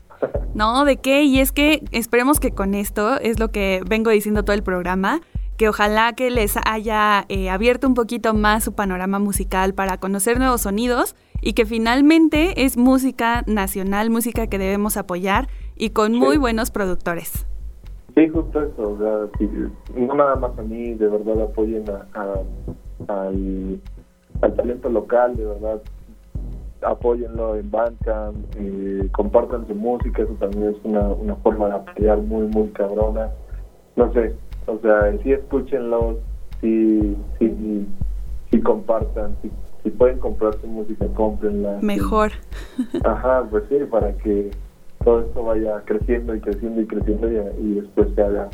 no, 0.55 0.85
¿de 0.85 0.97
qué? 0.97 1.25
Y 1.25 1.41
es 1.41 1.53
que 1.53 1.83
esperemos 1.93 2.41
que 2.41 2.53
con 2.53 2.75
esto, 2.75 3.19
es 3.21 3.39
lo 3.39 3.49
que 3.49 3.83
vengo 3.89 4.11
diciendo 4.11 4.45
todo 4.45 4.55
el 4.55 4.63
programa, 4.63 5.21
que 5.57 5.69
ojalá 5.69 6.15
que 6.15 6.31
les 6.31 6.55
haya 6.67 7.27
eh, 7.29 7.51
abierto 7.51 7.87
un 7.87 7.95
poquito 7.95 8.35
más 8.35 8.65
su 8.65 8.73
panorama 8.73 9.19
musical 9.19 9.75
para 9.75 9.99
conocer 9.99 10.39
nuevos 10.39 10.63
sonidos 10.63 11.15
y 11.41 11.53
que 11.53 11.67
finalmente 11.67 12.65
es 12.65 12.77
música 12.77 13.45
nacional, 13.47 14.11
música 14.11 14.47
que 14.47 14.59
debemos 14.59 14.97
apoyar 14.97 15.49
y 15.77 15.91
con 15.91 16.15
muy 16.15 16.39
buenos 16.39 16.71
productores. 16.71 17.47
Sí, 18.15 18.29
justo 18.29 18.63
eso, 18.63 18.91
o 18.93 18.99
sea, 18.99 19.47
no 19.97 20.15
nada 20.15 20.37
más 20.37 20.57
a 20.57 20.63
mí, 20.63 20.95
de 20.95 21.09
verdad 21.09 21.43
apoyen 21.43 21.85
al, 23.09 23.81
talento 24.57 24.89
local, 24.89 25.37
de 25.37 25.45
verdad, 25.45 25.83
apóyenlo 26.83 27.57
en 27.57 27.71
Bandcamp, 27.73 28.37
eh, 28.57 29.09
compartan 29.11 29.67
su 29.67 29.75
música, 29.75 30.23
eso 30.23 30.35
también 30.35 30.75
es 30.75 30.77
una, 30.85 31.09
una 31.09 31.35
forma 31.37 31.67
de 31.69 31.75
apoyar 31.75 32.19
muy, 32.19 32.47
muy 32.47 32.69
cabrona. 32.69 33.31
No 33.97 34.13
sé, 34.13 34.37
o 34.67 34.79
sea, 34.79 35.13
sí 35.23 35.33
escúchenlo, 35.33 36.19
sí, 36.61 37.17
sí, 37.41 37.87
sí, 38.51 38.61
compartan, 38.61 39.35
si 39.83 39.91
pueden 39.91 40.19
comprar 40.19 40.55
su 40.61 40.69
música, 40.69 41.07
cómprenla. 41.15 41.79
Mejor. 41.83 42.31
Ajá, 43.05 43.45
pues 43.51 43.65
sí, 43.69 43.77
para 43.91 44.13
que 44.19 44.51
todo 45.05 45.21
esto 45.21 45.45
vaya 45.45 45.83
creciendo 45.85 46.35
y 46.35 46.41
creciendo 46.41 46.81
y 46.81 46.87
creciendo 46.87 47.29
y, 47.61 47.75
después 47.75 48.09
se 48.15 48.23
haga 48.23 48.49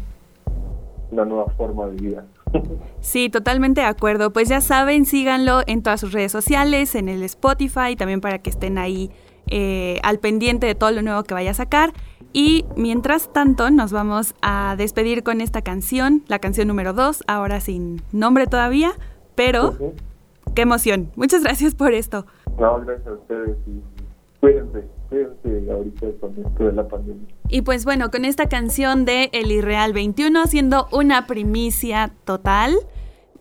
una 1.10 1.24
nueva 1.24 1.46
forma 1.56 1.86
de 1.86 1.96
vida. 1.96 2.24
Sí, 3.00 3.30
totalmente 3.30 3.80
de 3.80 3.86
acuerdo. 3.86 4.30
Pues 4.30 4.50
ya 4.50 4.60
saben, 4.60 5.06
síganlo 5.06 5.60
en 5.66 5.82
todas 5.82 6.00
sus 6.00 6.12
redes 6.12 6.30
sociales, 6.30 6.94
en 6.94 7.08
el 7.08 7.22
Spotify, 7.22 7.96
también 7.96 8.20
para 8.20 8.40
que 8.40 8.50
estén 8.50 8.76
ahí 8.76 9.10
eh, 9.46 9.98
al 10.02 10.18
pendiente 10.18 10.66
de 10.66 10.74
todo 10.74 10.90
lo 10.90 11.00
nuevo 11.00 11.22
que 11.22 11.32
vaya 11.32 11.52
a 11.52 11.54
sacar. 11.54 11.92
Y 12.34 12.66
mientras 12.76 13.32
tanto, 13.32 13.70
nos 13.70 13.90
vamos 13.90 14.34
a 14.42 14.74
despedir 14.76 15.22
con 15.22 15.40
esta 15.40 15.62
canción, 15.62 16.22
la 16.28 16.38
canción 16.38 16.68
número 16.68 16.92
2, 16.92 17.24
ahora 17.26 17.60
sin 17.60 18.02
nombre 18.12 18.46
todavía, 18.46 18.92
pero 19.34 19.74
qué 20.54 20.62
emoción. 20.62 21.10
Muchas 21.16 21.42
gracias 21.42 21.74
por 21.74 21.94
esto. 21.94 22.26
No, 22.58 22.80
gracias 22.80 23.06
a 23.06 23.12
ustedes 23.12 23.56
y 23.66 23.80
cuídense, 24.40 24.84
ahorita 25.12 26.06
con 26.20 26.34
esto 26.38 26.64
de 26.64 26.72
la 26.72 26.86
pandemia. 26.86 27.26
Y 27.48 27.62
pues 27.62 27.84
bueno, 27.84 28.10
con 28.10 28.24
esta 28.24 28.48
canción 28.48 29.04
de 29.04 29.30
El 29.32 29.50
Irreal 29.50 29.92
21 29.92 30.46
siendo 30.46 30.88
una 30.92 31.26
primicia 31.26 32.12
total. 32.24 32.76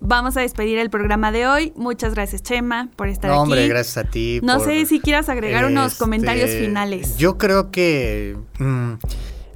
Vamos 0.02 0.38
a 0.38 0.42
despedir 0.42 0.78
el 0.80 0.90
programa 0.90 1.32
de 1.32 1.46
hoy. 1.46 1.74
Muchas 1.76 2.14
gracias, 2.14 2.42
Chema, 2.42 2.90
por 2.96 3.10
estar 3.10 3.30
no, 3.30 3.42
aquí. 3.42 3.44
Hombre, 3.44 3.68
gracias 3.68 3.98
a 3.98 4.10
ti. 4.10 4.40
No 4.42 4.60
sé 4.62 4.86
si 4.86 5.02
quieras 5.02 5.28
agregar 5.28 5.66
unos 5.66 5.96
comentarios 5.96 6.50
este, 6.50 6.66
finales. 6.66 7.18
Yo 7.18 7.38
creo 7.38 7.70
que 7.70 8.38
mm, 8.60 8.94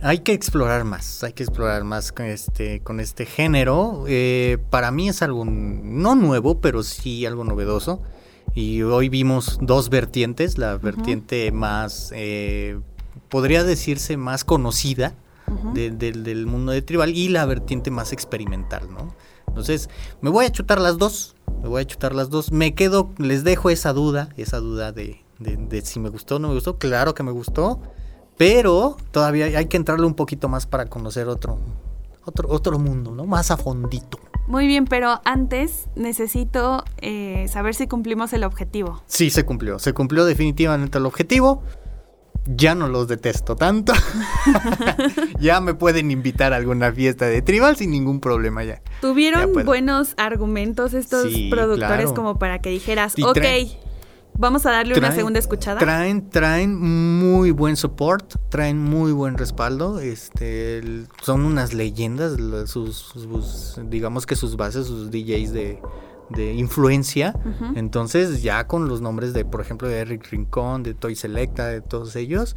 hay 0.01 0.19
que 0.19 0.33
explorar 0.33 0.83
más, 0.83 1.23
hay 1.23 1.31
que 1.31 1.43
explorar 1.43 1.85
más 1.85 2.11
con 2.11 2.25
este, 2.25 2.81
con 2.81 2.99
este 2.99 3.25
género. 3.25 4.03
Eh, 4.07 4.57
para 4.69 4.91
mí 4.91 5.07
es 5.07 5.21
algo 5.21 5.45
no 5.45 6.15
nuevo, 6.15 6.59
pero 6.59 6.83
sí 6.83 7.25
algo 7.25 7.45
novedoso. 7.45 8.01
Y 8.55 8.83
hoy 8.83 9.09
vimos 9.09 9.57
dos 9.61 9.89
vertientes, 9.89 10.57
la 10.57 10.77
vertiente 10.77 11.51
más, 11.51 12.11
eh, 12.15 12.79
podría 13.29 13.63
decirse 13.63 14.17
más 14.17 14.43
conocida 14.43 15.15
del 15.73 16.45
mundo 16.47 16.71
de 16.71 16.81
tribal 16.81 17.09
y 17.09 17.29
la 17.29 17.45
vertiente 17.45 17.91
más 17.91 18.11
experimental, 18.11 18.91
¿no? 18.91 19.13
Entonces, 19.47 19.89
me 20.21 20.29
voy 20.29 20.45
a 20.45 20.51
chutar 20.51 20.79
las 20.79 20.97
dos, 20.97 21.35
me 21.61 21.69
voy 21.69 21.81
a 21.81 21.85
chutar 21.85 22.15
las 22.15 22.29
dos. 22.29 22.51
Me 22.51 22.73
quedo, 22.73 23.11
les 23.17 23.43
dejo 23.43 23.69
esa 23.69 23.93
duda, 23.93 24.29
esa 24.37 24.59
duda 24.59 24.91
de, 24.91 25.21
de 25.39 25.81
si 25.81 25.99
me 25.99 26.09
gustó 26.09 26.37
o 26.37 26.39
no 26.39 26.47
me 26.47 26.55
gustó. 26.55 26.77
Claro 26.77 27.13
que 27.13 27.23
me 27.23 27.31
gustó. 27.31 27.79
Pero 28.37 28.97
todavía 29.11 29.45
hay 29.45 29.67
que 29.67 29.77
entrarle 29.77 30.07
un 30.07 30.15
poquito 30.15 30.49
más 30.49 30.65
para 30.65 30.87
conocer 30.87 31.27
otro, 31.27 31.59
otro, 32.25 32.49
otro 32.49 32.79
mundo, 32.79 33.11
¿no? 33.11 33.25
Más 33.25 33.51
a 33.51 33.57
fondito. 33.57 34.17
Muy 34.47 34.67
bien, 34.67 34.85
pero 34.85 35.21
antes 35.23 35.87
necesito 35.95 36.83
eh, 37.01 37.45
saber 37.49 37.75
si 37.75 37.87
cumplimos 37.87 38.33
el 38.33 38.43
objetivo. 38.43 39.01
Sí, 39.07 39.29
se 39.29 39.45
cumplió. 39.45 39.79
Se 39.79 39.93
cumplió 39.93 40.25
definitivamente 40.25 40.97
el 40.97 41.05
objetivo. 41.05 41.63
Ya 42.45 42.75
no 42.75 42.89
los 42.89 43.07
detesto 43.07 43.55
tanto. 43.55 43.93
ya 45.39 45.61
me 45.61 45.73
pueden 45.73 46.11
invitar 46.11 46.51
a 46.51 46.57
alguna 46.57 46.91
fiesta 46.91 47.25
de 47.25 47.41
tribal 47.41 47.77
sin 47.77 47.91
ningún 47.91 48.19
problema 48.19 48.65
ya. 48.65 48.81
¿Tuvieron 48.99 49.53
buenos 49.65 50.13
argumentos 50.17 50.93
estos 50.93 51.31
productores 51.49 52.11
como 52.11 52.37
para 52.37 52.59
que 52.59 52.69
dijeras, 52.69 53.15
ok, 53.23 53.37
Vamos 54.37 54.65
a 54.65 54.71
darle 54.71 54.97
una 54.97 55.11
segunda 55.11 55.39
escuchada. 55.39 55.79
Traen, 55.79 56.29
traen 56.29 56.75
muy 56.75 57.51
buen 57.51 57.75
support, 57.75 58.35
traen 58.49 58.79
muy 58.79 59.11
buen 59.11 59.37
respaldo. 59.37 59.99
Este, 59.99 61.05
son 61.21 61.45
unas 61.45 61.73
leyendas, 61.73 62.37
sus, 62.69 63.79
digamos 63.85 64.25
que 64.25 64.35
sus 64.35 64.55
bases, 64.55 64.87
sus 64.87 65.11
DJs 65.11 65.53
de, 65.53 65.79
influencia. 66.55 67.35
Entonces, 67.75 68.41
ya 68.41 68.65
con 68.65 68.87
los 68.87 69.01
nombres 69.01 69.33
de, 69.33 69.45
por 69.45 69.61
ejemplo, 69.61 69.87
de 69.87 69.99
Eric 69.99 70.27
Rincón, 70.31 70.81
de 70.81 70.95
Toy 70.95 71.15
Selecta, 71.15 71.67
de 71.67 71.81
todos 71.81 72.15
ellos, 72.15 72.55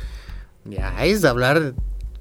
ya 0.65 1.05
es 1.05 1.25
hablar 1.25 1.75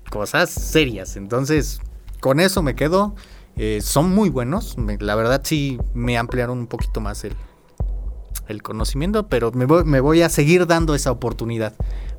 cosas 0.10 0.50
serias. 0.50 1.16
Entonces, 1.16 1.80
con 2.20 2.40
eso 2.40 2.62
me 2.62 2.76
quedo. 2.76 3.16
Eh, 3.58 3.80
son 3.82 4.14
muy 4.14 4.30
buenos. 4.30 4.76
la 5.00 5.16
verdad, 5.16 5.42
sí 5.46 5.80
me 5.94 6.18
ampliaron 6.18 6.58
un 6.58 6.68
poquito 6.68 7.00
más 7.00 7.24
el, 7.24 7.36
el 8.48 8.62
conocimiento, 8.62 9.28
pero 9.28 9.52
me 9.52 9.66
voy, 9.66 9.84
me 9.84 10.00
voy 10.00 10.22
a 10.22 10.30
seguir 10.30 10.68
dando 10.68 10.96
esa 10.96 11.12
oportunidad 11.12 11.74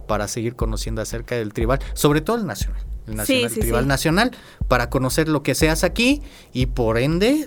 para 0.07 0.29
seguir 0.29 0.57
conociendo 0.57 1.03
acerca 1.03 1.35
del 1.35 1.53
tribal, 1.53 1.81
sobre 1.95 2.21
todo 2.21 2.37
el 2.37 2.47
nacional. 2.47 2.83
El, 3.07 3.17
nacional, 3.17 3.53
tribal 3.53 3.87
nacional, 3.87 4.31
para 4.67 4.91
conocer 4.91 5.29
lo 5.29 5.43
que 5.43 5.55
se 5.55 5.71
hace 5.71 5.87
aquí 5.87 6.23
y 6.53 6.67
por 6.67 6.99
ende, 6.99 7.47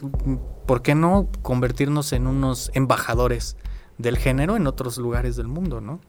¿por 0.66 0.82
qué 0.82 0.96
no 0.96 1.30
convertirnos 1.42 2.14
en 2.14 2.28
unos 2.28 2.72
embajadores 2.74 3.58
del 4.00 4.18
género 4.18 4.56
en 4.56 4.66
otros 4.66 4.98
lugares 4.98 5.36
del 5.36 5.48
mundo, 5.48 5.82
no? 5.82 6.00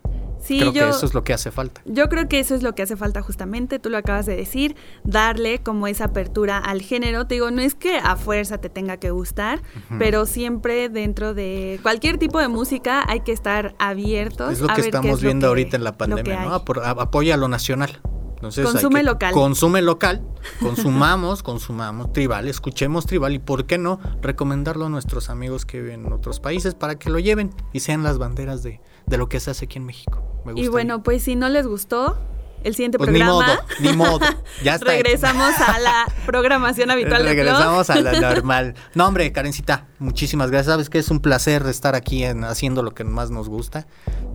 Sí, 0.40 0.58
creo 0.58 0.72
que 0.72 0.88
eso 0.88 1.04
es 1.04 1.12
lo 1.12 1.22
que 1.22 1.34
hace 1.34 1.50
falta. 1.50 1.82
Yo 1.84 2.08
creo 2.08 2.26
que 2.26 2.38
eso 2.38 2.54
es 2.54 2.62
lo 2.62 2.74
que 2.74 2.82
hace 2.82 2.96
falta 2.96 3.20
justamente, 3.20 3.78
tú 3.78 3.90
lo 3.90 3.98
acabas 3.98 4.24
de 4.24 4.36
decir, 4.36 4.74
darle 5.04 5.58
como 5.58 5.86
esa 5.86 6.06
apertura 6.06 6.56
al 6.56 6.80
género. 6.80 7.26
Te 7.26 7.34
digo, 7.34 7.50
no 7.50 7.60
es 7.60 7.74
que 7.74 7.98
a 7.98 8.16
fuerza 8.16 8.56
te 8.56 8.70
tenga 8.70 8.96
que 8.96 9.10
gustar, 9.10 9.60
pero 9.98 10.24
siempre 10.24 10.88
dentro 10.88 11.34
de 11.34 11.78
cualquier 11.82 12.16
tipo 12.16 12.38
de 12.38 12.48
música 12.48 13.04
hay 13.06 13.20
que 13.20 13.32
estar 13.32 13.74
abiertos. 13.78 14.52
Es 14.52 14.60
lo 14.60 14.68
que 14.68 14.80
estamos 14.80 15.20
viendo 15.20 15.48
ahorita 15.48 15.76
en 15.76 15.84
la 15.84 15.98
pandemia, 15.98 16.44
¿no? 16.46 16.54
Apoya 16.54 17.36
lo 17.36 17.48
nacional. 17.48 18.00
Consume 18.40 19.02
local. 19.02 19.32
Consume 19.32 19.82
local, 19.82 20.22
consumamos, 20.60 21.42
consumamos 21.44 22.12
tribal, 22.12 22.48
escuchemos 22.48 23.06
tribal 23.06 23.34
y 23.34 23.38
por 23.38 23.66
qué 23.66 23.78
no 23.78 24.00
recomendarlo 24.22 24.86
a 24.86 24.88
nuestros 24.88 25.30
amigos 25.30 25.66
que 25.66 25.80
viven 25.80 26.06
en 26.06 26.12
otros 26.12 26.40
países 26.40 26.74
para 26.74 26.98
que 26.98 27.10
lo 27.10 27.18
lleven 27.18 27.54
y 27.72 27.80
sean 27.80 28.02
las 28.02 28.18
banderas 28.18 28.62
de, 28.62 28.80
de 29.06 29.18
lo 29.18 29.28
que 29.28 29.40
se 29.40 29.50
hace 29.50 29.66
aquí 29.66 29.78
en 29.78 29.86
México. 29.86 30.22
y 30.54 30.68
bueno, 30.68 31.02
pues 31.02 31.22
si 31.22 31.36
no 31.36 31.48
les 31.48 31.66
gustó, 31.66 32.16
el 32.64 32.74
siguiente 32.74 32.98
pues 32.98 33.08
programa. 33.08 33.60
Ni 33.80 33.92
modo, 33.92 34.18
ni 34.18 34.20
modo. 34.20 34.42
Ya 34.62 34.74
está. 34.74 34.86
Regresamos 34.86 35.54
a 35.60 35.78
la 35.78 36.06
programación 36.26 36.90
habitual 36.90 37.24
Regresamos 37.24 37.90
a 37.90 38.00
la 38.00 38.20
normal. 38.20 38.74
No, 38.94 39.06
hombre, 39.06 39.32
Karencita, 39.32 39.86
muchísimas 39.98 40.50
gracias. 40.50 40.72
Sabes 40.72 40.90
que 40.90 40.98
es 40.98 41.10
un 41.10 41.20
placer 41.20 41.64
estar 41.66 41.94
aquí 41.94 42.24
en, 42.24 42.44
haciendo 42.44 42.82
lo 42.82 42.92
que 42.92 43.04
más 43.04 43.30
nos 43.30 43.48
gusta. 43.48 43.86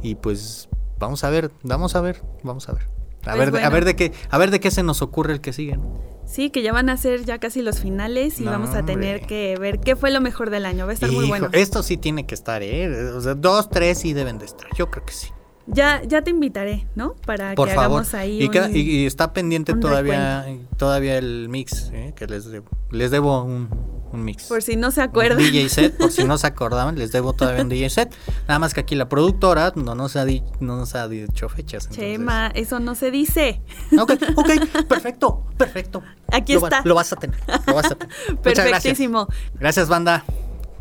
Y 0.01 0.15
pues 0.15 0.69
vamos 0.97 1.23
a 1.23 1.29
ver, 1.29 1.51
vamos 1.63 1.95
a 1.95 2.01
ver, 2.01 2.21
vamos 2.43 2.69
a 2.69 2.73
ver. 2.73 2.94
A, 3.25 3.35
pues 3.35 3.51
ver, 3.51 3.63
a 3.63 3.69
ver 3.69 3.85
de 3.85 3.95
qué, 3.95 4.13
a 4.29 4.37
ver 4.37 4.51
de 4.51 4.59
qué 4.59 4.71
se 4.71 4.83
nos 4.83 5.01
ocurre 5.01 5.33
el 5.33 5.41
que 5.41 5.53
sigue. 5.53 5.79
Sí, 6.25 6.49
que 6.49 6.63
ya 6.63 6.73
van 6.73 6.89
a 6.89 6.97
ser 6.97 7.23
ya 7.23 7.37
casi 7.37 7.61
los 7.61 7.79
finales 7.79 8.39
y 8.39 8.45
vamos 8.45 8.71
a 8.75 8.83
tener 8.83 9.25
que 9.27 9.57
ver 9.59 9.79
qué 9.79 9.95
fue 9.95 10.11
lo 10.11 10.21
mejor 10.21 10.49
del 10.49 10.65
año. 10.65 10.85
Va 10.85 10.91
a 10.91 10.93
estar 10.93 11.11
muy 11.11 11.27
bueno. 11.27 11.49
Esto 11.51 11.83
sí 11.83 11.97
tiene 11.97 12.25
que 12.25 12.33
estar, 12.33 12.63
¿eh? 12.63 13.11
O 13.11 13.21
sea, 13.21 13.35
dos, 13.35 13.69
tres 13.69 13.99
sí 13.99 14.13
deben 14.13 14.39
de 14.39 14.45
estar. 14.45 14.67
Yo 14.75 14.89
creo 14.89 15.05
que 15.05 15.13
sí. 15.13 15.27
Ya, 15.67 16.03
ya 16.03 16.23
te 16.23 16.29
invitaré, 16.29 16.87
¿no? 16.95 17.15
Para 17.25 17.55
que 17.55 17.71
hagamos 17.71 18.13
ahí. 18.13 18.49
Y, 18.51 18.79
y, 18.79 19.05
está 19.05 19.33
pendiente 19.33 19.73
todavía, 19.73 20.45
todavía 20.77 21.17
el 21.17 21.49
mix, 21.49 21.89
¿eh? 21.91 22.13
que 22.15 22.27
les 22.27 22.45
debo, 22.45 22.67
les 22.91 23.09
debo 23.09 23.43
un, 23.43 23.69
mix. 24.13 24.45
Por 24.45 24.61
si 24.61 24.75
no 24.75 24.91
se 24.91 25.01
acuerdan. 25.01 25.37
Un 25.37 25.43
DJ 25.43 25.69
set, 25.69 25.97
por 25.97 26.11
si 26.11 26.23
no 26.23 26.37
se 26.37 26.47
acordaban, 26.47 26.97
les 26.97 27.11
debo 27.11 27.33
todavía 27.33 27.61
un 27.61 27.69
DJ 27.69 27.89
set. 27.89 28.15
Nada 28.47 28.59
más 28.59 28.73
que 28.73 28.81
aquí 28.81 28.95
la 28.95 29.09
productora 29.09 29.73
no 29.75 29.95
nos 29.95 30.15
ha, 30.15 30.25
no 30.59 30.77
nos 30.77 30.95
ha 30.95 31.07
dicho 31.07 31.49
fechas. 31.49 31.89
Chema, 31.89 32.47
eso 32.55 32.79
no 32.79 32.95
se 32.95 33.11
dice. 33.11 33.61
Ok, 33.99 34.13
ok, 34.35 34.49
perfecto, 34.87 35.43
perfecto. 35.57 36.03
Aquí 36.31 36.53
está. 36.53 36.81
lo 36.83 36.95
vas 36.95 37.11
a 37.13 37.15
tener, 37.15 37.39
lo 37.67 37.75
vas 37.75 37.91
a 37.91 37.95
tener. 37.95 38.15
Perfectísimo. 38.41 39.25
Gracias. 39.25 39.59
gracias, 39.59 39.89
banda. 39.89 40.25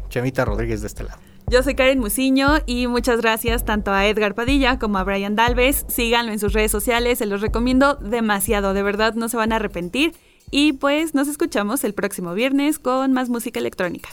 Chemita 0.09 0.45
Rodríguez 0.45 0.81
de 0.81 0.87
este 0.87 1.05
lado. 1.05 1.19
Yo 1.47 1.63
soy 1.63 1.75
Karen 1.75 1.99
Musiño 1.99 2.61
y 2.65 2.87
muchas 2.87 3.21
gracias 3.21 3.65
tanto 3.65 3.93
a 3.93 4.07
Edgar 4.07 4.35
Padilla 4.35 4.79
como 4.79 4.97
a 4.97 5.05
Brian 5.05 5.37
Dalves. 5.37 5.85
Síganlo 5.89 6.33
en 6.33 6.39
sus 6.39 6.55
redes 6.55 6.71
sociales, 6.71 7.19
se 7.19 7.27
los 7.27 7.43
recomiendo 7.43 7.97
demasiado, 7.97 8.73
de 8.73 8.83
verdad 8.83 9.15
no 9.15 9.29
se 9.29 9.37
van 9.37 9.53
a 9.53 9.57
arrepentir. 9.57 10.15
Y 10.51 10.75
pues 10.75 11.15
nos 11.15 11.29
escuchamos 11.29 11.85
el 11.85 11.95
próximo 11.95 12.35
viernes 12.35 12.79
con 12.79 13.13
más 13.13 13.29
música 13.29 13.61
electrónica. 13.61 14.11